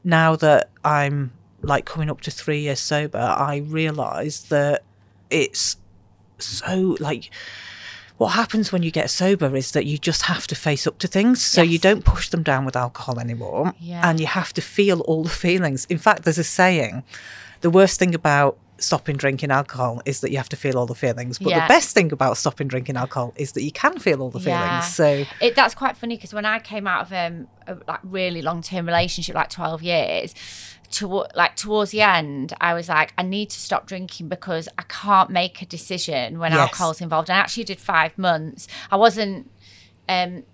now 0.03 0.37
that 0.37 0.71
I'm 0.85 1.33
like 1.63 1.87
coming 1.87 2.11
up 2.11 2.21
to 2.23 2.31
three 2.31 2.61
years 2.61 2.81
sober, 2.81 3.19
I 3.19 3.57
realise 3.57 4.41
that 4.43 4.83
it's 5.31 5.77
so 6.39 6.97
like 7.01 7.31
what 8.17 8.29
happens 8.29 8.71
when 8.71 8.83
you 8.83 8.91
get 8.91 9.11
sober 9.11 9.57
is 9.57 9.73
that 9.73 9.87
you 9.87 9.99
just 9.99 10.23
have 10.23 10.47
to 10.49 10.55
face 10.55 10.87
up 10.87 10.99
to 10.99 11.09
things. 11.09 11.45
So 11.45 11.63
you 11.63 11.79
don't 11.79 12.05
push 12.05 12.29
them 12.29 12.43
down 12.43 12.65
with 12.65 12.77
alcohol 12.77 13.19
anymore. 13.19 13.75
Yeah. 13.81 14.09
And 14.09 14.21
you 14.21 14.27
have 14.27 14.53
to 14.55 14.63
feel 14.63 15.01
all 15.01 15.25
the 15.25 15.31
feelings. 15.31 15.85
In 15.87 15.99
fact, 15.99 16.25
there's 16.25 16.39
a 16.39 16.45
saying 16.45 17.03
the 17.63 17.71
worst 17.71 17.99
thing 17.99 18.15
about 18.15 18.59
stopping 18.85 19.17
drinking 19.17 19.51
alcohol 19.51 20.01
is 20.05 20.21
that 20.21 20.31
you 20.31 20.37
have 20.37 20.49
to 20.51 20.57
feel 20.57 20.77
all 20.79 20.87
the 20.87 20.95
feelings. 20.95 21.39
But 21.39 21.49
Yeah. 21.51 21.63
the 21.67 21.69
best 21.69 21.95
thing 21.95 22.13
about 22.13 22.37
stopping 22.37 22.69
drinking 22.69 22.97
alcohol 22.97 23.33
is 23.37 23.53
that 23.53 23.63
you 23.63 23.73
can 23.73 23.99
feel 23.99 24.21
all 24.23 24.31
the 24.31 24.41
feelings. 24.41 24.61
Yeah. 24.63 24.81
So 24.83 25.25
it 25.41 25.57
that's 25.57 25.75
quite 25.75 25.97
funny 25.97 26.17
because 26.17 26.33
when 26.35 26.45
I 26.45 26.59
came 26.59 26.87
out 26.87 27.03
of 27.07 27.13
um, 27.13 27.49
a 27.67 27.77
like 27.89 28.01
really 28.05 28.43
long 28.43 28.63
term 28.63 28.87
relationship, 28.87 29.35
like 29.35 29.51
twelve 29.51 29.83
years, 29.83 30.35
to 30.93 31.27
like 31.35 31.57
towards 31.57 31.91
the 31.91 32.03
end, 32.03 32.53
I 32.61 32.75
was 32.75 32.89
like, 32.89 33.13
I 33.19 33.23
need 33.23 33.51
to 33.51 33.59
stop 33.59 33.87
drinking 33.87 34.29
because 34.29 34.69
I 34.79 34.83
can't 34.89 35.31
make 35.31 35.61
a 35.63 35.67
decision 35.67 36.39
when 36.39 36.53
Yes. 36.53 36.61
alcohol's 36.61 37.01
involved. 37.01 37.29
And 37.31 37.37
I 37.37 37.41
actually 37.41 37.65
did 37.65 37.81
five 37.81 38.17
months. 38.19 38.69
I 38.91 38.97
wasn't. 38.97 39.51
Um, 40.09 40.45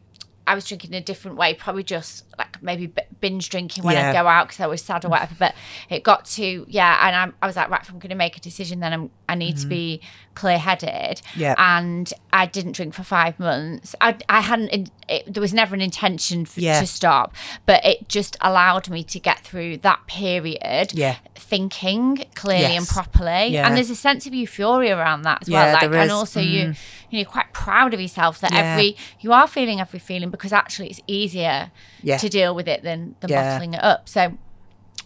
I 0.51 0.55
was 0.57 0.67
drinking 0.67 0.91
in 0.91 0.97
a 0.97 1.01
different 1.01 1.37
way, 1.37 1.55
probably 1.55 1.85
just 1.85 2.25
like 2.37 2.61
maybe 2.61 2.93
binge 3.21 3.51
drinking 3.51 3.85
when 3.85 3.95
Yeah. 3.95 4.11
I 4.11 4.13
go 4.13 4.27
out 4.27 4.49
because 4.49 4.59
I 4.59 4.67
was 4.67 4.83
sad 4.83 5.05
or 5.05 5.09
whatever. 5.09 5.37
But 5.39 5.55
it 5.89 6.03
got 6.03 6.25
to 6.25 6.67
yeah, 6.69 7.07
and 7.07 7.15
I, 7.15 7.37
I 7.41 7.47
was 7.47 7.55
like, 7.55 7.71
right, 7.71 7.81
if 7.81 7.89
I'm 7.89 8.01
going 8.01 8.11
to 8.11 8.17
make 8.17 8.37
a 8.37 8.41
decision, 8.41 8.81
then 8.81 8.93
I'm 8.93 9.11
I 9.29 9.37
need 9.37 9.59
to 9.59 9.61
mm-hmm. 9.61 9.69
be 9.69 10.01
clear 10.35 10.59
headed. 10.59 11.21
Yeah. 11.37 11.55
And 11.59 12.13
I 12.33 12.47
didn't 12.47 12.73
drink 12.73 12.95
for 12.95 13.03
five 13.03 13.39
months. 13.39 13.95
I 14.01 14.17
I 14.29 14.41
hadn't. 14.41 14.91
It, 15.09 15.33
there 15.35 15.41
was 15.41 15.53
never 15.53 15.75
an 15.75 15.81
intention 15.81 16.45
for, 16.45 16.61
Yeah. 16.61 16.79
to 16.81 16.87
stop, 16.87 17.35
but 17.67 17.85
it 17.85 18.09
just 18.09 18.37
allowed 18.41 18.89
me 18.89 19.03
to 19.05 19.19
get 19.19 19.41
through 19.41 19.79
that 19.79 20.07
period. 20.07 20.93
Yeah. 20.95 21.17
Thinking 21.35 22.25
clearly 22.37 22.77
and 22.77 22.87
properly, 22.87 23.49
Yeah. 23.49 23.67
and 23.67 23.77
there's 23.77 23.91
a 23.91 23.97
sense 23.97 24.27
of 24.27 24.35
euphoria 24.35 24.97
around 24.97 25.23
that 25.23 25.43
as 25.43 25.51
well. 25.51 25.73
Like, 25.73 25.83
and 25.83 25.95
is. 25.95 26.11
Mm. 26.11 26.15
also 26.15 26.41
you, 26.41 26.59
you 26.61 26.67
know, 26.69 26.75
you're 27.11 27.25
quite 27.25 27.53
proud 27.53 27.93
of 27.93 28.01
yourself 28.01 28.39
that 28.41 28.53
every 28.53 28.97
you 29.21 29.33
are 29.33 29.49
feeling 29.49 29.81
every 29.81 29.99
feeling 29.99 30.31
because 30.31 30.53
actually 30.53 30.89
it's 30.91 31.01
easier 31.09 31.73
Yeah. 32.03 32.19
to 32.19 32.29
deal 32.29 32.55
with 32.55 32.69
it 32.69 32.83
than 32.85 33.17
than 33.21 33.31
bottling 33.31 33.75
it 33.75 33.83
up. 33.83 34.09
So. 34.09 34.39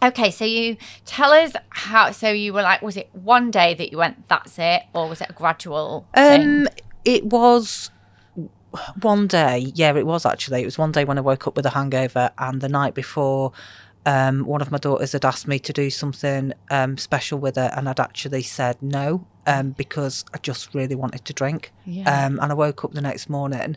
Okay, 0.03 0.31
so 0.31 0.45
you 0.45 0.77
tell 1.05 1.33
us 1.33 1.53
how. 1.71 2.11
So 2.11 2.31
you 2.31 2.53
were 2.53 2.63
like, 2.63 2.83
was 2.83 2.97
it 2.97 3.09
one 3.13 3.51
day 3.51 3.75
that 3.75 3.91
you 3.91 3.99
went, 3.99 4.29
that's 4.29 4.59
it, 4.59 4.83
or 4.93 5.09
was 5.09 5.21
it 5.21 5.31
a 5.31 5.33
gradual? 5.33 6.07
thing? 6.15 6.67
Um, 6.67 6.69
it 7.05 7.25
was 7.25 7.91
one 9.03 9.27
day. 9.27 9.73
Yeah, 9.75 9.95
it 9.97 10.07
was 10.07 10.27
actually. 10.27 10.63
It 10.63 10.65
was 10.65 10.79
one 10.79 10.93
day 10.93 11.05
when 11.05 11.19
I 11.19 11.21
woke 11.21 11.47
up 11.47 11.57
with 11.57 11.67
a 11.67 11.71
hangover, 11.71 12.31
and 12.39 12.61
the 12.61 12.69
night 12.69 12.95
before, 12.95 13.53
um, 14.07 14.45
one 14.45 14.61
of 14.61 14.71
my 14.71 14.79
daughters 14.79 15.13
had 15.13 15.25
asked 15.25 15.49
me 15.49 15.59
to 15.61 15.73
do 15.73 15.91
something 15.91 16.53
um, 16.71 16.99
special 16.99 17.39
with 17.39 17.57
her, 17.57 17.71
and 17.77 17.89
I'd 17.89 18.01
actually 18.01 18.43
said 18.43 18.77
no 18.83 19.27
um, 19.47 19.71
because 19.71 20.25
I 20.35 20.39
just 20.39 20.75
really 20.75 20.95
wanted 20.95 21.25
to 21.25 21.33
drink. 21.33 21.73
Yeah. 21.87 22.27
Um, 22.27 22.39
and 22.41 22.53
I 22.53 22.55
woke 22.55 22.85
up 22.85 22.93
the 22.93 23.01
next 23.01 23.31
morning, 23.31 23.77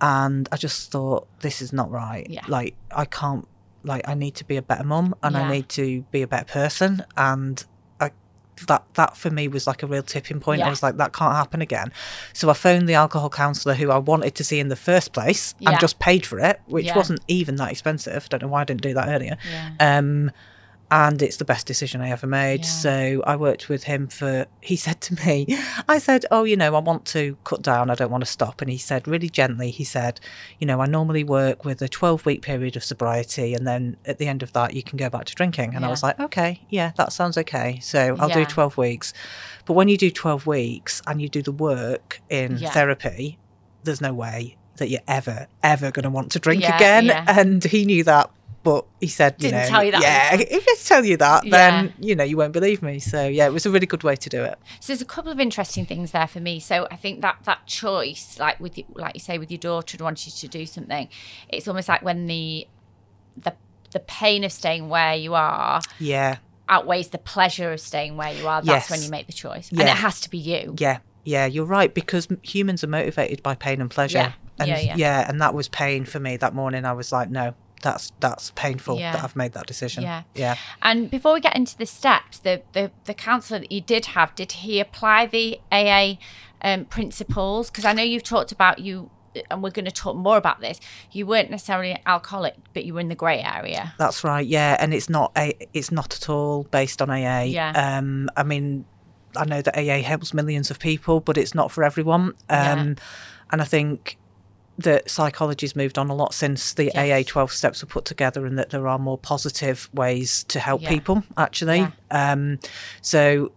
and 0.00 0.48
I 0.52 0.56
just 0.56 0.90
thought, 0.90 1.26
this 1.40 1.62
is 1.62 1.72
not 1.72 1.90
right. 1.90 2.26
Yeah. 2.28 2.44
Like 2.48 2.74
I 2.90 3.04
can't. 3.04 3.46
Like 3.84 4.06
I 4.08 4.14
need 4.14 4.34
to 4.36 4.44
be 4.44 4.56
a 4.56 4.62
better 4.62 4.84
mum, 4.84 5.14
and 5.22 5.34
Yeah. 5.34 5.42
I 5.42 5.50
need 5.50 5.68
to 5.70 6.02
be 6.10 6.22
a 6.22 6.26
better 6.26 6.44
person, 6.46 7.04
and. 7.16 7.64
I, 8.00 8.10
that 8.66 8.82
that 8.94 9.16
for 9.16 9.30
me 9.30 9.46
was 9.46 9.68
like 9.68 9.84
a 9.84 9.86
real 9.86 10.02
tipping 10.02 10.40
point. 10.40 10.62
I 10.62 10.68
was 10.68 10.82
like, 10.82 10.96
that 10.96 11.12
can't 11.12 11.32
happen 11.36 11.62
again. 11.62 11.92
So 12.32 12.50
I 12.50 12.54
phoned 12.54 12.88
the 12.88 12.94
alcohol 12.94 13.30
counsellor 13.30 13.74
who 13.74 13.92
I 13.92 13.98
wanted 13.98 14.34
to 14.34 14.42
see 14.42 14.58
in 14.58 14.66
the 14.68 14.74
first 14.74 15.12
place 15.12 15.54
Yeah. 15.60 15.70
and 15.70 15.78
just 15.80 16.00
paid 16.00 16.26
for 16.26 16.40
it, 16.40 16.60
which 16.66 16.86
Yeah. 16.86 16.96
wasn't 16.96 17.20
even 17.28 17.54
that 17.56 17.70
expensive. 17.70 18.24
I 18.24 18.26
don't 18.30 18.42
know 18.42 18.48
why 18.48 18.62
I 18.62 18.64
didn't 18.64 18.82
do 18.82 18.94
that 18.94 19.08
earlier. 19.10 19.36
Yeah. 19.48 19.98
Um, 19.98 20.32
and 20.90 21.20
it's 21.20 21.36
the 21.36 21.44
best 21.44 21.66
decision 21.66 22.00
I 22.00 22.10
ever 22.10 22.26
made. 22.26 22.60
Yeah. 22.60 22.66
So 22.70 23.22
I 23.26 23.36
worked 23.36 23.68
with 23.68 23.84
him 23.84 24.08
for. 24.08 24.46
He 24.60 24.76
said 24.76 25.00
to 25.02 25.14
me, 25.26 25.46
I 25.88 25.98
said, 25.98 26.24
"Oh, 26.30 26.44
you 26.44 26.56
know, 26.56 26.74
I 26.74 26.78
want 26.80 27.04
to 27.06 27.36
cut 27.44 27.62
down. 27.62 27.90
I 27.90 27.94
don't 27.94 28.10
want 28.10 28.22
to 28.24 28.30
stop." 28.30 28.60
And 28.62 28.70
he 28.70 28.78
said, 28.78 29.06
really 29.06 29.28
gently, 29.28 29.70
he 29.70 29.84
said, 29.84 30.20
"You 30.58 30.66
know, 30.66 30.80
I 30.80 30.86
normally 30.86 31.24
work 31.24 31.64
with 31.64 31.82
a 31.82 31.88
twelve-week 31.88 32.42
period 32.42 32.76
of 32.76 32.84
sobriety, 32.84 33.54
and 33.54 33.66
then 33.66 33.96
at 34.06 34.18
the 34.18 34.26
end 34.28 34.42
of 34.42 34.52
that, 34.54 34.74
you 34.74 34.82
can 34.82 34.96
go 34.96 35.10
back 35.10 35.24
to 35.26 35.34
drinking." 35.34 35.74
And 35.74 35.84
I 35.84 35.88
was 35.88 36.02
like, 36.02 36.18
"Okay, 36.18 36.62
yeah, 36.70 36.92
that 36.96 37.12
sounds 37.12 37.36
okay. 37.38 37.78
So 37.82 38.16
I'll 38.18 38.28
do 38.30 38.44
twelve 38.44 38.76
weeks." 38.76 39.12
But 39.66 39.74
when 39.74 39.88
you 39.88 39.98
do 39.98 40.10
twelve 40.10 40.46
weeks 40.46 41.02
and 41.06 41.20
you 41.20 41.28
do 41.28 41.42
the 41.42 41.52
work 41.52 42.20
in 42.30 42.56
Yeah. 42.58 42.70
therapy, 42.70 43.38
there's 43.84 44.00
no 44.00 44.14
way 44.14 44.56
that 44.76 44.88
you're 44.88 45.00
ever, 45.08 45.48
ever 45.62 45.90
going 45.90 46.04
to 46.04 46.10
want 46.10 46.30
to 46.32 46.38
drink 46.38 46.62
Yeah, 46.62 46.76
again. 46.76 47.06
yeah. 47.06 47.24
And 47.26 47.62
he 47.64 47.84
knew 47.84 48.04
that. 48.04 48.30
But 48.68 48.84
he 49.00 49.06
said, 49.06 49.36
you 49.38 49.48
Didn't 49.48 49.62
know, 49.62 49.68
tell 49.68 49.82
you 49.84 49.92
that 49.92 50.02
Yeah, 50.02 50.34
if 50.58 50.64
I 50.68 50.74
tell 50.84 51.02
you 51.02 51.16
that, 51.16 51.46
Yeah. 51.46 51.70
then 51.70 51.94
you 51.98 52.14
know 52.14 52.22
you 52.24 52.36
won't 52.36 52.52
believe 52.52 52.82
me. 52.82 52.98
So 52.98 53.26
yeah, 53.26 53.46
it 53.46 53.52
was 53.52 53.64
a 53.64 53.70
really 53.70 53.86
good 53.86 54.02
way 54.02 54.14
to 54.16 54.28
do 54.28 54.44
it. 54.44 54.58
So 54.80 54.92
there's 54.92 55.00
a 55.00 55.06
couple 55.06 55.32
of 55.32 55.40
interesting 55.40 55.86
things 55.86 56.10
there 56.10 56.26
for 56.26 56.40
me. 56.40 56.60
So 56.60 56.86
I 56.90 56.96
think 56.96 57.22
that 57.22 57.36
that 57.44 57.64
choice, 57.66 58.38
like 58.38 58.60
with 58.60 58.76
you, 58.76 58.84
like 58.94 59.14
you 59.14 59.20
say, 59.20 59.38
with 59.38 59.50
your 59.50 59.56
daughter 59.58 59.94
and 59.96 60.02
wanting 60.02 60.30
you 60.34 60.38
to 60.38 60.48
do 60.48 60.66
something, 60.66 61.08
it's 61.48 61.66
almost 61.66 61.88
like 61.88 62.02
when 62.02 62.26
the 62.26 62.68
the 63.38 63.54
the 63.92 64.00
pain 64.00 64.44
of 64.44 64.52
staying 64.52 64.90
where 64.90 65.14
you 65.14 65.32
are 65.32 65.80
Yeah, 65.98 66.36
outweighs 66.68 67.08
the 67.08 67.16
pleasure 67.18 67.72
of 67.72 67.80
staying 67.80 68.18
where 68.18 68.34
you 68.34 68.46
are. 68.48 68.60
That's 68.60 68.90
Yes. 68.90 68.90
when 68.90 69.00
you 69.02 69.08
make 69.08 69.26
the 69.28 69.32
choice, 69.32 69.70
and 69.70 69.80
it 69.80 69.88
has 69.88 70.20
to 70.20 70.28
be 70.28 70.36
you. 70.36 70.74
yeah, 70.78 70.98
yeah. 71.24 71.46
You're 71.46 71.64
right 71.64 71.94
because 71.94 72.28
humans 72.42 72.84
are 72.84 72.88
motivated 72.88 73.42
by 73.42 73.54
pain 73.54 73.80
and 73.80 73.90
pleasure. 73.90 74.18
Yeah, 74.18 74.32
And 74.60 74.68
yeah, 74.68 74.94
yeah. 74.96 75.26
and 75.26 75.40
that 75.40 75.54
was 75.54 75.68
pain 75.68 76.04
for 76.04 76.20
me 76.20 76.36
that 76.36 76.54
morning. 76.54 76.84
I 76.84 76.92
was 76.92 77.12
like, 77.12 77.30
no, 77.30 77.54
that's 77.82 78.12
that's 78.20 78.50
painful 78.54 78.98
Yeah. 78.98 79.12
that 79.12 79.24
I've 79.24 79.36
made 79.36 79.52
that 79.52 79.66
decision. 79.66 80.02
Yeah. 80.02 80.22
yeah. 80.34 80.56
And 80.82 81.10
before 81.10 81.34
we 81.34 81.40
get 81.40 81.56
into 81.56 81.76
the 81.76 81.86
steps, 81.86 82.38
the 82.38 82.62
the, 82.72 82.90
the 83.04 83.14
counsellor 83.14 83.60
that 83.60 83.72
you 83.72 83.80
did 83.80 84.06
have, 84.06 84.34
did 84.34 84.52
he 84.52 84.80
apply 84.80 85.26
the 85.26 85.60
AA 85.70 86.14
um, 86.62 86.84
principles? 86.86 87.70
Because 87.70 87.84
I 87.84 87.92
know 87.92 88.02
you've 88.02 88.22
talked 88.24 88.52
about 88.52 88.78
you, 88.80 89.10
and 89.50 89.62
we're 89.62 89.70
going 89.70 89.84
to 89.84 89.90
talk 89.92 90.16
more 90.16 90.36
about 90.36 90.60
this. 90.60 90.80
You 91.12 91.26
weren't 91.26 91.50
necessarily 91.50 91.96
alcoholic, 92.06 92.56
but 92.74 92.84
you 92.84 92.94
were 92.94 93.00
in 93.00 93.08
the 93.08 93.14
grey 93.14 93.40
area. 93.42 93.94
That's 93.98 94.24
right. 94.24 94.46
Yeah, 94.46 94.76
and 94.80 94.92
it's 94.92 95.08
not 95.08 95.32
a. 95.36 95.54
It's 95.72 95.90
not 95.92 96.14
at 96.14 96.28
all 96.28 96.64
based 96.64 97.00
on 97.00 97.10
AA. 97.10 97.42
Yeah. 97.42 97.98
Um. 97.98 98.28
I 98.36 98.42
mean, 98.42 98.84
I 99.36 99.44
know 99.44 99.62
that 99.62 99.76
AA 99.78 100.02
helps 100.02 100.34
millions 100.34 100.70
of 100.70 100.78
people, 100.78 101.20
but 101.20 101.36
it's 101.38 101.54
not 101.54 101.70
for 101.70 101.84
everyone. 101.84 102.34
Yeah. 102.50 102.72
Um. 102.72 102.96
And 103.50 103.62
I 103.62 103.64
think 103.64 104.17
that 104.78 105.10
psychology's 105.10 105.74
moved 105.74 105.98
on 105.98 106.08
a 106.08 106.14
lot 106.14 106.32
since 106.32 106.72
the 106.74 106.92
AA 106.94 107.22
12 107.26 107.52
steps 107.52 107.82
were 107.82 107.88
put 107.88 108.04
together 108.04 108.46
and 108.46 108.56
that 108.58 108.70
there 108.70 108.86
are 108.86 108.98
more 108.98 109.18
positive 109.18 109.88
ways 109.92 110.44
to 110.44 110.60
help 110.60 110.82
Yeah. 110.82 110.88
people 110.88 111.22
actually 111.36 111.78
Yeah. 111.78 112.32
um 112.32 112.58
so 113.02 113.50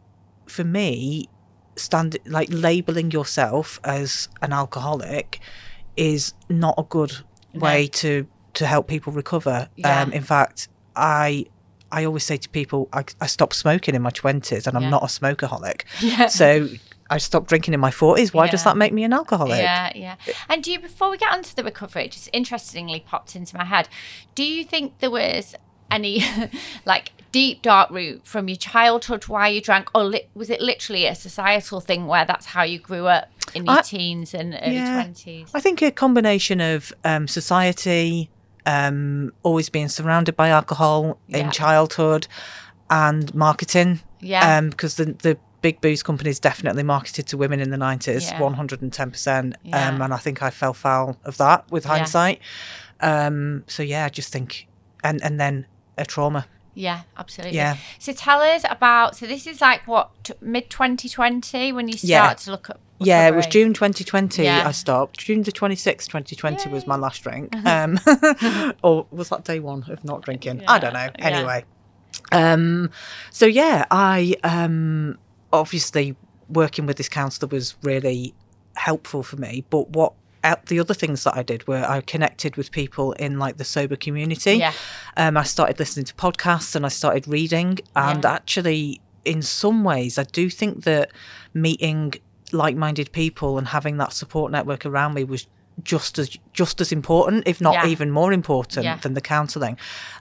for 0.47 0.63
me 0.63 1.27
stand 1.75 2.17
like 2.25 2.49
labeling 2.51 3.12
yourself 3.12 3.79
as 3.84 4.29
an 4.41 4.51
alcoholic 4.51 5.39
is 5.95 6.34
not 6.49 6.75
a 6.77 6.84
good 6.84 7.13
way 7.53 7.88
to 7.88 8.25
to 8.53 8.65
help 8.65 8.88
people 8.88 9.13
recover 9.13 9.69
Yeah. 9.75 10.01
um 10.01 10.12
in 10.12 10.23
fact 10.23 10.67
i 10.95 11.45
I 11.93 12.05
always 12.05 12.23
say 12.23 12.38
to 12.38 12.47
people, 12.47 12.88
I, 12.93 13.03
I 13.19 13.25
stopped 13.27 13.53
smoking 13.53 13.95
in 13.95 14.01
my 14.01 14.12
20s 14.12 14.65
and 14.65 14.77
I'm 14.77 14.84
Yeah. 14.84 14.91
not 14.91 15.03
a 15.03 15.07
smokeaholic. 15.07 15.81
Yeah. 15.99 16.27
So 16.27 16.69
I 17.12 17.17
stopped 17.17 17.47
drinking 17.50 17.74
in 17.74 17.80
my 17.80 17.91
40s. 17.91 18.34
Why 18.34 18.47
does 18.47 18.63
that 18.63 18.78
make 18.78 18.93
me 18.93 19.04
an 19.04 19.13
alcoholic? 19.13 19.60
Yeah, 19.60 19.91
yeah. 19.95 20.15
And 20.50 20.63
do 20.63 20.71
you, 20.71 20.80
before 20.80 21.12
we 21.12 21.17
get 21.17 21.32
onto 21.32 21.54
the 21.54 21.63
recovery, 21.63 22.06
it 22.06 22.12
just 22.13 22.30
interestingly 22.34 23.02
popped 23.06 23.36
into 23.36 23.56
my 23.58 23.65
head. 23.65 23.89
Do 24.34 24.43
you 24.43 24.63
think 24.63 24.97
there 25.00 25.12
was 25.12 25.54
any 25.91 26.24
like 26.86 27.12
deep 27.34 27.62
dark 27.62 27.89
root 27.91 28.26
from 28.26 28.47
your 28.47 28.56
childhood 28.58 29.26
why 29.28 29.50
you 29.50 29.62
drank, 29.62 29.89
or 29.93 30.04
li- 30.06 30.28
was 30.34 30.50
it 30.50 30.62
literally 30.62 31.06
a 31.06 31.13
societal 31.15 31.82
thing 31.82 32.06
where 32.08 32.24
that's 32.26 32.45
how 32.47 32.63
you 32.63 32.80
grew 32.80 33.08
up 33.08 33.30
in 33.54 33.65
your 33.65 33.80
I- 33.80 33.82
teens 33.82 34.34
and 34.34 34.54
early 34.63 34.76
Yeah. 34.76 34.93
twenties? 35.04 35.50
I 35.54 35.60
think 35.60 35.82
a 35.82 35.91
combination 35.91 36.62
of 36.62 36.93
um, 37.04 37.28
society, 37.28 38.30
um, 38.65 39.32
always 39.43 39.69
being 39.69 39.89
surrounded 39.89 40.36
by 40.38 40.47
alcohol 40.50 41.19
Yeah. 41.28 41.39
in 41.39 41.52
childhood, 41.52 42.28
and 42.89 43.34
marketing. 43.36 44.00
Yeah. 44.21 44.62
Because 44.62 44.95
the 44.95 45.06
the 45.28 45.38
big 45.62 45.80
booze 45.82 46.02
companies 46.04 46.39
definitely 46.39 46.84
marketed 46.84 47.28
to 47.28 47.38
women 47.38 47.60
in 47.60 47.69
the 47.69 47.78
nineties, 47.78 48.30
Yeah. 48.32 48.39
one 48.39 48.54
hundred 48.56 48.82
and 48.82 48.91
ten 48.91 49.12
percent. 49.12 49.56
Yeah. 49.63 49.89
Um, 49.89 50.02
and 50.02 50.13
I 50.13 50.17
think 50.17 50.41
I 50.41 50.50
fell 50.50 50.74
foul 50.74 51.17
of 51.24 51.38
that 51.38 51.69
with 51.71 51.86
Yeah. 51.86 51.91
hindsight. 51.97 52.39
Um, 53.00 53.63
so 53.67 53.84
yeah, 53.84 54.06
I 54.06 54.10
just 54.10 54.32
think, 54.32 54.67
and 55.04 55.21
and 55.24 55.39
then 55.39 55.65
a 55.97 56.06
trauma. 56.06 56.45
Yeah, 56.74 57.02
absolutely. 57.17 57.58
Yeah. 57.58 57.76
So 58.00 58.13
tell 58.13 58.41
us 58.41 58.63
about. 58.69 59.15
So 59.17 59.26
this 59.28 59.45
is 59.45 59.60
like 59.62 59.86
what 59.88 60.10
t- 60.24 60.34
mid 60.41 60.69
2020 60.69 61.71
when 61.74 61.88
you 61.88 61.97
start 61.97 62.08
Yeah. 62.10 62.34
to 62.34 62.52
look 62.52 62.69
at. 62.69 62.78
Yeah, 63.04 63.28
it 63.28 63.34
was? 63.36 63.47
June 63.47 63.74
2020 63.74 64.43
Yeah. 64.43 64.67
I 64.67 64.71
stopped. 64.71 65.19
June 65.19 65.41
the 65.41 65.52
26th, 65.52 66.06
2020 66.08 66.69
was 66.69 66.86
my 66.86 66.95
last 66.95 67.24
drink. 67.24 67.54
Um, 67.65 68.00
or 68.84 69.08
was 69.12 69.30
that 69.30 69.43
day 69.43 69.60
one 69.60 69.84
of 69.89 70.06
not 70.06 70.21
drinking? 70.21 70.63
I 70.67 70.78
don't 70.80 70.93
know. 70.93 71.00
Yeah, 71.00 71.12
yeah. 71.17 71.26
Anyway. 71.38 71.65
Um, 72.32 72.91
so 73.32 73.45
yeah, 73.47 73.86
I 73.91 74.36
um, 74.43 75.17
obviously 75.54 76.16
working 76.50 76.86
with 76.86 76.98
this 76.98 77.10
counsellor 77.10 77.48
was 77.48 77.76
really 77.82 78.34
helpful 78.76 79.24
for 79.24 79.38
me. 79.38 79.64
But 79.70 79.90
what 79.90 80.14
uh, 80.44 80.56
the 80.68 80.80
other 80.80 80.94
things 80.94 81.24
that 81.24 81.38
I 81.38 81.44
did 81.44 81.68
were 81.68 81.86
I 81.88 82.02
connected 82.02 82.56
with 82.56 82.72
people 82.72 83.12
in 83.14 83.38
like 83.38 83.58
the 83.58 83.64
sober 83.64 83.96
community. 83.96 84.56
Yeah. 84.56 84.74
Um, 85.16 85.38
I 85.38 85.44
started 85.44 85.78
listening 85.78 86.06
to 86.06 86.16
podcasts 86.16 86.76
and 86.76 86.86
I 86.86 86.90
started 86.90 87.28
reading. 87.28 87.80
And 87.96 88.24
Yeah. 88.24 88.32
actually, 88.34 89.02
in 89.24 89.44
some 89.44 89.84
ways, 89.84 90.18
I 90.18 90.24
do 90.24 90.50
think 90.50 90.84
that 90.86 91.12
meeting 91.54 92.16
like 92.52 92.76
minded 92.76 93.12
people 93.12 93.58
and 93.58 93.68
having 93.68 93.98
that 93.98 94.14
support 94.14 94.52
network 94.52 94.86
around 94.86 95.14
me 95.14 95.24
was 95.24 95.48
just 95.84 96.19
as 96.19 96.38
just 96.53 96.81
as 96.81 96.91
important, 96.91 97.43
if 97.47 97.60
not 97.62 97.73
Yeah. 97.73 97.88
even 97.88 98.12
more 98.12 98.34
important 98.34 98.84
Yeah. 98.86 98.97
than 98.97 99.13
the 99.13 99.21
counselling. 99.21 99.77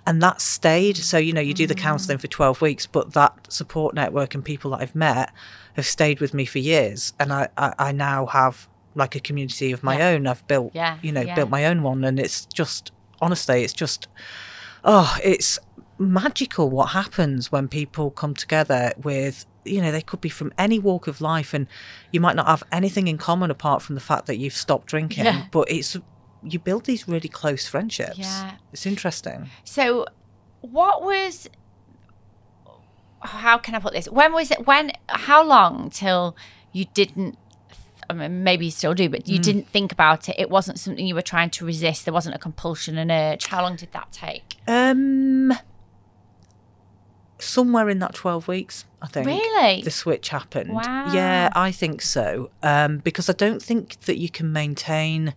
And 0.06 0.22
that 0.22 0.40
stayed. 0.40 0.96
So, 0.96 1.18
you 1.18 1.32
know, 1.32 1.40
you 1.40 1.54
do 1.54 1.66
the 1.66 1.74
mm. 1.74 1.82
counselling 1.82 2.18
for 2.18 2.28
12 2.28 2.60
weeks, 2.60 2.86
but 2.86 3.12
that 3.12 3.52
support 3.52 3.94
network 3.94 4.34
and 4.34 4.44
people 4.44 4.70
that 4.70 4.80
I've 4.80 4.94
met 4.94 5.32
have 5.74 5.86
stayed 5.86 6.20
with 6.20 6.32
me 6.32 6.44
for 6.44 6.58
years. 6.58 7.12
And 7.18 7.32
I, 7.32 7.48
I, 7.58 7.74
I 7.78 7.92
now 7.92 8.26
have 8.26 8.68
like 8.94 9.14
a 9.14 9.20
community 9.20 9.72
of 9.72 9.82
my 9.82 9.98
Yeah. 9.98 10.08
own. 10.10 10.26
I've 10.26 10.46
built, 10.46 10.70
Yeah, 10.74 10.96
you 11.02 11.12
know, 11.12 11.24
built 11.34 11.50
my 11.50 11.66
own 11.66 11.82
one. 11.82 12.04
And 12.04 12.18
it's 12.18 12.46
just, 12.46 12.92
honestly, 13.20 13.62
it's 13.64 13.72
just, 13.74 14.08
oh, 14.84 15.16
it's 15.22 15.58
magical 15.98 16.70
what 16.70 16.90
happens 16.90 17.52
when 17.52 17.68
people 17.68 18.10
come 18.10 18.34
together 18.34 18.92
with 19.02 19.44
you 19.64 19.80
know 19.82 19.92
they 19.92 20.00
could 20.02 20.20
be 20.20 20.28
from 20.28 20.52
any 20.56 20.78
walk 20.78 21.06
of 21.06 21.20
life 21.20 21.52
and 21.54 21.66
you 22.12 22.20
might 22.20 22.36
not 22.36 22.46
have 22.46 22.62
anything 22.72 23.08
in 23.08 23.18
common 23.18 23.50
apart 23.50 23.82
from 23.82 23.94
the 23.94 24.00
fact 24.00 24.26
that 24.26 24.36
you've 24.38 24.54
stopped 24.56 24.86
drinking 24.86 25.24
Yeah. 25.24 25.44
but 25.50 25.70
it's 25.70 25.96
you 26.42 26.58
build 26.58 26.84
these 26.86 27.06
really 27.06 27.28
close 27.28 27.68
friendships 27.68 28.18
Yeah. 28.18 28.52
it's 28.72 28.86
interesting 28.86 29.50
So, 29.64 30.06
what 30.62 31.02
was? 31.02 31.48
How 33.22 33.58
can 33.58 33.74
I 33.74 33.78
put 33.80 33.92
this? 33.92 34.08
When 34.08 34.32
was 34.32 34.50
it? 34.50 34.66
When? 34.66 34.92
How 35.08 35.44
long 35.44 35.90
till 35.90 36.34
you 36.72 36.86
didn't? 36.94 37.36
I 38.08 38.12
mean, 38.14 38.42
maybe 38.42 38.64
you 38.64 38.70
still 38.70 38.94
do, 38.94 39.08
but 39.08 39.28
you 39.28 39.38
didn't 39.38 39.68
think 39.68 39.92
about 39.92 40.28
it. 40.28 40.36
It 40.38 40.50
wasn't 40.50 40.78
something 40.80 41.06
you 41.06 41.14
were 41.14 41.22
trying 41.22 41.50
to 41.50 41.64
resist. 41.66 42.06
There 42.06 42.14
wasn't 42.14 42.34
a 42.34 42.38
compulsion, 42.38 42.98
an 42.98 43.10
urge. 43.10 43.46
How 43.46 43.62
long 43.62 43.76
did 43.76 43.92
that 43.92 44.10
take? 44.10 44.56
um 44.66 45.52
somewhere 47.42 47.88
in 47.88 47.98
that 47.98 48.14
12 48.14 48.46
weeks 48.48 48.84
i 49.02 49.06
think 49.06 49.26
Really? 49.26 49.82
the 49.82 49.90
switch 49.90 50.28
happened 50.28 50.70
Wow. 50.72 51.12
yeah 51.12 51.50
i 51.54 51.70
think 51.72 52.02
so 52.02 52.50
um 52.62 52.98
because 52.98 53.28
i 53.28 53.32
don't 53.32 53.62
think 53.62 53.98
that 54.02 54.18
you 54.18 54.28
can 54.28 54.52
maintain 54.52 55.34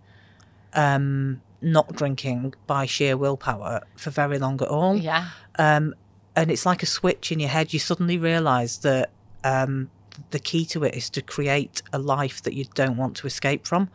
um 0.73 1.41
not 1.61 1.93
drinking 1.95 2.53
by 2.67 2.85
sheer 2.85 3.15
willpower 3.15 3.81
for 3.95 4.09
very 4.09 4.37
long 4.37 4.61
at 4.61 4.67
all 4.67 4.97
Yeah. 4.97 5.29
um, 5.57 5.93
and 6.35 6.51
it's 6.51 6.65
like 6.65 6.81
a 6.83 6.87
switch 6.87 7.31
in 7.31 7.39
your 7.39 7.49
head. 7.49 7.73
You 7.73 7.79
suddenly 7.79 8.17
realise 8.17 8.77
that 8.77 9.11
um, 9.43 9.91
the 10.31 10.39
key 10.39 10.65
to 10.65 10.83
it 10.83 10.95
is 10.95 11.09
to 11.11 11.21
create 11.21 11.83
a 11.93 11.99
life 11.99 12.41
that 12.41 12.53
you 12.55 12.65
don't 12.73 12.97
want 12.97 13.15
to 13.17 13.27
escape 13.27 13.67
from, 13.67 13.89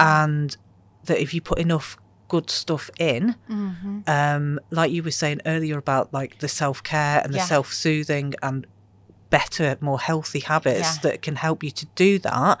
and 0.00 0.56
that 1.04 1.20
if 1.20 1.32
you 1.32 1.40
put 1.40 1.58
enough 1.58 1.96
good 2.28 2.50
stuff 2.50 2.90
in, 2.98 3.34
Mm-hmm. 3.50 4.00
um, 4.06 4.60
like 4.70 4.90
you 4.92 5.02
were 5.02 5.10
saying 5.10 5.40
earlier 5.46 5.78
about 5.78 6.12
like 6.12 6.38
the 6.38 6.48
self 6.48 6.82
care 6.82 7.20
and 7.24 7.32
the 7.32 7.38
Yeah. 7.38 7.44
self 7.44 7.72
soothing 7.72 8.34
and 8.42 8.66
better, 9.30 9.76
more 9.80 10.00
healthy 10.00 10.40
habits 10.40 10.96
Yeah. 10.96 11.00
that 11.02 11.22
can 11.22 11.36
help 11.36 11.62
you 11.62 11.70
to 11.70 11.86
do 11.94 12.18
that, 12.20 12.58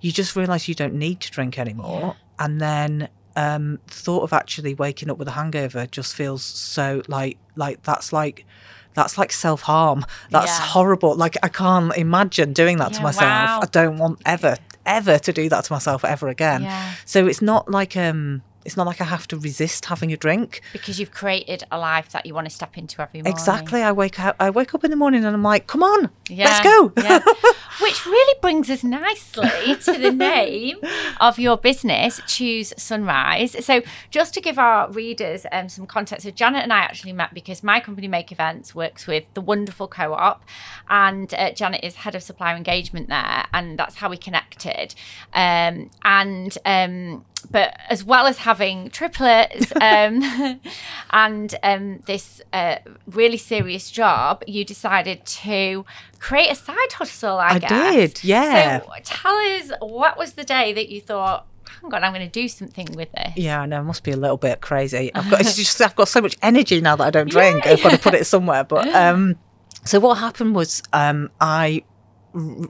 you 0.00 0.12
just 0.12 0.36
realise 0.36 0.68
you 0.68 0.74
don't 0.74 0.94
need 0.94 1.20
to 1.20 1.30
drink 1.30 1.58
anymore, 1.58 2.16
and 2.38 2.60
then. 2.60 3.08
Um, 3.38 3.80
the 3.88 3.92
thought 3.92 4.22
of 4.22 4.32
actually 4.32 4.72
waking 4.72 5.10
up 5.10 5.18
with 5.18 5.28
a 5.28 5.32
hangover 5.32 5.84
just 5.86 6.14
feels 6.14 6.42
so 6.42 7.02
like 7.06 7.36
like 7.54 7.82
that's 7.82 8.10
like 8.10 8.46
that's 8.94 9.18
like 9.18 9.30
self 9.30 9.60
harm. 9.60 10.06
That's 10.30 10.58
Yeah. 10.58 10.64
horrible. 10.68 11.14
Like 11.16 11.36
I 11.42 11.48
can't 11.48 11.94
imagine 11.98 12.54
doing 12.54 12.78
that 12.78 12.94
to 12.94 13.02
myself. 13.02 13.28
wow. 13.30 13.60
I 13.62 13.66
don't 13.66 13.98
want 13.98 14.22
ever 14.24 14.56
ever 14.86 15.18
to 15.18 15.32
do 15.34 15.50
that 15.50 15.64
to 15.64 15.72
myself 15.74 16.02
ever 16.02 16.28
again. 16.28 16.62
Yeah. 16.62 16.94
So 17.04 17.26
it's 17.26 17.42
not 17.42 17.70
like 17.70 17.94
um 17.94 18.40
it's 18.66 18.76
not 18.76 18.86
like 18.86 19.00
I 19.00 19.04
have 19.04 19.26
to 19.28 19.38
resist 19.38 19.86
having 19.86 20.12
a 20.12 20.16
drink. 20.16 20.60
Because 20.72 20.98
you've 21.00 21.12
created 21.12 21.64
a 21.70 21.78
life 21.78 22.10
that 22.12 22.26
you 22.26 22.34
want 22.34 22.46
to 22.48 22.54
step 22.54 22.76
into 22.76 23.00
every 23.00 23.20
morning. 23.22 23.32
Exactly. 23.32 23.82
I 23.82 23.92
wake 23.92 24.18
up 24.20 24.36
I 24.40 24.50
wake 24.50 24.74
up 24.74 24.84
in 24.84 24.90
the 24.90 24.96
morning 24.96 25.24
and 25.24 25.34
I'm 25.34 25.42
like, 25.42 25.66
come 25.66 25.82
on, 25.82 26.10
Yeah, 26.28 26.44
let's 26.46 26.62
go. 26.64 26.92
yeah. 26.98 27.20
Which 27.82 28.06
really 28.06 28.38
brings 28.40 28.70
us 28.70 28.82
nicely 28.82 29.76
to 29.76 29.92
the 29.98 30.10
name 30.30 30.78
of 31.20 31.38
your 31.38 31.56
business, 31.58 32.20
Choose 32.26 32.72
Sunrise. 32.78 33.64
So, 33.64 33.82
just 34.10 34.32
to 34.34 34.40
give 34.40 34.58
our 34.58 34.90
readers 34.90 35.44
um, 35.52 35.68
some 35.68 35.86
context, 35.86 36.24
so 36.24 36.30
Janet 36.30 36.62
and 36.62 36.72
I 36.72 36.78
actually 36.80 37.12
met 37.12 37.34
because 37.34 37.62
my 37.62 37.80
company 37.80 38.08
Make 38.08 38.32
Events 38.32 38.74
works 38.74 39.06
with 39.06 39.24
the 39.34 39.42
wonderful 39.42 39.88
co-op, 39.88 40.42
and 40.88 41.32
uh, 41.34 41.52
Janet 41.52 41.84
is 41.84 41.96
head 41.96 42.14
of 42.14 42.22
supplier 42.22 42.56
engagement 42.56 43.08
there, 43.08 43.44
and 43.52 43.78
that's 43.78 43.96
how 43.96 44.08
we 44.08 44.16
connected. 44.16 44.94
Um, 45.34 45.90
and 46.02 46.56
um, 46.64 47.24
but 47.50 47.76
as 47.88 48.04
well 48.04 48.26
as 48.26 48.38
having 48.38 48.90
triplets 48.90 49.72
um, 49.80 50.60
and 51.10 51.54
um, 51.62 51.98
this 52.06 52.40
uh, 52.52 52.76
really 53.06 53.38
serious 53.38 53.90
job, 53.90 54.42
you 54.46 54.64
decided 54.64 55.24
to 55.24 55.84
create 56.18 56.50
a 56.50 56.54
side 56.54 56.92
hustle. 56.92 57.38
I, 57.38 57.58
guess. 57.58 57.70
I 57.70 57.74
guess. 57.74 58.12
did, 58.14 58.24
yeah. 58.24 58.80
So 58.80 58.88
tell 59.04 59.34
us, 59.36 59.72
what 59.80 60.18
was 60.18 60.34
the 60.34 60.44
day 60.44 60.72
that 60.72 60.88
you 60.88 61.00
thought, 61.00 61.46
"Hang 61.82 61.92
on, 61.94 62.04
I'm 62.04 62.12
going 62.12 62.26
to 62.26 62.32
do 62.32 62.48
something 62.48 62.88
with 62.94 63.12
this"? 63.12 63.36
Yeah, 63.36 63.60
I 63.60 63.66
know. 63.66 63.78
I 63.78 63.82
must 63.82 64.02
be 64.02 64.12
a 64.12 64.16
little 64.16 64.36
bit 64.36 64.60
crazy. 64.60 65.14
I've 65.14 65.30
got 65.30 65.40
it's 65.40 65.56
just 65.56 65.80
I've 65.80 65.96
got 65.96 66.08
so 66.08 66.20
much 66.20 66.36
energy 66.42 66.80
now 66.80 66.96
that 66.96 67.04
I 67.04 67.10
don't 67.10 67.30
drink. 67.30 67.66
I've 67.66 67.82
got 67.82 67.92
to 67.92 67.98
put 67.98 68.14
it 68.14 68.26
somewhere. 68.26 68.64
But 68.64 68.88
um, 68.88 69.36
so 69.84 70.00
what 70.00 70.16
happened 70.16 70.54
was 70.54 70.82
um, 70.92 71.30
I 71.40 71.84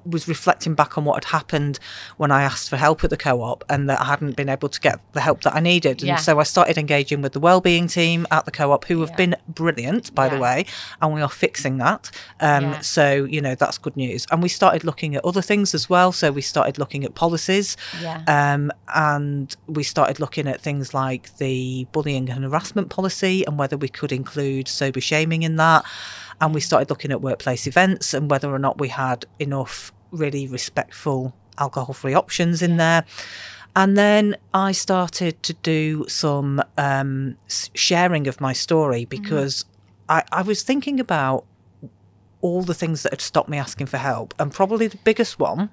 was 0.05 0.29
reflecting 0.29 0.75
back 0.75 0.97
on 0.97 1.05
what 1.05 1.23
had 1.25 1.31
happened 1.33 1.79
when 2.17 2.31
I 2.31 2.43
asked 2.43 2.71
for 2.71 2.77
help 2.77 3.03
at 3.05 3.11
the 3.11 3.17
co-op 3.17 3.65
and 3.69 3.91
that 3.91 4.01
I 4.01 4.05
hadn't 4.05 4.37
been 4.37 4.49
able 4.49 4.69
to 4.69 4.81
get 4.81 5.01
the 5.13 5.21
help 5.21 5.43
that 5.43 5.55
I 5.55 5.61
needed. 5.61 6.01
And 6.03 6.09
Yeah. 6.09 6.17
so 6.17 6.39
I 6.39 6.45
started 6.45 6.79
engaging 6.79 7.21
with 7.23 7.33
the 7.33 7.41
wellbeing 7.41 7.89
team 7.89 8.27
at 8.31 8.45
the 8.45 8.51
co-op, 8.51 8.85
who 8.87 9.01
have 9.01 9.11
Yeah. 9.11 9.17
been 9.17 9.37
brilliant, 9.49 10.15
by 10.15 10.29
the 10.29 10.37
Yeah. 10.37 10.43
way, 10.43 10.67
and 11.03 11.13
we 11.13 11.21
are 11.21 11.29
fixing 11.29 11.79
that. 11.79 12.11
Um, 12.41 12.65
Yeah. 12.65 12.81
So 12.81 13.27
you 13.29 13.41
know 13.41 13.55
that's 13.55 13.79
good 13.79 13.97
news. 13.97 14.27
And 14.31 14.43
we 14.43 14.49
started 14.49 14.85
looking 14.85 15.17
at 15.17 15.25
other 15.25 15.43
things 15.43 15.75
as 15.75 15.91
well. 15.91 16.13
So 16.13 16.31
we 16.31 16.43
started 16.43 16.79
looking 16.79 17.05
at 17.05 17.15
policies. 17.15 17.77
Yeah. 18.01 18.23
Um, 18.29 18.71
and 18.95 19.55
we 19.67 19.83
started 19.83 20.21
looking 20.21 20.47
at 20.47 20.61
things 20.61 20.95
like 20.95 21.37
the 21.39 21.87
bullying 21.93 22.31
and 22.31 22.45
harassment 22.45 22.89
policy 22.91 23.45
and 23.47 23.59
whether 23.59 23.77
we 23.77 23.89
could 23.89 24.13
include 24.13 24.69
sober 24.69 25.01
shaming 25.01 25.43
in 25.43 25.57
that. 25.57 25.85
And 26.41 26.55
we 26.55 26.61
started 26.61 26.91
looking 26.91 27.13
at 27.13 27.21
workplace 27.23 27.67
events 27.67 28.13
and 28.15 28.31
whether 28.31 28.53
or 28.53 28.59
not 28.59 28.79
we 28.79 28.89
had 28.89 29.25
enough 29.39 29.93
really 30.11 30.47
respectful 30.47 31.35
alcohol 31.59 31.95
free 31.95 32.15
options 32.15 32.63
in 32.63 32.77
there. 32.77 33.05
And 33.75 33.97
then 33.97 34.37
I 34.55 34.73
started 34.73 35.43
to 35.43 35.53
do 35.55 36.07
some 36.09 36.63
um, 36.79 37.37
sharing 37.75 38.27
of 38.27 38.41
my 38.41 38.53
story 38.53 39.05
because 39.05 39.65
I, 40.09 40.23
I 40.33 40.43
was 40.43 40.63
thinking 40.63 40.99
about 41.01 41.45
all 42.41 42.63
the 42.63 42.75
things 42.75 43.03
that 43.03 43.13
had 43.13 43.21
stopped 43.21 43.49
me 43.49 43.59
asking 43.59 43.87
for 43.87 43.99
help. 43.99 44.35
And 44.39 44.53
probably 44.53 44.87
the 44.87 44.99
biggest 44.99 45.39
one 45.39 45.71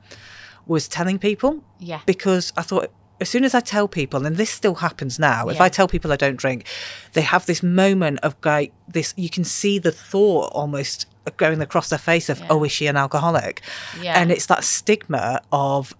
was 0.66 0.88
telling 0.88 1.20
people 1.20 1.64
Yeah. 1.80 2.00
because 2.06 2.52
I 2.58 2.62
thought 2.62 2.90
as 3.22 3.30
soon 3.30 3.44
as 3.44 3.54
I 3.54 3.60
tell 3.60 3.88
people, 3.88 4.26
and 4.26 4.36
this 4.38 4.50
still 4.50 4.76
happens 4.76 5.18
now, 5.20 5.48
if 5.48 5.62
I 5.62 5.70
tell 5.70 5.88
people 5.88 6.12
I 6.12 6.16
don't 6.16 6.36
drink, 6.36 6.66
they 7.14 7.22
have 7.22 7.46
this 7.46 7.64
moment 7.64 8.20
of 8.24 8.36
like 8.44 8.74
this. 8.88 9.14
You 9.16 9.30
can 9.30 9.44
see 9.44 9.80
the 9.80 9.92
thought 9.92 10.52
almost 10.54 11.06
going 11.38 11.62
across 11.62 11.90
their 11.90 12.00
face 12.00 12.28
of, 12.30 12.40
Yeah. 12.40 12.48
"Oh, 12.50 12.64
is 12.64 12.72
she 12.72 12.88
an 12.88 12.98
alcoholic?" 12.98 13.62
Yeah. 14.02 14.20
And 14.20 14.32
it's 14.32 14.48
that 14.48 14.64
stigma 14.64 15.42
of 15.52 15.94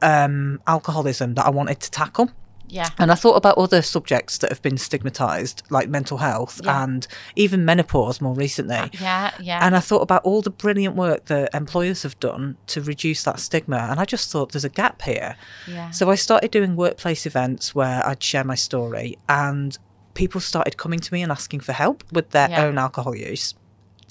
um, 0.00 0.60
alcoholism 0.66 1.34
that 1.34 1.46
I 1.46 1.50
wanted 1.50 1.80
to 1.80 1.90
tackle. 1.90 2.30
Yeah. 2.72 2.88
And 2.98 3.12
I 3.12 3.14
thought 3.14 3.36
about 3.36 3.58
other 3.58 3.82
subjects 3.82 4.38
that 4.38 4.50
have 4.50 4.62
been 4.62 4.78
stigmatized, 4.78 5.62
like 5.70 5.88
mental 5.88 6.18
health 6.18 6.60
Yeah. 6.64 6.82
and 6.82 7.06
even 7.36 7.64
menopause 7.64 8.20
more 8.20 8.34
recently. 8.34 8.76
Uh, 8.76 8.88
yeah. 9.00 9.30
Yeah. 9.40 9.64
And 9.66 9.76
I 9.76 9.80
thought 9.80 10.00
about 10.02 10.22
all 10.24 10.40
the 10.42 10.50
brilliant 10.50 10.96
work 10.96 11.26
that 11.26 11.54
employers 11.54 12.02
have 12.02 12.18
done 12.18 12.56
to 12.68 12.80
reduce 12.80 13.22
that 13.24 13.38
stigma. 13.40 13.76
And 13.90 14.00
I 14.00 14.04
just 14.06 14.30
thought 14.30 14.52
there's 14.52 14.64
a 14.64 14.70
gap 14.82 15.02
here. 15.02 15.36
yeah. 15.68 15.90
So 15.90 16.10
I 16.10 16.14
started 16.16 16.50
doing 16.50 16.74
workplace 16.76 17.26
events 17.26 17.74
where 17.74 18.04
I'd 18.06 18.22
share 18.22 18.44
my 18.44 18.54
story, 18.54 19.18
and 19.28 19.76
people 20.14 20.40
started 20.40 20.76
coming 20.76 20.98
to 21.00 21.12
me 21.14 21.22
and 21.22 21.30
asking 21.32 21.60
for 21.60 21.72
help 21.72 22.04
with 22.12 22.30
their 22.30 22.48
Yeah. 22.50 22.64
own 22.64 22.78
alcohol 22.78 23.14
use. 23.14 23.54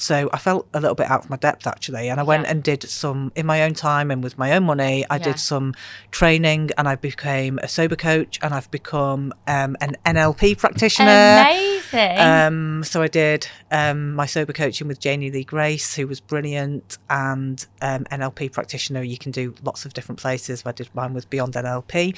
So 0.01 0.29
I 0.33 0.39
felt 0.39 0.67
a 0.73 0.79
little 0.79 0.95
bit 0.95 1.09
out 1.11 1.23
of 1.23 1.29
my 1.29 1.37
depth 1.37 1.67
actually, 1.67 2.09
and 2.09 2.19
I 2.19 2.23
went 2.23 2.47
and 2.47 2.63
did 2.63 2.81
some 2.89 3.31
in 3.35 3.45
my 3.45 3.61
own 3.63 3.73
time 3.75 4.09
and 4.09 4.23
with 4.23 4.35
my 4.37 4.53
own 4.53 4.63
money. 4.63 5.05
I 5.09 5.17
Yeah. 5.17 5.23
did 5.23 5.39
some 5.39 5.75
training, 6.09 6.71
and 6.77 6.87
I 6.87 6.95
became 6.95 7.59
a 7.59 7.67
sober 7.67 7.95
coach, 7.95 8.39
and 8.41 8.53
I've 8.53 8.69
become 8.71 9.31
um, 9.47 9.77
an 9.79 9.95
NLP 10.05 10.57
practitioner. 10.57 11.11
Amazing. 11.11 12.17
Um, 12.17 12.83
so 12.83 13.01
I 13.03 13.07
did 13.07 13.47
um, 13.69 14.13
my 14.15 14.25
sober 14.25 14.53
coaching 14.53 14.87
with 14.87 14.99
Janey 14.99 15.29
Lee 15.29 15.43
Grace, 15.43 15.95
who 15.95 16.07
was 16.07 16.19
brilliant, 16.19 16.97
and 17.09 17.63
um, 17.81 18.05
NLP 18.05 18.51
practitioner. 18.51 19.03
You 19.03 19.17
can 19.19 19.31
do 19.31 19.53
lots 19.63 19.85
of 19.85 19.93
different 19.93 20.19
places. 20.19 20.63
I 20.65 20.71
did 20.71 20.89
mine 20.95 21.13
with 21.13 21.29
Beyond 21.29 21.53
NLP, 21.53 22.17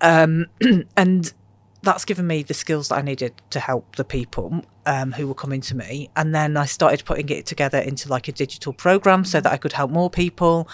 um, 0.00 0.46
and 0.96 1.32
that's 1.82 2.04
given 2.04 2.26
me 2.26 2.42
the 2.42 2.54
skills 2.54 2.88
that 2.88 2.98
I 2.98 3.02
needed 3.02 3.34
to 3.50 3.60
help 3.60 3.96
the 3.96 4.04
people 4.04 4.62
um, 4.86 5.12
who 5.12 5.26
were 5.26 5.34
coming 5.34 5.60
to 5.62 5.76
me. 5.76 6.10
And 6.16 6.34
then 6.34 6.56
I 6.56 6.66
started 6.66 7.04
putting 7.04 7.28
it 7.30 7.46
together 7.46 7.78
into 7.78 8.08
like 8.08 8.28
a 8.28 8.32
digital 8.32 8.72
program 8.72 9.24
so 9.24 9.40
that 9.40 9.50
I 9.50 9.56
could 9.56 9.72
help 9.72 9.90
more 9.90 10.10
people. 10.10 10.68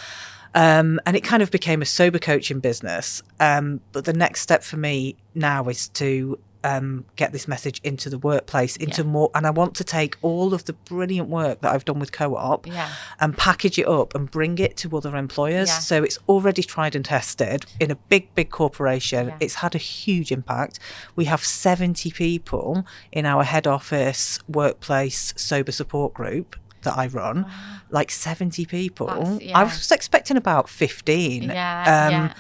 Um, 0.55 1.01
and 1.05 1.17
it 1.17 1.21
kind 1.21 1.43
of 1.43 1.51
became 1.51 1.83
a 1.83 1.85
sober 1.85 2.19
coaching 2.19 2.61
business. 2.61 3.23
Um, 3.39 3.81
but 3.93 4.05
the 4.05 4.13
next 4.13 4.41
step 4.41 4.63
for 4.65 4.79
me 4.79 5.17
now 5.35 5.69
is 5.69 5.89
to 5.91 6.39
um, 6.67 7.05
get 7.17 7.33
this 7.33 7.47
message 7.47 7.81
into 7.85 8.11
the 8.11 8.19
workplace, 8.19 8.77
into 8.77 9.05
more, 9.05 9.31
and 9.35 9.47
I 9.47 9.51
want 9.51 9.75
to 9.77 9.85
take 9.85 10.17
all 10.21 10.53
of 10.53 10.65
the 10.65 10.73
brilliant 10.73 11.29
work 11.29 11.61
that 11.61 11.73
I've 11.73 11.85
done 11.85 11.99
with 12.01 12.11
Co-op 12.13 12.67
Yeah. 12.67 12.91
and 13.21 13.37
package 13.37 13.79
it 13.79 13.87
up 13.87 14.15
and 14.17 14.31
bring 14.31 14.59
it 14.59 14.77
to 14.79 14.97
other 14.97 15.17
employers. 15.17 15.69
Yeah. 15.69 15.79
So 15.79 16.03
it's 16.03 16.19
already 16.29 16.63
tried 16.63 16.95
and 16.97 17.05
tested 17.05 17.67
in 17.79 17.91
a 17.91 17.95
big, 18.13 18.35
big 18.35 18.51
corporation. 18.51 19.29
Yeah. 19.29 19.37
It's 19.41 19.57
had 19.57 19.75
a 19.75 19.79
huge 19.79 20.33
impact. 20.33 20.79
We 21.15 21.27
have 21.27 21.45
70 21.45 22.11
people 22.11 22.85
in 23.13 23.25
our 23.27 23.45
head 23.45 23.67
office 23.67 24.39
workplace 24.49 25.33
sober 25.37 25.73
support 25.73 26.15
group 26.15 26.57
that 26.83 26.97
I 26.97 27.07
run, 27.09 27.47
like 27.91 28.11
70 28.11 28.65
people. 28.67 29.09
I 29.55 29.65
was 29.65 29.91
expecting 29.91 30.37
about 30.37 30.69
15. 30.69 31.43
Yeah, 31.45 31.51
Um, 31.53 32.13
yeah. 32.13 32.35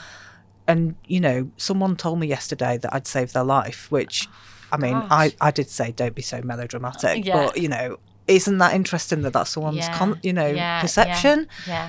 And, 0.68 0.96
you 1.06 1.20
know, 1.20 1.50
someone 1.56 1.96
told 1.96 2.18
me 2.18 2.26
yesterday 2.26 2.78
that 2.78 2.92
I'd 2.92 3.06
saved 3.06 3.34
their 3.34 3.44
life, 3.44 3.90
which, 3.90 4.28
I 4.72 4.76
mean, 4.76 4.94
I, 4.94 5.28
Gosh. 5.28 5.36
I 5.40 5.50
did 5.50 5.68
say, 5.68 5.92
don't 5.92 6.14
be 6.14 6.22
so 6.22 6.40
melodramatic. 6.42 7.24
Yeah. 7.24 7.46
But, 7.46 7.58
you 7.58 7.68
know, 7.68 7.98
isn't 8.26 8.58
that 8.58 8.74
interesting 8.74 9.22
that 9.22 9.32
that's 9.32 9.50
someone's, 9.50 9.76
Yeah, 9.76 9.96
con- 9.96 10.20
you 10.22 10.32
know, 10.32 10.48
yeah, 10.48 10.80
perception 10.80 11.46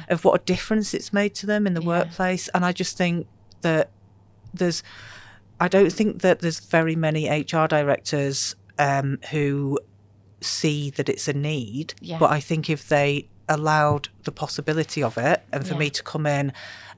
of 0.10 0.24
what 0.24 0.42
a 0.42 0.44
difference 0.44 0.94
it's 0.94 1.12
made 1.12 1.34
to 1.36 1.46
them 1.48 1.66
in 1.66 1.74
the 1.74 1.82
workplace? 1.82 2.48
And 2.50 2.64
I 2.64 2.72
just 2.72 2.98
think 2.98 3.28
that 3.62 3.90
there's, 4.54 4.84
I 5.60 5.68
don't 5.68 5.92
think 5.92 6.22
that 6.22 6.40
there's 6.40 6.60
very 6.60 6.96
many 6.96 7.28
HR 7.28 7.66
directors 7.66 8.56
um, 8.78 9.20
who 9.32 9.80
see 10.42 10.92
that 10.92 11.10
it's 11.10 11.28
a 11.28 11.34
need. 11.34 11.96
Yeah. 12.00 12.20
But 12.20 12.30
I 12.30 12.40
think 12.40 12.70
if 12.70 12.88
they 12.88 13.28
allowed 13.50 14.10
the 14.24 14.32
possibility 14.32 15.02
of 15.02 15.18
it 15.18 15.42
and 15.52 15.66
for 15.66 15.76
me 15.76 15.90
to 15.90 16.04
come 16.04 16.26
in 16.26 16.52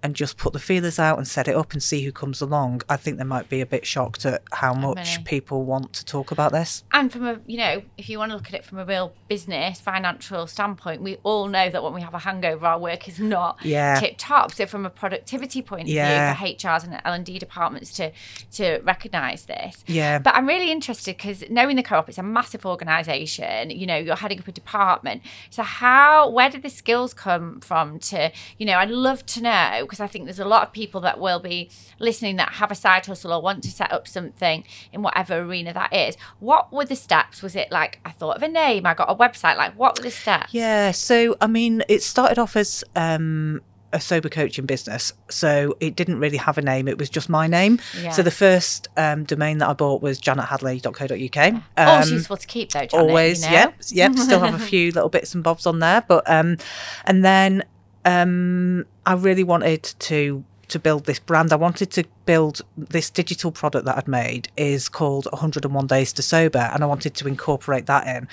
and 0.03 0.15
just 0.15 0.37
put 0.37 0.53
the 0.53 0.59
feelers 0.59 0.99
out 0.99 1.17
and 1.17 1.27
set 1.27 1.47
it 1.47 1.55
up 1.55 1.73
and 1.73 1.81
see 1.83 2.03
who 2.03 2.11
comes 2.11 2.41
along, 2.41 2.81
I 2.89 2.97
think 2.97 3.17
they 3.17 3.23
might 3.23 3.49
be 3.49 3.61
a 3.61 3.65
bit 3.65 3.85
shocked 3.85 4.25
at 4.25 4.41
how 4.51 4.73
much 4.73 5.23
people 5.25 5.63
want 5.63 5.93
to 5.93 6.05
talk 6.05 6.31
about 6.31 6.51
this. 6.51 6.83
And 6.91 7.11
from 7.11 7.25
a, 7.25 7.39
you 7.45 7.57
know, 7.57 7.81
if 7.97 8.09
you 8.09 8.17
want 8.19 8.31
to 8.31 8.35
look 8.37 8.47
at 8.47 8.53
it 8.53 8.63
from 8.63 8.79
a 8.79 8.85
real 8.85 9.13
business, 9.27 9.79
financial 9.81 10.47
standpoint, 10.47 11.01
we 11.01 11.17
all 11.23 11.47
know 11.47 11.69
that 11.69 11.83
when 11.83 11.93
we 11.93 12.01
have 12.01 12.13
a 12.13 12.19
hangover, 12.19 12.65
our 12.65 12.79
work 12.79 13.07
is 13.07 13.19
not 13.19 13.57
Yeah. 13.63 13.99
tip 13.99 14.15
top. 14.17 14.51
So 14.53 14.65
from 14.65 14.85
a 14.85 14.89
productivity 14.89 15.61
point 15.61 15.83
of 15.83 15.89
Yeah. 15.89 16.33
view, 16.33 16.35
for 16.35 16.45
HRs 16.57 16.83
and 16.83 16.99
L 17.03 17.13
and 17.13 17.25
D 17.25 17.37
departments 17.39 17.91
to 17.93 18.11
to 18.53 18.79
recognise 18.83 19.45
this. 19.45 19.83
Yeah. 19.87 20.19
But 20.19 20.35
I'm 20.35 20.47
really 20.47 20.71
interested 20.71 21.17
because 21.17 21.43
knowing 21.49 21.75
the 21.75 21.83
co-op, 21.83 22.09
it's 22.09 22.17
a 22.17 22.23
massive 22.23 22.65
organisation. 22.65 23.69
You 23.69 23.85
know, 23.85 23.97
you're 23.97 24.15
heading 24.15 24.39
up 24.39 24.47
a 24.47 24.51
department. 24.51 25.21
So 25.49 25.63
how, 25.63 26.29
where 26.29 26.49
did 26.49 26.63
the 26.63 26.69
skills 26.69 27.13
come 27.13 27.59
from? 27.61 27.99
To 27.99 28.31
you 28.57 28.65
know, 28.65 28.77
I'd 28.77 28.89
love 28.89 29.25
to 29.27 29.41
know 29.41 29.85
because 29.89 29.99
I 29.99 30.07
think 30.07 30.25
there's 30.25 30.39
a 30.39 30.45
lot 30.45 30.63
of 30.63 30.71
people 30.71 31.01
that 31.01 31.19
will 31.19 31.39
be 31.39 31.69
listening 31.97 32.35
that 32.35 32.53
have 32.53 32.71
a 32.71 32.75
side 32.75 33.05
hustle 33.05 33.33
or 33.33 33.41
want 33.41 33.63
to 33.63 33.71
set 33.71 33.91
up 33.91 34.07
something 34.07 34.63
in 34.93 35.01
whatever 35.01 35.39
arena 35.39 35.73
that 35.73 35.93
is. 35.93 36.15
What 36.39 36.71
were 36.71 36.85
the 36.85 36.95
steps? 36.95 37.41
Was 37.41 37.55
it 37.55 37.71
like 37.71 37.99
I 38.05 38.11
thought 38.11 38.37
of 38.37 38.43
a 38.43 38.47
name, 38.47 38.85
I 38.85 38.93
got 38.93 39.09
a 39.09 39.15
website? 39.15 39.57
Like 39.57 39.73
what 39.77 39.97
were 39.97 40.03
the 40.03 40.11
steps? 40.11 40.53
Yeah, 40.53 40.91
so 40.91 41.35
I 41.41 41.47
mean, 41.47 41.83
it 41.89 42.03
started 42.03 42.37
off 42.37 42.55
as 42.55 42.83
um, 42.95 43.61
a 43.91 43.99
sober 43.99 44.29
coaching 44.29 44.65
business, 44.65 45.13
so 45.29 45.75
it 45.79 45.95
didn't 45.95 46.19
really 46.19 46.37
have 46.37 46.57
a 46.57 46.61
name. 46.61 46.87
It 46.87 46.97
was 46.97 47.09
just 47.09 47.29
my 47.29 47.47
name. 47.47 47.79
Yeah. 47.99 48.11
So 48.11 48.21
the 48.21 48.31
first 48.31 48.87
um, 48.97 49.23
domain 49.23 49.57
that 49.59 49.69
I 49.69 49.73
bought 49.73 50.01
was 50.01 50.21
janethadley.co.uk. 50.21 51.53
Um, 51.53 51.61
Always 51.77 52.11
useful 52.11 52.37
to 52.37 52.47
keep 52.47 52.71
though, 52.71 52.85
Janet, 52.85 52.93
always, 52.93 53.43
you 53.43 53.47
know? 53.47 53.57
yep, 53.57 53.75
yep. 53.89 54.15
Still 54.15 54.39
have 54.41 54.53
a 54.53 54.65
few 54.65 54.91
little 54.91 55.09
bits 55.09 55.33
and 55.33 55.43
bobs 55.43 55.65
on 55.65 55.79
there, 55.79 56.03
but 56.07 56.29
um, 56.29 56.57
and 57.05 57.25
then 57.25 57.63
um, 58.09 58.85
I 59.05 59.13
really 59.13 59.43
wanted 59.43 59.83
to 60.09 60.43
to 60.69 60.77
build 60.77 61.05
this 61.05 61.17
brand. 61.17 61.51
I 61.51 61.55
wanted 61.55 61.89
to 61.93 62.03
build 62.27 62.61
this 62.77 63.09
digital 63.09 63.51
product 63.51 63.85
that 63.85 63.97
I'd 63.97 64.07
made 64.07 64.49
is 64.55 64.87
called 64.87 65.25
101 65.31 65.87
Days 65.87 66.13
to 66.13 66.21
Sober, 66.21 66.59
and 66.71 66.83
I 66.83 66.85
wanted 66.85 67.15
to 67.15 67.27
incorporate 67.27 67.87
that 67.87 68.05
in. 68.05 68.27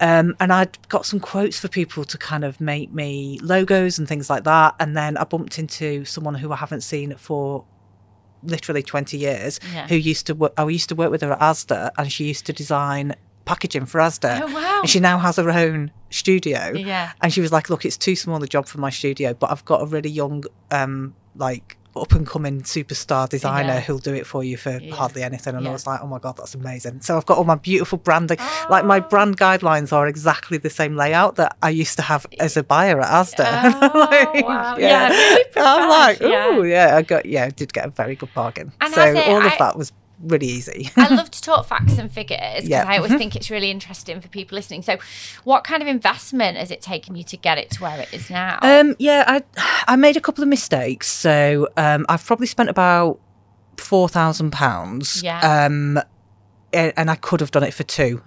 Um, 0.00 0.34
and 0.40 0.52
I'd 0.52 0.76
got 0.88 1.06
some 1.06 1.20
quotes 1.20 1.56
for 1.60 1.68
people 1.68 2.02
to 2.04 2.18
kind 2.18 2.42
of 2.44 2.60
make 2.60 2.92
me 2.92 3.38
logos 3.42 3.96
and 3.96 4.08
things 4.08 4.28
like 4.28 4.42
that. 4.42 4.74
And 4.80 4.96
then 4.96 5.16
I 5.16 5.22
bumped 5.22 5.56
into 5.60 6.04
someone 6.04 6.34
who 6.34 6.50
I 6.50 6.56
haven't 6.56 6.80
seen 6.80 7.14
for 7.16 7.64
literally 8.42 8.82
20 8.82 9.16
years 9.16 9.60
Yeah. 9.72 9.86
who 9.88 9.96
used 9.96 10.26
to 10.28 10.34
work 10.34 10.52
I 10.56 10.64
used 10.68 10.88
to 10.90 10.94
work 10.94 11.10
with 11.10 11.22
her 11.22 11.32
at 11.32 11.40
Asda 11.40 11.90
and 11.98 12.10
she 12.12 12.24
used 12.26 12.46
to 12.46 12.52
design 12.52 13.16
packaging 13.52 13.86
for 13.86 13.98
Asda 14.08 14.32
Oh, 14.42 14.54
wow. 14.54 14.80
and 14.82 14.90
she 14.90 15.00
now 15.00 15.16
has 15.18 15.36
her 15.36 15.50
own 15.50 15.90
studio 16.10 16.60
Yeah. 16.74 17.12
and 17.22 17.32
she 17.32 17.40
was 17.40 17.52
like 17.52 17.70
look 17.70 17.84
it's 17.84 17.96
too 17.96 18.16
small 18.24 18.42
a 18.42 18.46
job 18.56 18.66
for 18.66 18.78
my 18.86 18.90
studio 18.90 19.28
but 19.34 19.50
I've 19.52 19.64
got 19.64 19.82
a 19.82 19.86
really 19.86 20.10
young 20.10 20.44
um 20.70 21.14
like 21.36 21.76
up 21.96 22.12
and 22.12 22.26
coming 22.26 22.60
superstar 22.62 23.28
designer 23.28 23.74
Yeah. 23.74 23.80
who'll 23.80 23.98
do 24.10 24.14
it 24.14 24.26
for 24.26 24.44
you 24.44 24.56
for 24.56 24.78
Yeah. 24.78 24.94
hardly 24.94 25.22
anything 25.30 25.54
and 25.56 25.64
Yeah. 25.64 25.70
I 25.70 25.72
was 25.72 25.86
like 25.86 26.00
oh 26.02 26.06
my 26.06 26.18
god 26.18 26.36
that's 26.36 26.54
amazing 26.54 27.00
so 27.00 27.16
I've 27.16 27.26
got 27.26 27.38
all 27.38 27.44
my 27.54 27.56
beautiful 27.70 27.98
branding 27.98 28.38
like 28.70 28.84
my 28.84 29.00
brand 29.00 29.36
guidelines 29.38 29.92
are 29.92 30.06
exactly 30.06 30.58
the 30.58 30.70
same 30.70 30.94
layout 30.96 31.36
that 31.36 31.56
I 31.62 31.70
used 31.70 31.96
to 31.96 32.02
have 32.02 32.26
as 32.38 32.56
a 32.56 32.62
buyer 32.62 33.00
at 33.00 33.08
Asda 33.20 33.46
I'm 33.46 33.74
Oh, 33.94 33.98
like, 34.10 34.46
wow. 34.46 34.76
Yeah, 34.78 35.08
really 35.08 35.44
I'm 35.56 35.88
like 35.88 36.18
oh 36.22 36.62
yeah 36.62 36.96
I 36.96 37.02
got 37.02 37.26
yeah 37.26 37.44
I 37.46 37.50
did 37.50 37.72
get 37.72 37.84
a 37.86 37.90
very 37.90 38.14
good 38.14 38.32
bargain 38.34 38.72
And 38.80 38.92
so 38.94 39.02
all 39.30 39.38
of 39.38 39.52
I- 39.54 39.56
that 39.58 39.76
was 39.76 39.92
really 40.20 40.46
easy 40.46 40.90
I 40.96 41.14
love 41.14 41.30
to 41.30 41.40
talk 41.40 41.66
facts 41.66 41.98
and 41.98 42.10
figures 42.10 42.38
because 42.64 42.68
Yeah. 42.68 42.84
I 42.86 42.96
always 42.96 43.14
think 43.14 43.36
it's 43.36 43.50
really 43.50 43.70
interesting 43.70 44.20
for 44.20 44.28
people 44.28 44.56
listening. 44.56 44.82
So, 44.82 44.98
what 45.44 45.64
kind 45.64 45.82
of 45.82 45.88
investment 45.88 46.56
has 46.56 46.70
it 46.70 46.82
taken 46.82 47.14
you 47.14 47.24
to 47.24 47.36
get 47.36 47.58
it 47.58 47.70
to 47.72 47.82
where 47.82 48.00
it 48.00 48.12
is 48.12 48.28
now? 48.30 48.58
Um, 48.62 48.96
yeah, 48.98 49.24
I 49.26 49.42
I 49.86 49.96
made 49.96 50.16
a 50.16 50.20
couple 50.20 50.42
of 50.42 50.48
mistakes. 50.48 51.06
So 51.08 51.68
um, 51.76 52.04
I've 52.08 52.24
probably 52.26 52.46
spent 52.46 52.68
about 52.68 53.20
four 53.76 54.08
thousand 54.08 54.50
pounds. 54.52 55.22
Yeah. 55.22 55.64
Um, 55.66 56.00
and 56.72 57.10
I 57.10 57.14
could 57.14 57.40
have 57.40 57.50
done 57.50 57.62
it 57.62 57.72
for 57.72 57.82
two, 57.84 58.20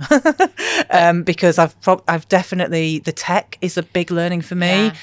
um, 0.90 1.22
because 1.22 1.60
I've 1.60 1.80
prob- 1.82 2.04
I've 2.08 2.28
definitely 2.28 2.98
the 3.00 3.12
tech 3.12 3.58
is 3.62 3.78
a 3.78 3.84
big 3.84 4.10
learning 4.10 4.42
for 4.42 4.56
me. 4.56 4.68
Yeah. 4.68 4.96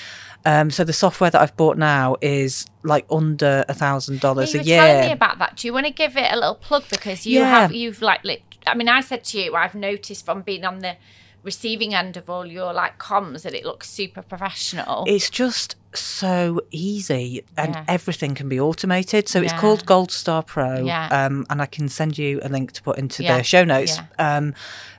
Um, 0.46 0.70
so 0.70 0.84
the 0.84 0.92
software 0.92 1.30
that 1.30 1.40
I've 1.40 1.56
bought 1.56 1.76
now 1.78 2.16
is 2.22 2.66
like 2.82 3.04
under 3.10 3.64
a 3.68 3.74
thousand 3.74 4.14
Yeah, 4.16 4.20
dollars 4.20 4.54
you 4.54 4.60
a 4.60 4.62
were 4.62 4.68
telling 4.68 5.06
me 5.06 5.12
about 5.12 5.38
that. 5.38 5.56
Do 5.56 5.66
you 5.68 5.72
want 5.74 5.86
to 5.86 5.92
give 5.92 6.16
it 6.16 6.32
a 6.32 6.36
little 6.36 6.54
plug 6.54 6.84
because 6.90 7.26
you 7.26 7.40
Yeah. 7.40 7.60
have 7.60 7.72
you've 7.74 8.00
like 8.02 8.24
lit- 8.24 8.42
I 8.66 8.74
mean, 8.74 8.88
I 8.88 9.00
said 9.00 9.24
to 9.24 9.38
you, 9.40 9.54
I've 9.54 9.74
noticed 9.74 10.24
from 10.24 10.42
being 10.42 10.64
on 10.64 10.78
the 10.80 10.96
receiving 11.42 11.94
end 11.94 12.16
of 12.16 12.28
all 12.28 12.44
your 12.46 12.72
like 12.72 12.98
comms 12.98 13.42
that 13.42 13.54
it 13.54 13.64
looks 13.64 13.88
super 13.88 14.22
professional. 14.22 15.04
It's 15.06 15.30
just 15.30 15.76
so 15.94 16.60
easy 16.70 17.44
and 17.56 17.74
Yeah. 17.74 17.84
everything 17.88 18.34
can 18.34 18.48
be 18.48 18.60
automated. 18.60 19.28
So 19.28 19.40
it's 19.40 19.52
called 19.54 19.86
Gold 19.86 20.10
Star 20.12 20.42
Pro. 20.42 20.84
Yeah. 20.84 21.06
Um, 21.10 21.46
and 21.48 21.62
I 21.62 21.66
can 21.66 21.88
send 21.88 22.18
you 22.18 22.40
a 22.42 22.48
link 22.48 22.72
to 22.72 22.82
put 22.82 22.98
into 22.98 23.22
Yeah. 23.22 23.38
the 23.38 23.44
show 23.44 23.64
notes. 23.64 23.98
Um, 24.18 24.54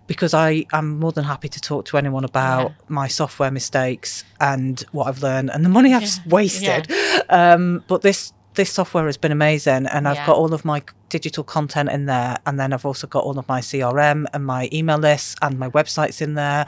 because 0.10 0.34
I 0.34 0.66
am 0.74 1.00
more 1.00 1.12
than 1.14 1.24
happy 1.24 1.48
to 1.50 1.60
talk 1.62 1.86
to 1.86 1.98
anyone 1.98 2.26
about 2.26 2.70
Yeah. 2.72 2.76
my 3.02 3.08
software 3.08 3.52
mistakes 3.52 4.26
and 4.42 4.84
what 4.92 5.06
I've 5.08 5.22
learned 5.22 5.52
and 5.54 5.64
the 5.64 5.70
money 5.70 5.94
I've 5.94 6.02
Yeah. 6.04 6.24
wasted. 6.38 6.92
Um, 7.30 7.84
but 7.88 8.02
this 8.02 8.34
this 8.56 8.72
software 8.72 9.06
has 9.06 9.16
been 9.16 9.32
amazing 9.32 9.86
and 9.86 10.06
I've 10.08 10.26
got 10.26 10.36
all 10.36 10.54
of 10.54 10.66
my 10.66 10.82
digital 11.10 11.44
content 11.44 11.90
in 11.90 12.06
there 12.06 12.38
and 12.46 12.60
then 12.60 12.72
I've 12.74 12.86
also 12.86 13.08
got 13.08 13.24
all 13.24 13.38
of 13.40 13.48
my 13.48 13.62
CRM 13.62 14.26
and 14.34 14.46
my 14.46 14.70
email 14.72 14.98
lists 14.98 15.36
and 15.42 15.58
my 15.60 15.70
websites 15.70 16.22
in 16.22 16.36
there 16.36 16.66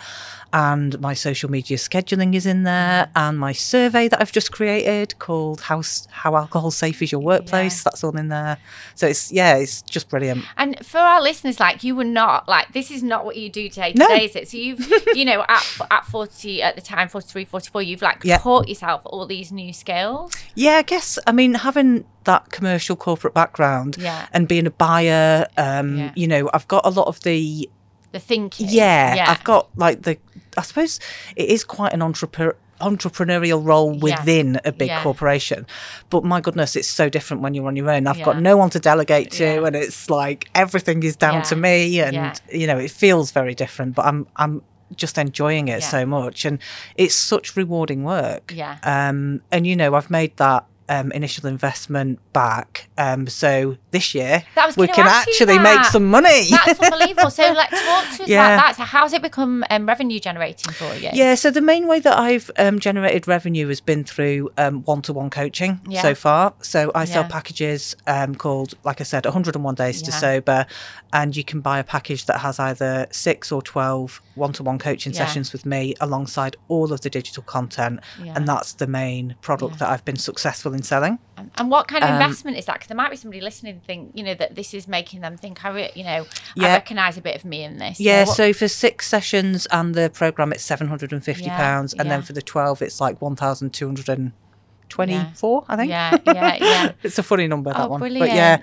and 0.54 1.00
my 1.00 1.14
social 1.14 1.50
media 1.50 1.78
scheduling 1.78 2.36
is 2.36 2.46
in 2.46 2.64
there 2.64 3.10
and 3.16 3.40
my 3.40 3.54
survey 3.54 4.08
that 4.10 4.20
I've 4.22 4.32
just 4.32 4.52
created 4.52 5.18
called 5.20 5.62
how 5.62 5.82
how 6.10 6.36
alcohol 6.36 6.72
safe 6.72 7.02
is 7.02 7.12
your 7.12 7.22
workplace 7.22 7.78
Yeah. 7.80 7.82
that's 7.86 8.04
all 8.04 8.18
in 8.18 8.28
there 8.28 8.58
so 8.96 9.08
it's 9.08 9.32
yeah 9.32 9.56
it's 9.56 9.82
just 9.84 10.10
brilliant 10.10 10.44
And 10.58 10.84
for 10.86 10.98
our 11.00 11.22
listeners, 11.22 11.60
like 11.60 11.84
you 11.84 11.96
were 11.96 12.04
not 12.04 12.48
like 12.50 12.74
this 12.74 12.92
is 12.92 13.02
not 13.04 13.24
what 13.26 13.38
you 13.38 13.50
do 13.50 13.70
day 13.70 13.94
to 13.94 14.00
No. 14.00 14.08
day, 14.08 14.26
is 14.26 14.36
it? 14.36 14.48
So 14.50 14.58
you've 14.58 14.80
you 15.16 15.26
know 15.26 15.46
at 15.48 15.66
at 15.90 16.06
forty 16.06 16.62
at 16.62 16.76
the 16.76 16.82
time 16.82 17.08
43, 17.08 17.46
44, 17.46 17.82
you've 17.82 18.02
like 18.02 18.24
Yeah. 18.24 18.38
taught 18.40 18.68
yourself 18.68 19.02
all 19.06 19.26
these 19.26 19.52
new 19.52 19.72
skills. 19.74 20.34
yeah 20.56 20.76
I 20.78 20.82
guess 20.84 21.18
I 21.28 21.32
mean 21.32 21.54
having 21.54 22.06
that 22.24 22.50
commercial 22.52 22.96
corporate 22.96 23.34
background 23.34 23.96
Yeah. 24.00 24.28
and 24.34 24.48
being 24.48 24.68
a 24.68 24.72
buyer 24.72 25.48
um 25.58 25.98
Yeah. 25.98 26.12
you 26.16 26.28
know 26.28 26.50
I've 26.54 26.68
got 26.68 26.86
a 26.86 26.90
lot 26.90 27.08
of 27.08 27.20
the 27.22 27.70
The 28.12 28.20
thinking. 28.20 28.68
yeah, 28.70 29.26
I've 29.28 29.44
got 29.44 29.68
like 29.78 30.02
the 30.04 30.18
I 30.58 30.62
suppose 30.64 31.00
it 31.36 31.50
is 31.50 31.64
quite 31.64 31.94
an 31.94 32.02
entrepreneur 32.02 32.56
entrepreneurial 32.82 33.64
role 33.64 33.94
Yeah. 33.94 34.02
within 34.02 34.60
a 34.66 34.72
big 34.72 34.88
Yeah. 34.90 35.04
corporation 35.04 35.66
but 36.10 36.24
my 36.24 36.42
goodness 36.42 36.76
it's 36.76 36.88
so 36.88 37.10
different 37.10 37.42
when 37.44 37.54
you're 37.54 37.68
on 37.68 37.76
your 37.76 37.90
own 37.92 38.08
i've 38.08 38.24
got 38.24 38.42
no 38.42 38.58
one 38.58 38.72
to 38.72 38.80
delegate 38.80 39.30
to 39.32 39.44
Yeah. 39.44 39.66
and 39.68 39.76
it's 39.76 40.10
like 40.10 40.50
everything 40.56 41.04
is 41.04 41.16
down 41.16 41.36
Yeah. 41.36 41.42
to 41.52 41.56
me 41.56 42.02
and 42.02 42.14
Yeah. 42.16 42.34
you 42.52 42.66
know 42.66 42.80
it 42.80 42.90
feels 42.90 43.30
very 43.32 43.54
different 43.54 43.94
but 43.96 44.06
i'm 44.06 44.26
i'm 44.36 44.64
just 44.96 45.18
enjoying 45.20 45.68
it 45.68 45.82
Yeah. 45.82 45.88
so 45.96 46.06
much 46.08 46.44
and 46.44 46.58
it's 46.96 47.14
such 47.16 47.56
rewarding 47.56 48.04
work 48.04 48.52
Yeah. 48.56 48.78
um 48.84 49.42
and 49.52 49.66
you 49.68 49.76
know 49.76 49.94
i've 49.94 50.10
made 50.10 50.36
that 50.38 50.66
um, 50.92 51.12
initial 51.14 51.48
investment 51.48 52.20
back. 52.34 52.90
Um, 52.98 53.26
so 53.28 53.78
this 53.92 54.14
year 54.14 54.44
we 54.78 54.88
can 54.88 55.08
actually 55.08 55.58
make 55.60 55.84
some 55.86 56.06
money. 56.06 56.48
That's 56.50 56.80
unbelievable. 56.80 57.32
So, 57.32 57.44
like, 57.62 57.70
talk 57.70 58.06
to 58.18 58.24
us 58.24 58.28
Yeah. 58.28 58.56
about 58.56 58.58
that. 58.68 58.76
So, 58.76 58.84
how's 58.84 59.14
it 59.14 59.22
become 59.22 59.64
um, 59.70 59.86
revenue 59.88 60.20
generating 60.20 60.74
for 60.74 60.94
you? 60.96 61.10
Yeah, 61.14 61.36
so 61.36 61.50
the 61.50 61.62
main 61.62 61.88
way 61.88 62.00
that 62.02 62.18
I've 62.20 62.52
um, 62.58 62.80
generated 62.80 63.28
revenue 63.28 63.68
has 63.70 63.80
been 63.80 64.04
through 64.04 64.50
um, 64.58 64.82
one-to-one 64.84 65.30
coaching 65.30 65.80
Yeah. 65.88 66.02
so 66.02 66.14
far. 66.14 66.54
So 66.62 66.92
I 66.94 67.06
sell 67.06 67.24
Yeah. 67.24 67.28
packages 67.30 67.96
um, 68.06 68.36
called, 68.36 68.74
like 68.84 69.00
I 69.00 69.06
said, 69.06 69.26
101 69.26 69.76
Days 69.76 70.02
to 70.04 70.12
Sober, 70.12 70.66
and 71.14 71.36
you 71.38 71.44
can 71.46 71.62
buy 71.62 71.80
a 71.80 71.84
package 71.86 72.26
that 72.26 72.40
has 72.42 72.60
either 72.60 73.08
six 73.12 73.52
or 73.52 73.62
12 73.62 74.22
one-to-one 74.36 74.78
coaching 74.80 75.14
sessions 75.14 75.52
with 75.54 75.66
me 75.66 75.94
alongside 76.02 76.56
all 76.68 76.92
of 76.92 77.02
the 77.02 77.10
digital 77.10 77.44
content, 77.44 78.00
and 78.36 78.46
that's 78.48 78.74
the 78.74 78.88
main 78.88 79.36
product 79.42 79.80
that 79.80 79.90
I've 79.90 80.04
been 80.06 80.18
successful 80.18 80.74
in 80.74 80.81
selling. 80.84 81.20
And- 81.38 81.52
And 81.58 81.70
what 81.72 81.88
kind 81.88 82.04
of 82.04 82.10
Um, 82.10 82.22
investment 82.22 82.58
is 82.58 82.66
that? 82.66 82.74
Because 82.76 82.88
there 82.88 82.98
might 82.98 83.10
be 83.12 83.16
somebody 83.18 83.42
listening 83.42 83.74
and 83.74 83.84
think, 83.84 84.12
you 84.14 84.24
know, 84.24 84.34
that 84.36 84.56
this 84.56 84.74
is 84.74 84.88
making 84.88 85.22
them 85.22 85.38
think, 85.38 85.64
I, 85.66 85.70
re- 85.70 85.92
you 85.96 86.04
know, 86.04 86.22
I 86.22 86.26
Yeah. 86.56 86.74
recognise 86.74 87.18
a 87.18 87.22
bit 87.22 87.36
of 87.36 87.44
me 87.46 87.64
in 87.64 87.78
this. 87.78 88.00
Yeah, 88.00 88.26
what- 88.26 88.36
so 88.36 88.54
for 88.54 88.68
six 88.68 89.08
sessions 89.08 89.66
and 89.72 89.96
the 89.96 90.10
program, 90.10 90.52
it's 90.54 90.64
seven 90.64 90.88
hundred 90.88 91.12
and 91.14 91.24
fifty 91.24 91.50
pounds, 91.50 91.94
and 91.94 92.06
Yeah, 92.06 92.10
then 92.18 92.22
for 92.22 92.34
the 92.34 92.42
twelve, 92.42 92.82
it's 92.82 93.00
like 93.02 93.22
one 93.22 93.36
thousand 93.36 93.72
two 93.74 93.86
hundred 93.88 94.10
and 94.10 94.32
twenty-four. 94.90 95.66
I 95.70 95.76
think. 95.78 95.90
yeah, 95.90 96.18
yeah, 96.26 96.56
yeah. 96.60 96.92
it's 97.04 97.18
a 97.18 97.24
funny 97.24 97.48
number 97.48 97.72
that 97.72 97.80
Oh, 97.82 97.88
one, 97.88 98.00
but 98.00 98.12
yeah, 98.14 98.58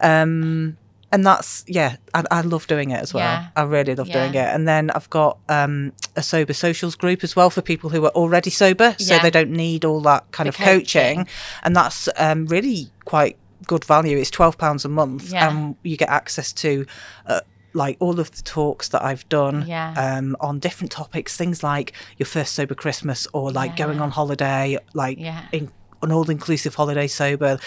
um, 0.00 0.76
and 1.12 1.24
that's 1.24 1.64
yeah, 1.66 1.96
I, 2.14 2.24
I 2.30 2.40
love 2.42 2.66
doing 2.66 2.90
it 2.90 3.00
as 3.00 3.14
well. 3.14 3.22
Yeah. 3.24 3.48
I 3.56 3.62
really 3.62 3.94
love 3.94 4.10
doing 4.10 4.34
it. 4.34 4.48
And 4.54 4.66
then 4.66 4.90
I've 4.90 5.08
got 5.10 5.38
um, 5.48 5.92
a 6.16 6.22
sober 6.22 6.52
socials 6.52 6.94
group 6.96 7.22
as 7.24 7.36
well 7.36 7.50
for 7.50 7.62
people 7.62 7.90
who 7.90 8.04
are 8.04 8.10
already 8.10 8.50
sober, 8.50 8.94
so 8.98 9.14
Yeah. 9.14 9.22
they 9.22 9.30
don't 9.30 9.50
need 9.50 9.84
all 9.84 10.00
that 10.02 10.30
kind 10.32 10.46
The 10.46 10.50
of 10.50 10.56
coaching, 10.56 11.18
coaching. 11.18 11.28
and 11.62 11.74
that's 11.76 12.08
um, 12.16 12.46
really 12.46 12.90
quite 13.04 13.36
good 13.66 13.84
value. 13.84 14.18
It's 14.18 14.30
twelve 14.30 14.58
pounds 14.58 14.84
a 14.84 14.88
month, 14.88 15.32
Yeah. 15.32 15.48
and 15.48 15.76
you 15.82 15.96
get 15.96 16.08
access 16.08 16.52
to. 16.54 16.86
Uh, 17.26 17.40
like 17.74 17.98
all 18.00 18.18
of 18.18 18.30
the 18.30 18.40
talks 18.40 18.88
that 18.88 19.04
I've 19.04 19.28
done 19.28 19.66
Yeah. 19.66 19.92
um, 19.98 20.34
on 20.40 20.58
different 20.60 20.90
topics, 20.90 21.36
things 21.36 21.62
like 21.62 21.92
your 22.16 22.26
first 22.26 22.54
sober 22.54 22.74
Christmas 22.74 23.28
or 23.34 23.50
like 23.52 23.76
going 23.76 24.00
on 24.00 24.10
holiday, 24.12 24.78
like 24.94 25.18
Yeah. 25.18 25.42
in, 25.52 25.70
an 26.00 26.10
all 26.10 26.30
inclusive 26.30 26.74
holiday 26.74 27.06
sober, 27.06 27.58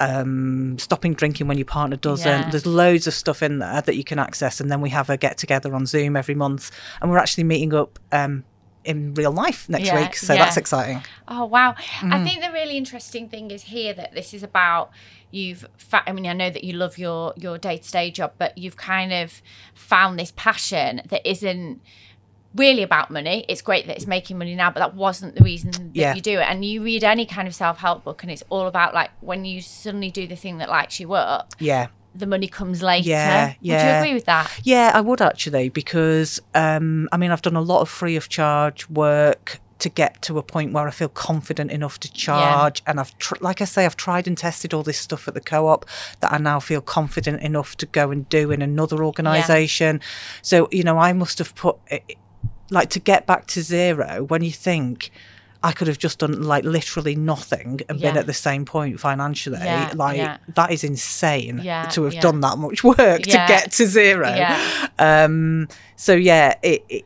um, 0.00 0.78
stopping 0.78 1.14
drinking 1.14 1.46
when 1.46 1.58
your 1.58 1.66
partner 1.66 1.96
doesn't. 1.96 2.26
Yeah. 2.26 2.50
There's 2.50 2.66
loads 2.66 3.06
of 3.06 3.14
stuff 3.14 3.42
in 3.42 3.58
there 3.58 3.82
that 3.82 3.96
you 3.96 4.02
can 4.02 4.18
access. 4.18 4.60
And 4.60 4.70
then 4.70 4.80
we 4.80 4.90
have 4.90 5.10
a 5.10 5.16
get 5.16 5.38
together 5.38 5.74
on 5.74 5.86
Zoom 5.86 6.16
every 6.16 6.34
month. 6.34 6.70
And 7.00 7.10
we're 7.10 7.18
actually 7.18 7.44
meeting 7.44 7.74
up 7.74 7.98
um, 8.10 8.44
in 8.84 9.14
real 9.14 9.30
life 9.30 9.68
next 9.68 9.86
Yeah, 9.86 10.02
week. 10.02 10.16
So 10.16 10.32
yeah. 10.32 10.44
that's 10.44 10.56
exciting. 10.56 11.02
Oh 11.28 11.44
wow! 11.44 11.72
Mm-hmm. 11.72 12.12
I 12.12 12.24
think 12.24 12.42
the 12.42 12.50
really 12.50 12.76
interesting 12.76 13.28
thing 13.28 13.50
is 13.50 13.64
here 13.64 13.92
that 13.92 14.14
this 14.14 14.32
is 14.32 14.42
about 14.42 14.90
you've. 15.30 15.66
Fa- 15.76 16.02
I 16.06 16.12
mean, 16.12 16.26
I 16.26 16.32
know 16.32 16.50
that 16.50 16.64
you 16.64 16.72
love 16.72 16.98
your 16.98 17.34
your 17.36 17.58
day 17.58 17.76
to 17.76 17.90
day 17.90 18.10
job, 18.10 18.32
but 18.38 18.56
you've 18.56 18.78
kind 18.78 19.12
of 19.12 19.42
found 19.74 20.18
this 20.18 20.32
passion 20.34 21.02
that 21.08 21.28
isn't 21.28 21.82
really 22.54 22.82
about 22.82 23.10
money. 23.10 23.44
It's 23.48 23.62
great 23.62 23.86
that 23.86 23.96
it's 23.96 24.06
making 24.06 24.38
money 24.38 24.54
now, 24.54 24.70
but 24.70 24.80
that 24.80 24.94
wasn't 24.94 25.36
the 25.36 25.44
reason 25.44 25.70
that 25.70 25.90
Yeah. 25.94 26.14
you 26.14 26.20
do 26.20 26.40
it. 26.40 26.46
And 26.48 26.64
you 26.64 26.82
read 26.82 27.04
any 27.04 27.26
kind 27.26 27.46
of 27.46 27.54
self 27.54 27.78
help 27.78 28.04
book, 28.04 28.22
and 28.22 28.30
it's 28.32 28.42
all 28.50 28.66
about 28.66 28.92
like 28.94 29.10
when 29.20 29.44
you 29.44 29.60
suddenly 29.60 30.10
do 30.10 30.26
the 30.26 30.36
thing 30.36 30.58
that 30.58 30.68
lights 30.68 30.98
you 31.00 31.12
up, 31.14 31.54
Yeah. 31.58 31.86
the 32.14 32.26
money 32.26 32.48
comes 32.48 32.82
later. 32.82 33.08
Yeah, 33.08 33.46
Would 33.48 33.56
you 33.62 33.74
agree 33.76 34.14
with 34.14 34.24
that? 34.24 34.50
Yeah, 34.64 34.90
I 34.94 35.00
would 35.00 35.20
actually, 35.22 35.68
because 35.68 36.40
um, 36.54 37.08
I 37.12 37.16
mean, 37.16 37.30
I've 37.30 37.42
done 37.42 37.56
a 37.56 37.60
lot 37.62 37.82
of 37.82 37.88
free 37.88 38.16
of 38.16 38.28
charge 38.28 38.88
work 38.90 39.60
to 39.78 39.88
get 39.88 40.20
to 40.20 40.36
a 40.36 40.42
point 40.42 40.72
where 40.74 40.86
I 40.86 40.90
feel 40.90 41.08
confident 41.08 41.70
enough 41.70 41.98
to 42.00 42.12
charge. 42.12 42.82
And 42.86 43.00
I've, 43.00 43.16
tr- 43.16 43.36
like 43.40 43.62
I 43.62 43.64
say, 43.64 43.86
I've 43.86 43.96
tried 43.96 44.26
and 44.26 44.36
tested 44.36 44.74
all 44.74 44.82
this 44.82 44.98
stuff 44.98 45.26
at 45.26 45.32
the 45.32 45.40
co 45.40 45.68
op 45.68 45.86
that 46.20 46.30
I 46.32 46.36
now 46.36 46.60
feel 46.60 46.82
confident 46.82 47.40
enough 47.42 47.76
to 47.78 47.86
go 47.86 48.10
and 48.10 48.28
do 48.28 48.50
in 48.50 48.60
another 48.60 49.02
organisation. 49.02 50.00
So, 50.42 50.68
you 50.70 50.82
know, 50.82 50.98
I 50.98 51.12
must 51.14 51.38
have 51.38 51.54
put, 51.54 51.76
it- 51.86 52.16
like, 52.70 52.90
to 52.90 53.00
get 53.00 53.26
back 53.26 53.46
to 53.48 53.62
zero 53.62 54.24
when 54.24 54.42
you 54.42 54.52
think, 54.52 55.10
I 55.62 55.72
could 55.72 55.88
have 55.88 55.98
just 55.98 56.20
done 56.20 56.42
like 56.42 56.64
literally 56.64 57.14
nothing 57.14 57.80
and 57.88 58.00
been 58.00 58.16
at 58.16 58.26
the 58.26 58.32
same 58.32 58.64
point 58.64 58.98
financially. 58.98 59.58
Yeah, 59.58 59.92
like 59.94 60.16
yeah. 60.16 60.38
that 60.54 60.70
is 60.70 60.84
insane 60.84 61.60
Yeah, 61.62 61.84
to 61.90 62.04
have 62.04 62.14
yeah. 62.14 62.20
done 62.22 62.40
that 62.40 62.56
much 62.56 62.82
work 62.82 62.98
Yeah. 63.26 63.46
to 63.46 63.52
get 63.52 63.72
to 63.72 63.86
zero. 63.86 64.28
Yeah. 64.28 64.88
Um, 64.98 65.68
so 65.96 66.14
yeah, 66.14 66.54
it, 66.62 66.82
it 66.88 67.04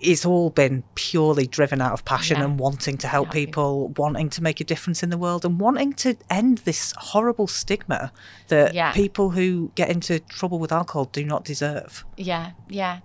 it's 0.00 0.24
all 0.24 0.50
been 0.50 0.84
purely 0.94 1.46
driven 1.46 1.80
out 1.80 1.92
of 1.92 2.04
passion 2.04 2.38
Yeah. 2.38 2.44
and 2.44 2.58
wanting 2.58 2.96
to 2.98 3.08
help 3.08 3.18
Help 3.28 3.34
people, 3.34 3.88
wanting 3.96 4.30
to 4.30 4.42
make 4.42 4.60
a 4.60 4.64
difference 4.64 5.02
in 5.02 5.10
the 5.10 5.18
world, 5.18 5.44
and 5.44 5.58
wanting 5.58 5.92
to 5.94 6.16
end 6.30 6.58
this 6.58 6.94
horrible 6.96 7.48
stigma 7.48 8.12
that 8.46 8.74
Yeah. 8.74 8.92
people 8.92 9.30
who 9.30 9.72
get 9.74 9.88
into 9.90 10.20
trouble 10.20 10.60
with 10.60 10.70
alcohol 10.70 11.06
do 11.06 11.24
not 11.24 11.44
deserve. 11.44 12.04
Yeah, 12.16 12.52
yeah. 12.68 13.00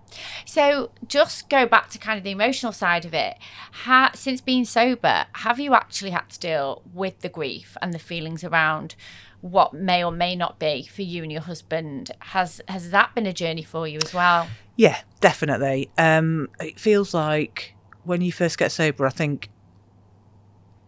So 0.46 0.92
just 1.08 1.50
go 1.50 1.66
back 1.66 1.90
to 1.90 1.98
kind 1.98 2.18
of 2.20 2.24
the 2.24 2.30
emotional 2.32 2.72
side 2.72 3.06
of 3.06 3.14
it. 3.16 3.38
Since 4.14 4.42
being 4.42 4.66
sober, 4.66 5.26
have 5.34 5.60
you 5.60 5.74
actually 5.74 6.12
had 6.12 6.30
to 6.30 6.40
deal 6.40 6.84
with 6.94 7.22
the 7.22 7.30
grief 7.30 7.76
and 7.82 7.92
the 7.92 8.00
feelings 8.00 8.44
around 8.44 8.96
what 9.42 9.74
may 9.74 10.02
or 10.04 10.12
may 10.12 10.36
not 10.36 10.58
be 10.60 10.84
for 10.86 11.02
you 11.02 11.24
and 11.24 11.32
your 11.32 11.42
husband? 11.42 12.12
Has 12.20 12.62
has 12.68 12.92
that 12.92 13.14
been 13.16 13.26
a 13.26 13.34
journey 13.34 13.64
for 13.64 13.88
you 13.88 14.00
as 14.04 14.14
well? 14.14 14.48
Yeah, 14.76 14.98
definitely. 15.22 15.90
Um, 15.98 16.50
it 16.60 16.80
feels 16.80 17.14
like 17.14 17.76
when 18.04 18.22
you 18.22 18.32
first 18.32 18.58
get 18.58 18.72
sober, 18.72 19.06
I 19.06 19.10
think 19.12 19.50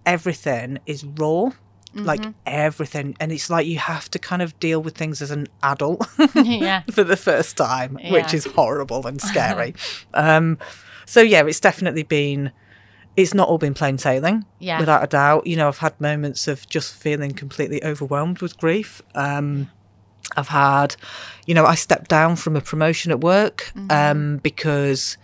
everything 0.05 0.79
is 0.85 1.03
raw. 1.03 1.51
Like 1.97 2.19
Mm-hmm. 2.19 2.31
everything, 2.45 3.15
and 3.21 3.31
it's 3.31 3.49
like 3.49 3.65
you 3.65 3.77
have 3.77 4.11
to 4.11 4.19
kind 4.19 4.41
of 4.41 4.59
deal 4.59 4.81
with 4.81 4.97
things 4.97 5.21
as 5.21 5.31
an 5.31 5.47
adult 5.63 6.05
yeah. 6.35 6.81
for 6.91 7.05
the 7.05 7.15
first 7.15 7.55
time, 7.55 7.97
which 8.09 8.33
is 8.33 8.43
horrible 8.43 9.07
and 9.07 9.21
scary. 9.31 9.73
um, 10.13 10.57
so 11.05 11.21
yeah, 11.21 11.45
it's 11.45 11.61
definitely 11.61 12.03
been. 12.03 12.51
It's 13.15 13.33
not 13.33 13.47
all 13.47 13.57
been 13.57 13.73
plain 13.73 13.97
sailing, 13.97 14.43
Yeah. 14.59 14.77
without 14.77 15.05
a 15.05 15.07
doubt. 15.07 15.47
You 15.47 15.55
know, 15.55 15.69
I've 15.69 15.77
had 15.77 16.01
moments 16.01 16.49
of 16.49 16.67
just 16.67 16.93
feeling 16.95 17.31
completely 17.31 17.81
overwhelmed 17.81 18.41
with 18.41 18.57
grief. 18.57 19.01
Um, 19.15 19.71
I've 20.35 20.47
had, 20.49 20.95
you 21.45 21.53
know, 21.53 21.65
I 21.65 21.75
stepped 21.75 22.09
down 22.09 22.35
from 22.35 22.55
a 22.55 22.61
promotion 22.61 23.11
at 23.11 23.21
work 23.21 23.71
Mm-hmm. 23.75 23.91
um, 23.91 24.37
because 24.37 25.17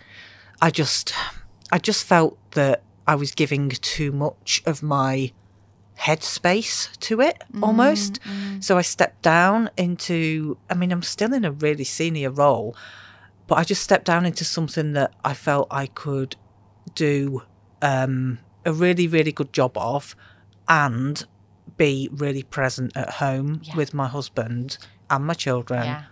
I 0.60 0.70
just, 0.70 1.12
I 1.70 1.78
just 1.78 2.04
felt 2.04 2.38
that 2.52 2.82
I 3.06 3.14
was 3.16 3.32
giving 3.32 3.70
too 3.70 4.12
much 4.12 4.62
of 4.66 4.82
my 4.82 5.32
headspace 5.98 6.96
to 6.98 7.20
it 7.20 7.42
almost. 7.62 8.18
So 8.60 8.78
I 8.78 8.82
stepped 8.82 9.22
down 9.22 9.70
into, 9.76 10.56
I 10.70 10.74
mean, 10.74 10.90
I'm 10.92 11.02
still 11.02 11.32
in 11.32 11.44
a 11.44 11.52
really 11.52 11.84
senior 11.84 12.30
role, 12.30 12.76
but 13.46 13.56
I 13.58 13.64
just 13.64 13.82
stepped 13.82 14.06
down 14.06 14.24
into 14.26 14.44
something 14.44 14.92
that 14.94 15.12
I 15.24 15.34
felt 15.34 15.68
I 15.70 15.86
could 15.86 16.36
do 16.94 17.42
um, 17.82 18.38
a 18.64 18.72
really, 18.72 19.06
really 19.06 19.32
good 19.32 19.52
job 19.52 19.76
of 19.76 20.16
and 20.68 21.24
be 21.86 22.08
really 22.24 22.44
present 22.58 22.88
at 22.96 23.10
home 23.24 23.50
Yeah. 23.64 23.76
with 23.76 23.90
my 23.94 24.08
husband 24.16 24.66
and 25.10 25.20
my 25.30 25.34
children 25.34 25.84
Yeah. 25.84 26.02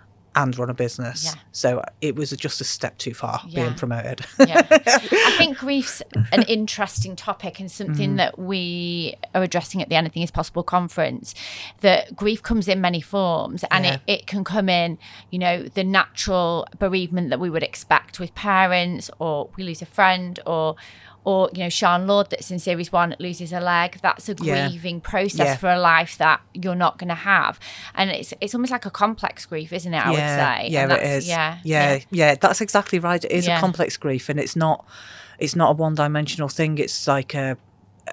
and 0.40 0.56
run 0.60 0.70
a 0.70 0.74
business. 0.74 1.18
Yeah. 1.24 1.34
So 1.52 1.68
it 2.00 2.14
was 2.16 2.30
just 2.46 2.60
a 2.60 2.64
step 2.64 2.94
too 3.04 3.14
far 3.22 3.36
being 3.54 3.74
promoted. 3.82 4.18
yeah. 4.52 4.62
I 4.70 5.34
think 5.38 5.58
grief's 5.58 6.02
an 6.36 6.42
interesting 6.56 7.14
topic 7.16 7.54
and 7.60 7.68
Mm. 7.68 7.72
something 7.80 8.16
that 8.22 8.38
we 8.38 9.14
are 9.34 9.42
addressing 9.48 9.80
at 9.82 9.88
the 9.90 9.96
Anything 9.96 10.22
is 10.22 10.30
Possible 10.30 10.62
conference. 10.62 11.34
That 11.86 12.14
grief 12.22 12.40
comes 12.42 12.66
in 12.68 12.80
many 12.80 13.00
forms 13.00 13.64
and 13.70 13.82
it, 13.90 14.00
it 14.06 14.26
can 14.26 14.42
come 14.44 14.68
in, 14.68 14.98
you 15.32 15.38
know, 15.44 15.56
the 15.78 15.84
natural 15.84 16.66
bereavement 16.78 17.30
that 17.30 17.40
we 17.40 17.50
would 17.50 17.62
expect 17.72 18.18
with 18.20 18.30
parents 18.34 19.04
or 19.18 19.34
we 19.56 19.62
lose 19.64 19.82
a 19.82 19.86
friend 19.98 20.38
or 20.46 20.76
or 21.24 21.50
you 21.52 21.62
know 21.62 21.68
Sean 21.68 22.06
Lord 22.06 22.30
that's 22.30 22.50
in 22.50 22.58
series 22.58 22.90
one 22.92 23.14
loses 23.18 23.52
a 23.52 23.60
leg 23.60 23.98
that's 24.02 24.28
a 24.28 24.34
Yeah. 24.40 24.68
grieving 24.68 25.00
process 25.00 25.38
Yeah. 25.46 25.56
for 25.56 25.68
a 25.70 25.78
life 25.78 26.16
that 26.18 26.40
you're 26.54 26.74
not 26.74 26.98
going 26.98 27.08
to 27.08 27.14
have 27.14 27.58
and 27.94 28.10
it's 28.10 28.32
it's 28.40 28.54
almost 28.54 28.72
like 28.72 28.86
a 28.86 28.90
complex 28.90 29.44
grief 29.46 29.72
isn't 29.72 29.92
it 29.92 30.06
I 30.06 30.10
would 30.10 30.18
say 30.18 30.68
Yeah, 30.70 30.84
it 30.84 30.88
that's- 30.88 31.26
yeah 31.28 31.58
yeah, 31.62 31.98
yeah, 32.10 32.34
That's 32.40 32.60
exactly 32.60 32.98
right. 32.98 33.22
It 33.24 33.30
is 33.32 33.46
Yeah. 33.46 33.58
a 33.58 33.60
complex 33.60 33.96
grief, 33.96 34.28
and 34.28 34.38
it's 34.40 34.56
not. 34.56 34.84
It's 35.38 35.56
not 35.56 35.70
a 35.70 35.72
one-dimensional 35.74 36.48
thing. 36.48 36.76
It's 36.78 37.06
like 37.08 37.34
a, 37.34 37.56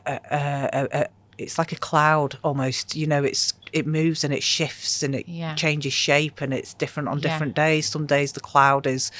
a, 0.05 0.19
a, 0.31 0.87
a, 0.99 1.05
it's 1.37 1.57
like 1.57 1.71
a 1.71 1.75
cloud 1.75 2.37
almost. 2.43 2.95
You 2.95 3.07
know, 3.07 3.23
it's 3.23 3.53
it 3.73 3.85
moves 3.85 4.23
and 4.23 4.33
it 4.33 4.43
shifts 4.43 5.03
and 5.03 5.13
it 5.15 5.27
Yeah. 5.27 5.53
changes 5.55 5.93
shape 5.93 6.39
and 6.41 6.53
it's 6.53 6.73
different 6.73 7.09
on 7.09 7.17
Yeah. 7.19 7.23
different 7.29 7.53
days. 7.55 7.87
Some 7.89 8.05
days 8.05 8.31
the 8.31 8.39
cloud 8.39 8.87
is 8.87 9.11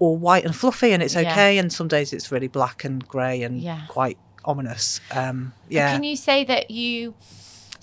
all 0.00 0.16
white 0.16 0.44
and 0.44 0.54
fluffy 0.56 0.90
and 0.92 1.02
it's 1.02 1.14
Yeah. 1.14 1.30
okay, 1.30 1.58
and 1.58 1.72
some 1.72 1.86
days 1.86 2.12
it's 2.12 2.32
really 2.32 2.48
black 2.48 2.84
and 2.84 3.06
grey 3.06 3.42
and 3.44 3.60
Yeah. 3.60 3.82
quite 3.86 4.18
ominous. 4.44 5.00
Um, 5.12 5.52
yeah, 5.68 5.92
Can 5.92 6.02
you 6.02 6.16
say 6.16 6.42
that 6.44 6.70
you? 6.72 7.14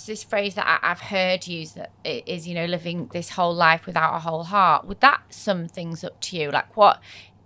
This 0.05 0.23
phrase 0.23 0.55
that 0.55 0.65
I, 0.65 0.91
I've 0.91 1.01
heard 1.01 1.47
used 1.47 1.75
that 1.75 1.91
is, 2.05 2.47
you 2.47 2.55
know, 2.55 2.63
living 2.65 3.09
this 3.11 3.31
whole 3.31 3.53
life 3.53 3.85
without 3.85 4.15
a 4.15 4.19
whole 4.19 4.43
heart. 4.45 4.85
Would 4.87 5.01
that 5.01 5.19
sum 5.29 5.67
things 5.67 6.01
up 6.01 6.21
to 6.21 6.37
you? 6.37 6.49
Like, 6.49 6.77
what 6.77 7.01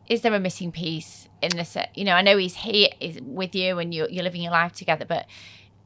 is 0.07 0.21
there 0.21 0.31
a 0.33 0.39
missing 0.39 0.71
piece 0.71 1.27
in 1.41 1.49
this? 1.57 1.75
uh, 1.75 1.87
You 1.95 2.03
know, 2.03 2.13
I 2.13 2.21
know 2.21 2.37
he's 2.37 2.57
here, 2.57 2.89
is 2.99 3.19
with 3.23 3.55
you, 3.55 3.79
and 3.79 3.91
you're, 3.95 4.07
you're 4.11 4.23
living 4.23 4.43
your 4.43 4.51
life 4.51 4.73
together, 4.73 5.05
but 5.05 5.25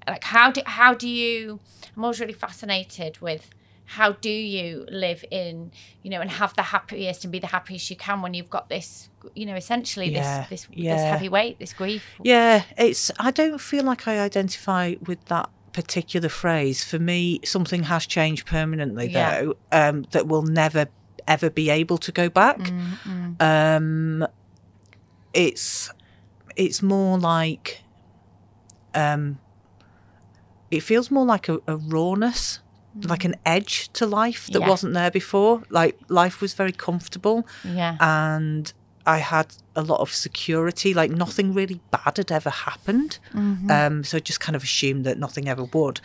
like 0.05 0.25
how 0.25 0.51
do 0.51 0.61
how 0.65 0.93
do 0.93 1.07
you? 1.07 1.61
I'm 1.95 2.03
always 2.03 2.19
really 2.19 2.33
fascinated 2.33 3.21
with 3.21 3.49
how 3.85 4.13
do 4.13 4.29
you 4.29 4.85
live 4.89 5.23
in 5.31 5.71
you 6.01 6.09
know 6.09 6.19
and 6.21 6.31
have 6.31 6.55
the 6.55 6.63
happiest 6.63 7.23
and 7.23 7.31
be 7.31 7.39
the 7.39 7.47
happiest 7.47 7.89
you 7.89 7.95
can 7.95 8.21
when 8.21 8.33
you've 8.33 8.49
got 8.49 8.67
this 8.69 9.09
you 9.35 9.45
know 9.45 9.55
essentially 9.55 10.09
Yeah, 10.09 10.45
this 10.49 10.67
this, 10.67 10.75
this 10.75 11.03
heavy 11.03 11.29
weight 11.29 11.59
this 11.59 11.73
grief 11.73 12.19
Yeah, 12.23 12.63
it's. 12.77 13.11
I 13.19 13.31
don't 13.31 13.59
feel 13.61 13.83
like 13.83 14.07
I 14.07 14.19
identify 14.19 14.95
with 15.05 15.23
that 15.25 15.49
particular 15.73 16.29
phrase. 16.29 16.83
For 16.83 16.99
me, 16.99 17.39
something 17.43 17.83
has 17.83 18.05
changed 18.05 18.45
permanently, 18.47 19.07
Yeah. 19.07 19.41
though, 19.41 19.53
um, 19.71 20.03
that 20.11 20.27
will 20.27 20.43
never 20.43 20.87
ever 21.27 21.49
be 21.49 21.69
able 21.69 21.97
to 21.97 22.11
go 22.11 22.29
back. 22.29 22.59
Mm, 22.59 23.41
Um, 23.41 24.27
it's 25.33 25.91
it's 26.55 26.81
more 26.81 27.17
like 27.19 27.83
um, 28.93 29.39
it 30.71 30.81
feels 30.81 31.11
more 31.11 31.25
like 31.25 31.49
a, 31.49 31.59
a 31.67 31.75
rawness. 31.77 32.59
Like 33.03 33.25
an 33.25 33.35
edge 33.45 33.89
to 33.93 34.05
life 34.05 34.47
that 34.53 34.59
Yeah. 34.61 34.69
wasn't 34.69 34.93
there 34.93 35.11
before. 35.11 35.63
Like 35.69 35.99
life 36.07 36.41
was 36.41 36.53
very 36.53 36.71
comfortable 36.71 37.45
yeah 37.63 37.97
and 37.99 38.71
I 39.07 39.17
had 39.19 39.47
a 39.75 39.81
lot 39.83 39.99
of 39.99 40.09
security. 40.11 40.93
Like 40.93 41.11
nothing 41.11 41.53
really 41.53 41.79
bad 41.91 42.17
had 42.17 42.31
ever 42.31 42.49
happened, 42.49 43.19
Mm-hmm. 43.33 43.69
um, 43.69 44.03
so 44.03 44.17
I 44.17 44.19
just 44.19 44.39
kind 44.39 44.55
of 44.55 44.63
assumed 44.63 45.05
that 45.05 45.19
nothing 45.19 45.47
ever 45.47 45.63
would. 45.65 45.99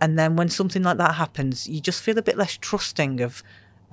And 0.00 0.18
then 0.18 0.36
when 0.36 0.48
something 0.48 0.82
like 0.82 0.98
that 0.98 1.14
happens, 1.14 1.66
you 1.68 1.80
just 1.80 2.00
feel 2.02 2.16
a 2.18 2.22
bit 2.22 2.36
less 2.36 2.56
trusting 2.60 3.20
of 3.20 3.42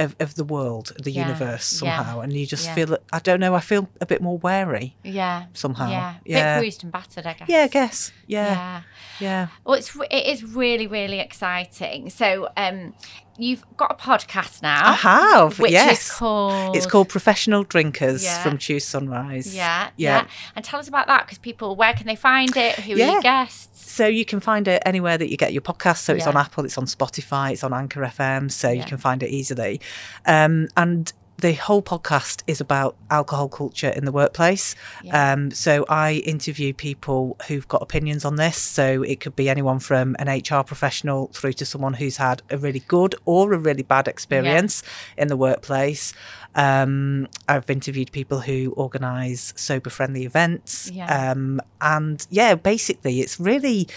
of, 0.03 0.15
of 0.19 0.35
the 0.35 0.43
world, 0.43 0.93
the 1.03 1.11
Yeah, 1.11 1.27
universe 1.27 1.65
yeah, 1.71 1.79
somehow, 1.97 2.19
and 2.21 2.33
you 2.33 2.45
just 2.45 2.65
yeah. 2.65 2.75
feel 2.75 2.97
I 3.13 3.19
don't 3.19 3.39
know. 3.39 3.53
I 3.55 3.59
feel 3.61 3.87
a 3.99 4.05
bit 4.05 4.21
more 4.21 4.37
wary 4.37 4.95
yeah 5.03 5.45
somehow. 5.53 5.89
yeah 5.89 6.15
yeah, 6.25 6.55
bit 6.55 6.61
bruised 6.61 6.83
and 6.83 6.91
battered 6.91 7.25
i 7.25 7.33
guess 7.33 7.49
yeah. 7.49 7.63
I 7.63 7.67
guess. 7.67 8.11
Yeah, 8.27 8.53
yeah 8.53 8.81
yeah. 9.19 9.47
Well, 9.65 9.75
it's 9.75 9.95
it 10.09 10.25
is 10.33 10.43
really 10.43 10.87
really 10.87 11.19
exciting. 11.19 12.09
So, 12.09 12.49
um, 12.57 12.93
you've 13.37 13.63
got 13.77 13.91
a 13.91 13.95
podcast 13.95 14.61
now. 14.61 14.89
I 14.89 14.93
have. 14.93 15.59
Which 15.59 15.71
yes, 15.71 16.05
is 16.09 16.11
called. 16.17 16.75
it's 16.75 16.85
called 16.85 17.09
Professional 17.09 17.63
Drinkers 17.63 18.23
Yeah. 18.23 18.43
from 18.43 18.57
Choose 18.57 18.85
Sunrise. 18.85 19.55
Yeah, 19.55 19.89
yeah, 19.97 20.21
yeah. 20.21 20.27
And 20.55 20.63
tell 20.65 20.79
us 20.79 20.87
about 20.87 21.07
that 21.07 21.25
because 21.25 21.37
people, 21.37 21.75
where 21.75 21.93
can 21.93 22.07
they 22.07 22.15
find 22.15 22.55
it? 22.55 22.75
Who 22.75 22.93
are 22.93 22.97
Yeah. 22.97 23.11
your 23.13 23.21
guests? 23.21 23.91
So 23.91 24.05
you 24.07 24.25
can 24.25 24.39
find 24.39 24.67
it 24.67 24.81
anywhere 24.85 25.17
that 25.17 25.29
you 25.29 25.37
get 25.37 25.53
your 25.53 25.61
podcast. 25.61 25.97
So 25.97 26.13
it's 26.13 26.27
on 26.27 26.37
Apple, 26.37 26.65
it's 26.65 26.77
on 26.77 26.85
Spotify, 26.85 27.51
it's 27.51 27.63
on 27.63 27.73
Anchor 27.73 28.01
FM. 28.01 28.49
So 28.51 28.69
you 28.69 28.83
can 28.83 28.97
find 28.97 29.21
it 29.23 29.29
easily. 29.29 29.81
Um, 30.25 30.67
and 30.77 31.11
the 31.41 31.53
whole 31.53 31.81
podcast 31.81 32.43
is 32.47 32.61
about 32.61 32.95
alcohol 33.09 33.49
culture 33.49 33.89
in 33.89 34.05
the 34.05 34.11
workplace. 34.11 34.75
Yeah. 35.03 35.33
Um, 35.33 35.51
so 35.51 35.85
I 35.89 36.13
interview 36.25 36.73
people 36.73 37.37
who've 37.47 37.67
got 37.67 37.81
opinions 37.81 38.23
on 38.23 38.35
this. 38.35 38.57
So 38.57 39.01
it 39.03 39.19
could 39.19 39.35
be 39.35 39.49
anyone 39.49 39.79
from 39.79 40.15
an 40.19 40.27
HR 40.27 40.63
professional 40.63 41.27
through 41.33 41.53
to 41.53 41.65
someone 41.65 41.93
who's 41.93 42.17
had 42.17 42.43
a 42.49 42.57
really 42.57 42.83
good 42.87 43.15
or 43.25 43.53
a 43.53 43.57
really 43.57 43.83
bad 43.83 44.07
experience 44.07 44.83
in 45.17 45.27
the 45.27 45.37
workplace. 45.37 46.13
Um, 46.53 47.27
I've 47.47 47.69
interviewed 47.69 48.11
people 48.11 48.41
who 48.41 48.73
organise 48.77 49.53
sober 49.55 49.89
friendly 49.89 50.25
events. 50.25 50.91
Yeah. 50.91 51.31
Um, 51.31 51.61
and 51.79 52.25
yeah, 52.29 52.55
basically, 52.55 53.21
it's 53.21 53.39
really 53.39 53.87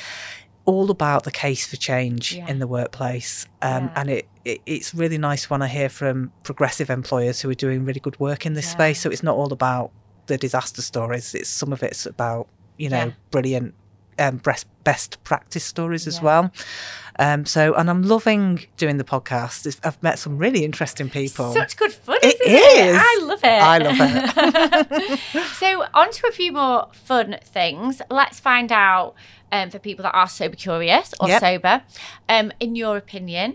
all 0.66 0.90
about 0.90 1.24
the 1.24 1.30
case 1.30 1.66
for 1.66 1.76
change 1.76 2.34
Yeah. 2.34 2.46
in 2.48 2.58
the 2.58 2.66
workplace. 2.66 3.46
Um, 3.62 3.84
Yeah. 3.84 3.92
And 3.96 4.10
it, 4.10 4.28
it, 4.44 4.60
it's 4.66 4.94
really 4.94 5.18
nice 5.18 5.50
when 5.50 5.60
I 5.62 5.68
hear 5.68 5.88
from 5.88 6.32
progressive 6.42 6.88
employers 6.90 7.40
who 7.42 7.50
are 7.50 7.54
doing 7.54 7.84
really 7.84 8.00
good 8.00 8.18
work 8.18 8.46
in 8.46 8.54
this 8.54 8.66
Yeah. 8.66 8.72
space. 8.72 9.00
So 9.00 9.10
it's 9.10 9.22
not 9.22 9.36
all 9.36 9.52
about 9.52 9.90
the 10.26 10.38
disaster 10.38 10.80
stories, 10.82 11.34
it's 11.34 11.50
some 11.50 11.72
of 11.72 11.82
it's 11.82 12.06
about, 12.06 12.48
you 12.78 12.88
know, 12.88 13.12
brilliant 13.30 13.74
um, 14.18 14.36
best, 14.38 14.66
best 14.84 15.22
practice 15.24 15.64
stories 15.64 16.06
as 16.06 16.22
well. 16.22 16.52
Um, 17.18 17.44
so, 17.46 17.74
and 17.74 17.90
I'm 17.90 18.02
loving 18.02 18.64
doing 18.76 18.96
the 18.96 19.04
podcast. 19.04 19.76
I've 19.84 20.00
met 20.04 20.18
some 20.20 20.38
really 20.38 20.64
interesting 20.64 21.10
people. 21.10 21.52
Such 21.52 21.76
good 21.76 21.92
fun, 21.92 22.18
It 22.22 22.40
isn't 22.40 22.54
it? 22.54 22.86
is. 22.90 22.96
I 23.00 23.20
love 23.24 23.40
it. 23.42 23.48
I 23.48 23.78
love 23.78 23.96
it. 24.00 25.18
so, 25.54 25.84
on 25.94 26.10
to 26.12 26.26
a 26.28 26.32
few 26.32 26.52
more 26.52 26.88
fun 26.92 27.36
things. 27.44 28.00
Let's 28.08 28.38
find 28.40 28.70
out 28.70 29.14
um, 29.55 29.70
for 29.70 29.78
people 29.78 30.02
that 30.02 30.14
are 30.20 30.28
sober 30.28 30.57
curious 30.57 31.14
or 31.20 31.28
Yep. 31.28 31.40
sober, 31.40 31.74
um, 32.28 32.46
in 32.61 32.70
your 32.82 32.94
opinion, 33.05 33.48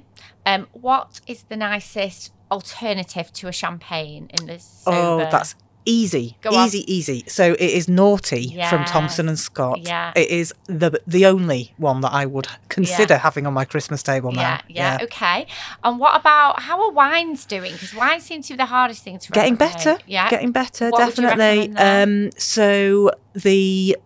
um, 0.45 0.61
what 0.71 1.09
is 1.27 1.39
the 1.51 1.57
nicest 1.57 2.31
alternative 2.49 3.27
to 3.33 3.47
a 3.47 3.51
champagne 3.51 4.25
in 4.39 4.47
the 4.47 4.59
sober? 4.59 4.97
Oh, 5.25 5.27
that's 5.35 5.55
easy, 5.85 6.37
Go 6.41 6.49
on. 6.51 6.67
easy, 6.67 6.81
easy. 6.93 7.23
So 7.27 7.53
it 7.53 7.71
is 7.79 7.87
Noughty 7.87 8.43
from 8.69 8.85
Thomson 8.85 9.27
and 9.27 9.39
Scott. 9.39 9.79
Yeah. 9.81 10.11
it 10.15 10.29
is 10.29 10.53
the 10.67 10.89
the 11.15 11.25
only 11.33 11.73
one 11.77 12.01
that 12.01 12.13
I 12.21 12.25
would 12.33 12.47
consider 12.69 13.17
having 13.17 13.45
on 13.47 13.53
my 13.53 13.65
Christmas 13.65 14.01
table 14.03 14.31
now. 14.31 14.59
Yeah, 14.67 14.97
yeah, 14.99 15.05
okay. 15.07 15.47
And 15.83 15.99
what 15.99 16.13
about 16.21 16.61
how 16.67 16.77
are 16.83 16.91
wines 16.91 17.45
doing? 17.45 17.73
Because 17.73 17.93
wine 17.95 18.21
seems 18.21 18.47
to 18.47 18.53
be 18.53 18.57
the 18.57 18.71
hardest 18.77 19.03
thing 19.03 19.17
to 19.19 19.31
Getting 19.31 19.55
replicate. 19.55 19.83
better, 19.85 20.03
Yeah, 20.05 20.29
getting 20.29 20.51
better, 20.51 20.89
What 20.91 20.99
definitely. 21.05 21.75
Um, 21.77 22.29
so 22.37 23.11
the 23.33 23.97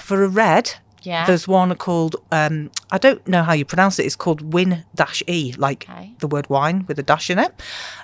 for 0.00 0.22
a 0.22 0.28
red, 0.28 0.66
yeah. 1.04 1.26
there's 1.26 1.46
one 1.46 1.74
called 1.76 2.16
um, 2.32 2.70
I 2.90 2.98
don't 2.98 3.26
know 3.28 3.42
how 3.42 3.52
you 3.52 3.64
pronounce 3.64 3.98
it. 3.98 4.06
It's 4.06 4.16
called 4.16 4.52
Win 4.54 4.84
Dash 4.94 5.22
E, 5.26 5.54
like 5.56 5.86
Okay. 5.88 6.12
the 6.18 6.26
word 6.28 6.48
wine 6.48 6.84
with 6.88 6.98
a 6.98 7.02
dash 7.02 7.30
in 7.30 7.38
it. 7.38 7.52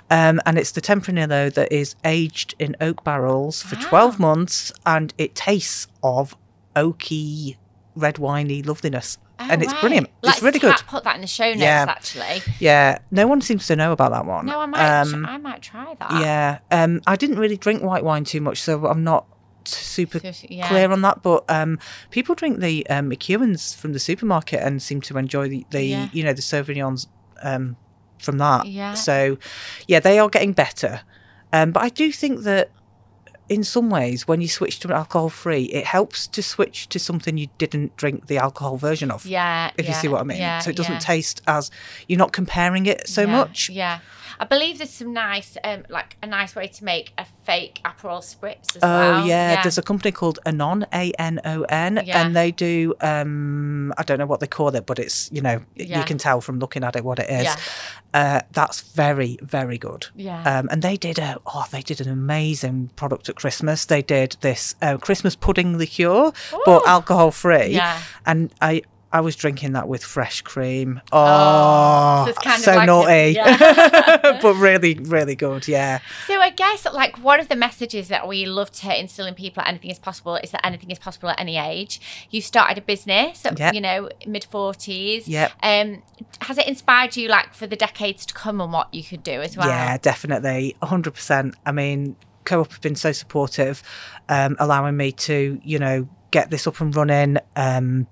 Um, 0.09 0.39
and 0.45 0.57
it's 0.57 0.71
the 0.71 0.81
Tempranillo 0.81 1.53
that 1.53 1.71
is 1.71 1.95
aged 2.05 2.55
in 2.59 2.75
oak 2.81 3.03
barrels 3.03 3.61
for 3.63 3.75
Wow. 3.75 3.89
12 3.89 4.19
months, 4.19 4.71
and 4.85 5.13
it 5.17 5.35
tastes 5.35 5.87
of 6.03 6.35
oaky, 6.75 7.57
red 7.95 8.15
winey 8.17 8.61
loveliness. 8.65 9.17
Oh, 9.39 9.47
and 9.49 9.63
it's 9.63 9.71
right. 9.73 9.81
brilliant. 9.81 10.09
Let's 10.21 10.37
it's 10.37 10.43
really 10.43 10.59
good. 10.59 10.75
Put 10.87 11.03
that 11.03 11.15
in 11.15 11.21
the 11.21 11.27
show 11.27 11.49
notes, 11.49 11.61
Yeah. 11.61 11.85
actually. 11.87 12.43
Yeah, 12.59 12.99
no 13.09 13.25
one 13.25 13.41
seems 13.41 13.65
to 13.67 13.75
know 13.75 13.91
about 13.91 14.11
that 14.11 14.25
one. 14.25 14.45
No, 14.45 14.59
I 14.59 14.65
might. 14.67 14.99
Um, 15.01 15.25
I 15.25 15.37
might 15.37 15.61
try 15.63 15.95
that. 15.99 16.21
yeah, 16.21 16.59
um, 16.69 17.01
I 17.07 17.15
didn't 17.15 17.39
really 17.39 17.57
drink 17.57 17.81
white 17.81 18.03
wine 18.03 18.23
too 18.23 18.39
much, 18.41 18.61
so 18.61 18.85
I'm 18.85 19.03
not 19.03 19.25
super 19.67 20.19
yeah. 20.47 20.67
clear 20.67 20.91
on 20.91 21.01
that. 21.01 21.21
But 21.21 21.43
um, 21.49 21.79
people 22.09 22.35
drink 22.35 22.59
the 22.59 22.87
um, 22.89 23.09
McGuigan's 23.09 23.73
from 23.73 23.93
the 23.93 23.99
supermarket 23.99 24.61
and 24.61 24.81
seem 24.81 25.01
to 25.01 25.17
enjoy 25.17 25.49
the, 25.49 25.65
the 25.71 25.83
Yeah. 25.83 26.09
you 26.11 26.23
know 26.23 26.33
the 26.33 26.41
Sauvignons 26.41 27.07
um, 27.41 27.75
from 28.19 28.37
that. 28.37 28.67
Yeah. 28.67 28.93
So 28.93 29.37
yeah, 29.87 29.99
they 29.99 30.19
are 30.19 30.29
getting 30.29 30.53
better. 30.53 31.01
Um, 31.53 31.71
but 31.71 31.83
I 31.83 31.89
do 31.89 32.11
think 32.11 32.41
that 32.41 32.71
in 33.49 33.65
some 33.65 33.89
ways, 33.89 34.29
when 34.29 34.39
you 34.39 34.47
switch 34.47 34.79
to 34.79 34.93
alcohol 34.93 35.27
free, 35.27 35.63
it 35.63 35.85
helps 35.85 36.25
to 36.25 36.41
switch 36.41 36.87
to 36.87 36.97
something 36.97 37.37
you 37.37 37.47
didn't 37.57 37.97
drink 37.97 38.27
the 38.27 38.37
alcohol 38.37 38.77
version 38.77 39.11
of. 39.11 39.25
Yeah. 39.25 39.71
If 39.77 39.89
you 39.89 39.93
see 39.93 40.07
what 40.07 40.21
I 40.21 40.23
mean. 40.23 40.37
Yeah, 40.37 40.59
so 40.59 40.69
it 40.69 40.77
doesn't 40.77 40.93
yeah, 40.93 40.99
taste 40.99 41.41
as 41.47 41.69
you're 42.07 42.17
not 42.17 42.31
comparing 42.31 42.85
it 42.85 43.09
so 43.09 43.21
yeah, 43.23 43.27
much. 43.27 43.69
Yeah. 43.69 43.99
I 44.39 44.45
believe 44.45 44.77
there's 44.77 44.89
some 44.91 45.13
nice, 45.13 45.57
um, 45.63 45.83
like 45.89 46.17
a 46.23 46.27
nice 46.27 46.55
way 46.55 46.67
to 46.67 46.83
make 46.83 47.13
a 47.17 47.25
fake 47.45 47.81
Aperol 47.85 48.19
spritz 48.21 48.75
as 48.75 48.83
Oh 48.83 48.87
well. 48.87 49.23
Oh 49.23 49.25
yeah. 49.25 49.61
there's 49.61 49.77
a 49.77 49.81
company 49.81 50.11
called 50.11 50.39
Anon, 50.45 50.85
A 50.93 51.11
N 51.19 51.39
O 51.45 51.63
N, 51.63 52.01
Yeah. 52.05 52.21
and 52.25 52.35
they 52.35 52.51
do. 52.51 52.93
um 53.01 53.93
I 53.97 54.03
don't 54.03 54.19
know 54.19 54.25
what 54.25 54.39
they 54.39 54.47
call 54.47 54.75
it, 54.75 54.85
but 54.85 54.99
it's 54.99 55.29
you 55.31 55.41
know 55.41 55.61
Yeah. 55.75 55.99
you 55.99 56.05
can 56.05 56.17
tell 56.17 56.41
from 56.41 56.59
looking 56.59 56.83
at 56.83 56.95
it 56.95 57.03
what 57.03 57.19
it 57.19 57.29
is. 57.29 57.43
Yeah. 57.43 57.55
Uh, 58.13 58.41
that's 58.51 58.81
very 58.81 59.37
very 59.41 59.77
good. 59.77 60.07
Yeah. 60.15 60.41
Um, 60.59 60.67
and 60.71 60.81
they 60.81 60.97
did 60.97 61.17
a 61.19 61.37
oh 61.45 61.65
they 61.71 61.81
did 61.81 62.01
an 62.01 62.09
amazing 62.09 62.89
product 62.95 63.29
at 63.29 63.35
Christmas. 63.35 63.85
They 63.85 64.01
did 64.01 64.37
this 64.41 64.75
uh, 64.81 64.97
Christmas 64.97 65.35
pudding 65.35 65.77
liqueur, 65.77 66.31
but 66.65 66.85
alcohol 66.87 67.31
free. 67.31 67.67
Yeah. 67.67 67.99
And 68.25 68.53
I. 68.61 68.81
I 69.13 69.19
was 69.21 69.35
drinking 69.35 69.73
that 69.73 69.87
with 69.87 70.03
fresh 70.03 70.41
cream. 70.41 71.01
Oh, 71.11 72.25
Oh, 72.27 72.31
so 72.41 72.49
so 72.57 72.71
like 72.75 72.83
a- 72.83 72.85
naughty, 72.85 73.31
yeah. 73.35 74.39
but 74.41 74.53
really, 74.55 74.93
really 74.95 75.35
good. 75.35 75.67
Yeah, 75.67 75.99
So 76.27 76.39
I 76.39 76.49
guess 76.49 76.85
like 76.93 77.17
one 77.17 77.39
of 77.39 77.49
the 77.49 77.55
messages 77.55 78.07
that 78.07 78.27
we 78.27 78.45
love 78.45 78.71
to 78.71 78.99
instill 78.99 79.25
in 79.25 79.33
people 79.33 79.61
at 79.61 79.67
anything 79.69 79.89
is 79.91 79.99
possible 79.99 80.35
is 80.37 80.51
that 80.51 80.65
anything 80.65 80.91
is 80.91 80.99
possible 80.99 81.29
at 81.29 81.39
any 81.39 81.57
age. 81.57 81.99
You 82.29 82.41
started 82.41 82.77
a 82.77 82.81
business 82.81 83.45
at, 83.45 83.59
Yep. 83.59 83.73
you 83.73 83.81
know, 83.81 84.09
mid 84.25 84.43
forties. 84.45 85.27
Yeah. 85.27 85.49
Um 85.61 86.03
has 86.41 86.57
it 86.57 86.67
inspired 86.67 87.15
you 87.17 87.27
like 87.27 87.53
for 87.53 87.67
the 87.67 87.75
decades 87.75 88.25
to 88.27 88.33
come 88.33 88.61
and 88.61 88.71
what 88.71 88.93
you 88.93 89.03
could 89.03 89.23
do 89.23 89.41
as 89.41 89.57
well? 89.57 89.67
Yeah, 89.67 89.97
definitely. 89.97 90.75
100%. 90.81 91.53
I 91.65 91.71
mean, 91.71 92.15
Co 92.45 92.61
op 92.61 92.71
have 92.71 92.81
been 92.81 92.95
so 92.95 93.11
supportive, 93.11 93.83
um, 94.29 94.55
allowing 94.59 94.97
me 94.97 95.11
to, 95.11 95.59
you 95.63 95.79
know, 95.79 96.07
get 96.31 96.49
this 96.49 96.65
up 96.67 96.79
and 96.81 96.95
running 96.95 97.37
um, 97.55 98.07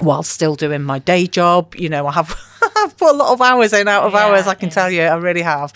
while 0.00 0.22
still 0.22 0.54
doing 0.54 0.82
my 0.82 0.98
day 0.98 1.26
job. 1.26 1.74
You 1.74 1.88
know, 1.88 2.06
I 2.06 2.12
have. 2.12 2.34
I've 2.76 2.96
put 2.96 3.10
a 3.14 3.16
lot 3.16 3.32
of 3.32 3.40
hours 3.40 3.72
in 3.72 3.88
out 3.88 4.04
of 4.04 4.12
Yeah, 4.12 4.26
hours, 4.26 4.46
I 4.46 4.54
can 4.54 4.68
yeah. 4.68 4.74
tell 4.74 4.90
you. 4.90 5.02
I 5.02 5.16
really 5.16 5.42
have. 5.42 5.72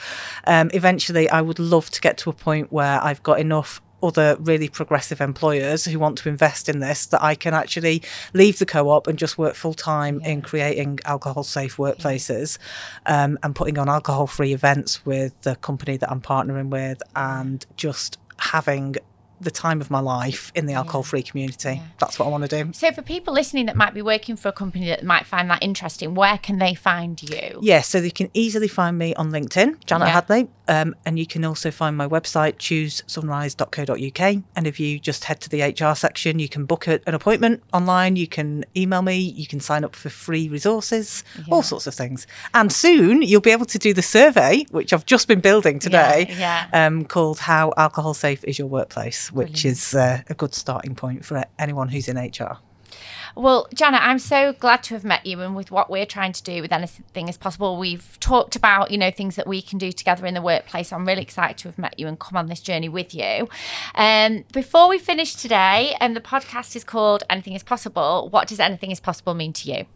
Um, 0.46 0.70
eventually, 0.72 1.28
I 1.28 1.40
would 1.40 1.58
love 1.58 1.90
to 1.90 2.00
get 2.00 2.18
to 2.18 2.30
a 2.30 2.32
point 2.32 2.72
where 2.72 3.02
I've 3.02 3.22
got 3.22 3.40
enough 3.40 3.80
other 4.02 4.36
really 4.40 4.68
progressive 4.68 5.20
employers 5.20 5.84
who 5.84 5.98
want 5.98 6.18
to 6.18 6.28
invest 6.28 6.68
in 6.68 6.80
this 6.80 7.06
that 7.06 7.22
I 7.22 7.36
can 7.36 7.54
actually 7.54 8.02
leave 8.34 8.58
the 8.58 8.66
co-op 8.66 9.06
and 9.06 9.16
just 9.16 9.38
work 9.38 9.54
full 9.54 9.74
time 9.74 10.20
in 10.22 10.42
creating 10.42 10.98
alcohol 11.04 11.44
safe 11.44 11.76
workplaces 11.76 12.58
um, 13.06 13.38
and 13.44 13.54
putting 13.54 13.78
on 13.78 13.88
alcohol 13.88 14.26
free 14.26 14.52
events 14.52 15.06
with 15.06 15.40
the 15.42 15.54
company 15.56 15.96
that 15.98 16.10
I'm 16.10 16.20
partnering 16.20 16.68
with 16.68 17.00
and 17.14 17.64
just 17.76 18.18
having 18.38 18.96
the 19.42 19.50
time 19.50 19.80
of 19.80 19.90
my 19.90 20.00
life 20.00 20.50
in 20.54 20.66
the 20.66 20.74
alcohol 20.74 21.02
free 21.02 21.22
community. 21.22 21.80
That's 21.98 22.18
what 22.18 22.26
I 22.26 22.28
want 22.28 22.48
to 22.48 22.64
do. 22.64 22.72
So, 22.72 22.90
for 22.92 23.02
people 23.02 23.34
listening 23.34 23.66
that 23.66 23.76
might 23.76 23.94
be 23.94 24.02
working 24.02 24.36
for 24.36 24.48
a 24.48 24.52
company 24.52 24.86
that 24.86 25.04
might 25.04 25.26
find 25.26 25.50
that 25.50 25.62
interesting, 25.62 26.14
where 26.14 26.38
can 26.38 26.58
they 26.58 26.74
find 26.74 27.22
you? 27.22 27.58
Yeah, 27.62 27.80
so 27.80 27.98
you 27.98 28.12
can 28.12 28.30
easily 28.34 28.68
find 28.68 28.98
me 28.98 29.14
on 29.14 29.30
LinkedIn, 29.30 29.84
Janet 29.86 30.08
Yeah. 30.08 30.12
Hadley, 30.14 30.48
um, 30.68 30.94
and 31.04 31.18
you 31.18 31.26
can 31.26 31.44
also 31.44 31.70
find 31.70 31.96
my 31.96 32.06
website, 32.08 32.56
choosesunrise.co.uk. 32.58 34.42
And 34.56 34.66
if 34.66 34.78
you 34.80 34.98
just 34.98 35.24
head 35.24 35.40
to 35.40 35.48
the 35.48 35.62
HR 35.62 35.94
section, 35.94 36.38
you 36.38 36.48
can 36.48 36.64
book 36.64 36.86
a, 36.86 37.00
an 37.06 37.14
appointment 37.14 37.62
online, 37.72 38.16
you 38.16 38.26
can 38.26 38.64
email 38.76 39.02
me, 39.02 39.18
you 39.18 39.46
can 39.46 39.60
sign 39.60 39.84
up 39.84 39.96
for 39.96 40.08
free 40.08 40.48
resources, 40.48 41.24
all 41.50 41.62
sorts 41.62 41.86
of 41.86 41.94
things. 41.94 42.26
And 42.54 42.72
soon 42.72 43.22
you'll 43.22 43.40
be 43.40 43.50
able 43.50 43.66
to 43.66 43.78
do 43.78 43.92
the 43.94 44.02
survey, 44.02 44.64
which 44.70 44.92
I've 44.92 45.06
just 45.06 45.28
been 45.28 45.40
building 45.40 45.78
today, 45.78 46.34
yeah. 46.38 46.68
Um, 46.72 47.04
called 47.04 47.38
How 47.38 47.72
Alcohol 47.76 48.14
Safe 48.14 48.44
is 48.44 48.58
Your 48.58 48.68
Workplace, 48.68 49.31
which 49.32 49.64
is 49.64 49.94
uh, 49.94 50.22
a 50.28 50.34
good 50.34 50.54
starting 50.54 50.94
point 50.94 51.24
for 51.24 51.44
anyone 51.58 51.88
who's 51.88 52.08
in 52.08 52.16
HR. 52.16 52.58
Well, 53.34 53.66
Janet, 53.72 54.00
I'm 54.02 54.18
so 54.18 54.52
glad 54.52 54.82
to 54.84 54.94
have 54.94 55.04
met 55.04 55.24
you. 55.24 55.40
And 55.40 55.56
with 55.56 55.70
what 55.70 55.88
we're 55.88 56.06
trying 56.06 56.32
to 56.32 56.42
do 56.42 56.60
with 56.60 56.72
anything 56.72 57.28
as 57.28 57.38
possible, 57.38 57.78
we've 57.78 58.18
talked 58.20 58.56
about, 58.56 58.90
you 58.90 58.98
know, 58.98 59.10
things 59.10 59.36
that 59.36 59.46
we 59.46 59.62
can 59.62 59.78
do 59.78 59.90
together 59.90 60.26
in 60.26 60.34
the 60.34 60.42
workplace. 60.42 60.92
I'm 60.92 61.06
really 61.06 61.22
excited 61.22 61.56
to 61.58 61.68
have 61.68 61.78
met 61.78 61.98
you 61.98 62.06
and 62.06 62.18
come 62.18 62.36
on 62.36 62.46
this 62.46 62.60
journey 62.60 62.88
with 62.88 63.14
you. 63.14 63.48
Um, 63.94 64.44
before 64.52 64.88
we 64.88 64.98
finish 64.98 65.34
today, 65.34 65.96
and 66.00 66.14
the 66.14 66.20
podcast 66.20 66.76
is 66.76 66.84
called 66.84 67.24
Anything 67.30 67.54
is 67.54 67.62
Possible, 67.62 68.28
what 68.30 68.48
does 68.48 68.60
anything 68.60 68.90
is 68.90 69.00
possible 69.00 69.34
mean 69.34 69.52
to 69.54 69.72
you? 69.72 69.86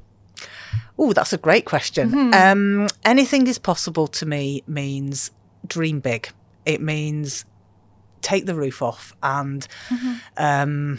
Oh, 0.98 1.12
that's 1.12 1.32
a 1.32 1.38
great 1.38 1.64
question. 1.64 2.32
Um, 2.34 2.86
anything 3.04 3.46
is 3.46 3.58
possible 3.58 4.06
to 4.08 4.26
me 4.26 4.62
means 4.66 5.30
dream 5.66 6.00
big. 6.00 6.30
It 6.64 6.80
means 6.80 7.44
take 8.32 8.44
the 8.46 8.54
roof 8.54 8.78
off 8.82 9.14
and 9.22 9.60
um, 10.36 10.98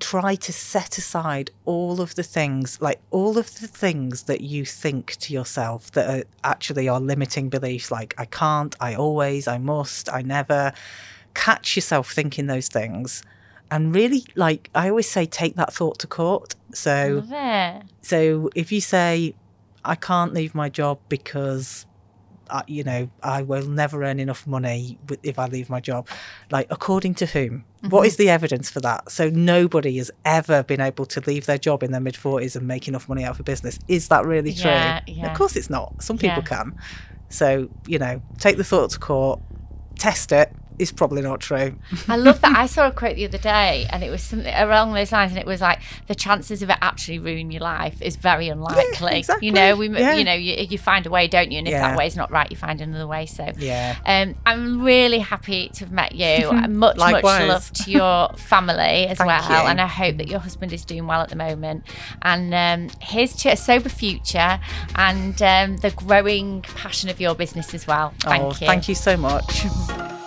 try 0.00 0.34
to 0.46 0.52
set 0.52 0.98
aside 0.98 1.50
all 1.64 2.00
of 2.00 2.10
the 2.14 2.22
things, 2.22 2.78
like 2.80 3.00
all 3.10 3.38
of 3.38 3.46
the 3.60 3.68
things 3.68 4.24
that 4.24 4.40
you 4.40 4.64
think 4.82 5.04
to 5.24 5.32
yourself 5.32 5.80
that 5.92 6.06
are 6.14 6.24
actually 6.42 6.88
are 6.88 7.00
limiting 7.00 7.48
beliefs, 7.48 7.90
like 7.90 8.14
I 8.18 8.26
can't, 8.26 8.74
I 8.80 8.94
always, 8.94 9.46
I 9.48 9.58
must, 9.58 10.08
I 10.12 10.22
never. 10.22 10.72
Catch 11.34 11.76
yourself 11.76 12.12
thinking 12.12 12.46
those 12.46 12.68
things. 12.68 13.22
And 13.70 13.94
really, 13.94 14.24
like 14.36 14.70
I 14.74 14.88
always 14.88 15.10
say, 15.16 15.26
take 15.26 15.54
that 15.56 15.70
thought 15.70 15.98
to 15.98 16.06
court. 16.06 16.54
So, 16.72 17.22
so 18.00 18.48
if 18.54 18.72
you 18.72 18.80
say, 18.80 19.34
I 19.84 19.96
can't 19.96 20.32
leave 20.32 20.54
my 20.54 20.70
job 20.70 20.98
because, 21.10 21.84
I, 22.50 22.62
you 22.66 22.84
know, 22.84 23.10
I 23.22 23.42
will 23.42 23.66
never 23.66 24.02
earn 24.02 24.20
enough 24.20 24.46
money 24.46 24.98
if 25.22 25.38
I 25.38 25.46
leave 25.46 25.68
my 25.68 25.80
job, 25.80 26.08
like 26.50 26.66
according 26.70 27.14
to 27.16 27.26
whom? 27.26 27.64
What 27.82 28.00
mm-hmm. 28.00 28.06
is 28.06 28.16
the 28.16 28.30
evidence 28.30 28.70
for 28.70 28.80
that? 28.80 29.10
So 29.10 29.30
nobody 29.30 29.98
has 29.98 30.10
ever 30.24 30.62
been 30.62 30.80
able 30.80 31.06
to 31.06 31.20
leave 31.20 31.46
their 31.46 31.58
job 31.58 31.82
in 31.82 31.92
their 31.92 32.00
mid 32.00 32.14
40s 32.14 32.56
and 32.56 32.66
make 32.66 32.88
enough 32.88 33.08
money 33.08 33.24
out 33.24 33.32
of 33.32 33.40
a 33.40 33.44
business. 33.44 33.78
Is 33.88 34.08
that 34.08 34.24
really 34.24 34.52
true? 34.52 34.70
Yeah, 34.70 35.00
yeah. 35.06 35.30
Of 35.30 35.36
course 35.36 35.56
it's 35.56 35.70
not. 35.70 36.02
Some 36.02 36.18
people 36.18 36.42
Yeah. 36.42 36.56
can. 36.56 36.78
So, 37.28 37.68
you 37.86 37.98
know, 37.98 38.22
take 38.38 38.56
the 38.56 38.64
thought 38.64 38.90
to 38.90 38.98
court, 38.98 39.40
test 39.98 40.32
it. 40.32 40.52
It's 40.78 40.92
probably 40.92 41.22
not 41.22 41.40
true. 41.40 41.74
I 42.08 42.16
love 42.16 42.40
that. 42.42 42.56
I 42.56 42.66
saw 42.66 42.88
a 42.88 42.92
quote 42.92 43.16
the 43.16 43.24
other 43.24 43.38
day, 43.38 43.86
and 43.90 44.02
it 44.02 44.10
was 44.10 44.22
something 44.22 44.52
along 44.54 44.92
those 44.94 45.12
lines, 45.12 45.32
and 45.32 45.38
it 45.38 45.46
was 45.46 45.60
like 45.60 45.80
the 46.06 46.14
chances 46.14 46.62
of 46.62 46.70
it 46.70 46.76
actually 46.82 47.18
ruining 47.18 47.50
your 47.50 47.62
life 47.62 48.00
is 48.02 48.16
very 48.16 48.48
unlikely. 48.48 49.18
exactly. 49.18 49.46
You 49.46 49.52
know, 49.52 49.76
we, 49.76 49.88
Yeah. 49.88 50.14
you 50.14 50.24
know, 50.24 50.34
you, 50.34 50.54
you 50.68 50.78
find 50.78 51.06
a 51.06 51.10
way, 51.10 51.28
don't 51.28 51.50
you? 51.50 51.58
And 51.58 51.66
if 51.68 51.72
Yeah. 51.72 51.96
that 51.96 52.04
is 52.04 52.16
not 52.16 52.30
right, 52.30 52.50
you 52.50 52.56
find 52.56 52.80
another 52.80 53.06
way. 53.06 53.26
So, 53.26 53.50
Yeah. 53.56 53.96
um, 54.04 54.34
I'm 54.44 54.82
really 54.82 55.18
happy 55.18 55.68
to 55.74 55.80
have 55.80 55.92
met 55.92 56.14
you. 56.14 56.52
much, 56.68 56.96
much 56.98 57.22
love 57.22 57.70
to 57.72 57.90
your 57.90 58.28
family 58.36 59.06
as 59.06 59.18
well, 59.18 59.48
you. 59.48 59.68
and 59.68 59.80
I 59.80 59.86
hope 59.86 60.18
that 60.18 60.28
your 60.28 60.40
husband 60.40 60.72
is 60.72 60.84
doing 60.84 61.06
well 61.06 61.20
at 61.20 61.28
the 61.30 61.36
moment. 61.36 61.84
And 62.22 62.54
um, 62.54 62.90
here's 63.00 63.34
to 63.36 63.50
a 63.50 63.56
sober 63.56 63.88
future 63.88 64.60
and 64.94 65.40
um, 65.42 65.76
the 65.78 65.90
growing 65.90 66.62
passion 66.62 67.08
of 67.10 67.20
your 67.20 67.34
business 67.34 67.72
as 67.74 67.86
well. 67.86 68.12
Thank 68.20 68.42
oh, 68.44 68.48
you. 68.48 68.66
thank 68.66 68.88
you 68.88 68.94
so 68.94 69.16
much. 69.16 69.64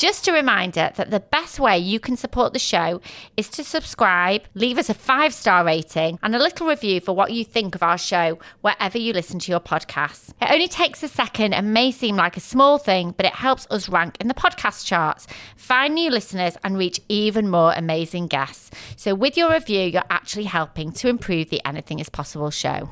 Just 0.00 0.26
a 0.28 0.32
reminder 0.32 0.92
that 0.96 1.10
the 1.10 1.20
best 1.20 1.60
way 1.60 1.78
you 1.78 2.00
can 2.00 2.16
support 2.16 2.54
the 2.54 2.58
show 2.58 3.02
is 3.36 3.50
to 3.50 3.62
subscribe, 3.62 4.44
leave 4.54 4.78
us 4.78 4.88
a 4.88 4.94
five 4.94 5.34
star 5.34 5.62
rating, 5.62 6.18
and 6.22 6.34
a 6.34 6.38
little 6.38 6.66
review 6.66 7.02
for 7.02 7.12
what 7.14 7.32
you 7.32 7.44
think 7.44 7.74
of 7.74 7.82
our 7.82 7.98
show 7.98 8.38
wherever 8.62 8.96
you 8.96 9.12
listen 9.12 9.38
to 9.40 9.52
your 9.52 9.60
podcasts. 9.60 10.30
It 10.40 10.50
only 10.50 10.68
takes 10.68 11.02
a 11.02 11.08
second 11.08 11.52
and 11.52 11.74
may 11.74 11.90
seem 11.90 12.16
like 12.16 12.38
a 12.38 12.40
small 12.40 12.78
thing, 12.78 13.12
but 13.14 13.26
it 13.26 13.34
helps 13.34 13.66
us 13.70 13.90
rank 13.90 14.16
in 14.20 14.28
the 14.28 14.32
podcast 14.32 14.86
charts, 14.86 15.26
find 15.54 15.94
new 15.94 16.10
listeners, 16.10 16.56
and 16.64 16.78
reach 16.78 16.98
even 17.10 17.50
more 17.50 17.74
amazing 17.76 18.28
guests. 18.28 18.70
So, 18.96 19.14
with 19.14 19.36
your 19.36 19.52
review, 19.52 19.82
you're 19.82 20.02
actually 20.08 20.44
helping 20.44 20.92
to 20.92 21.08
improve 21.08 21.50
the 21.50 21.60
Anything 21.66 21.98
is 21.98 22.08
Possible 22.08 22.48
show. 22.48 22.88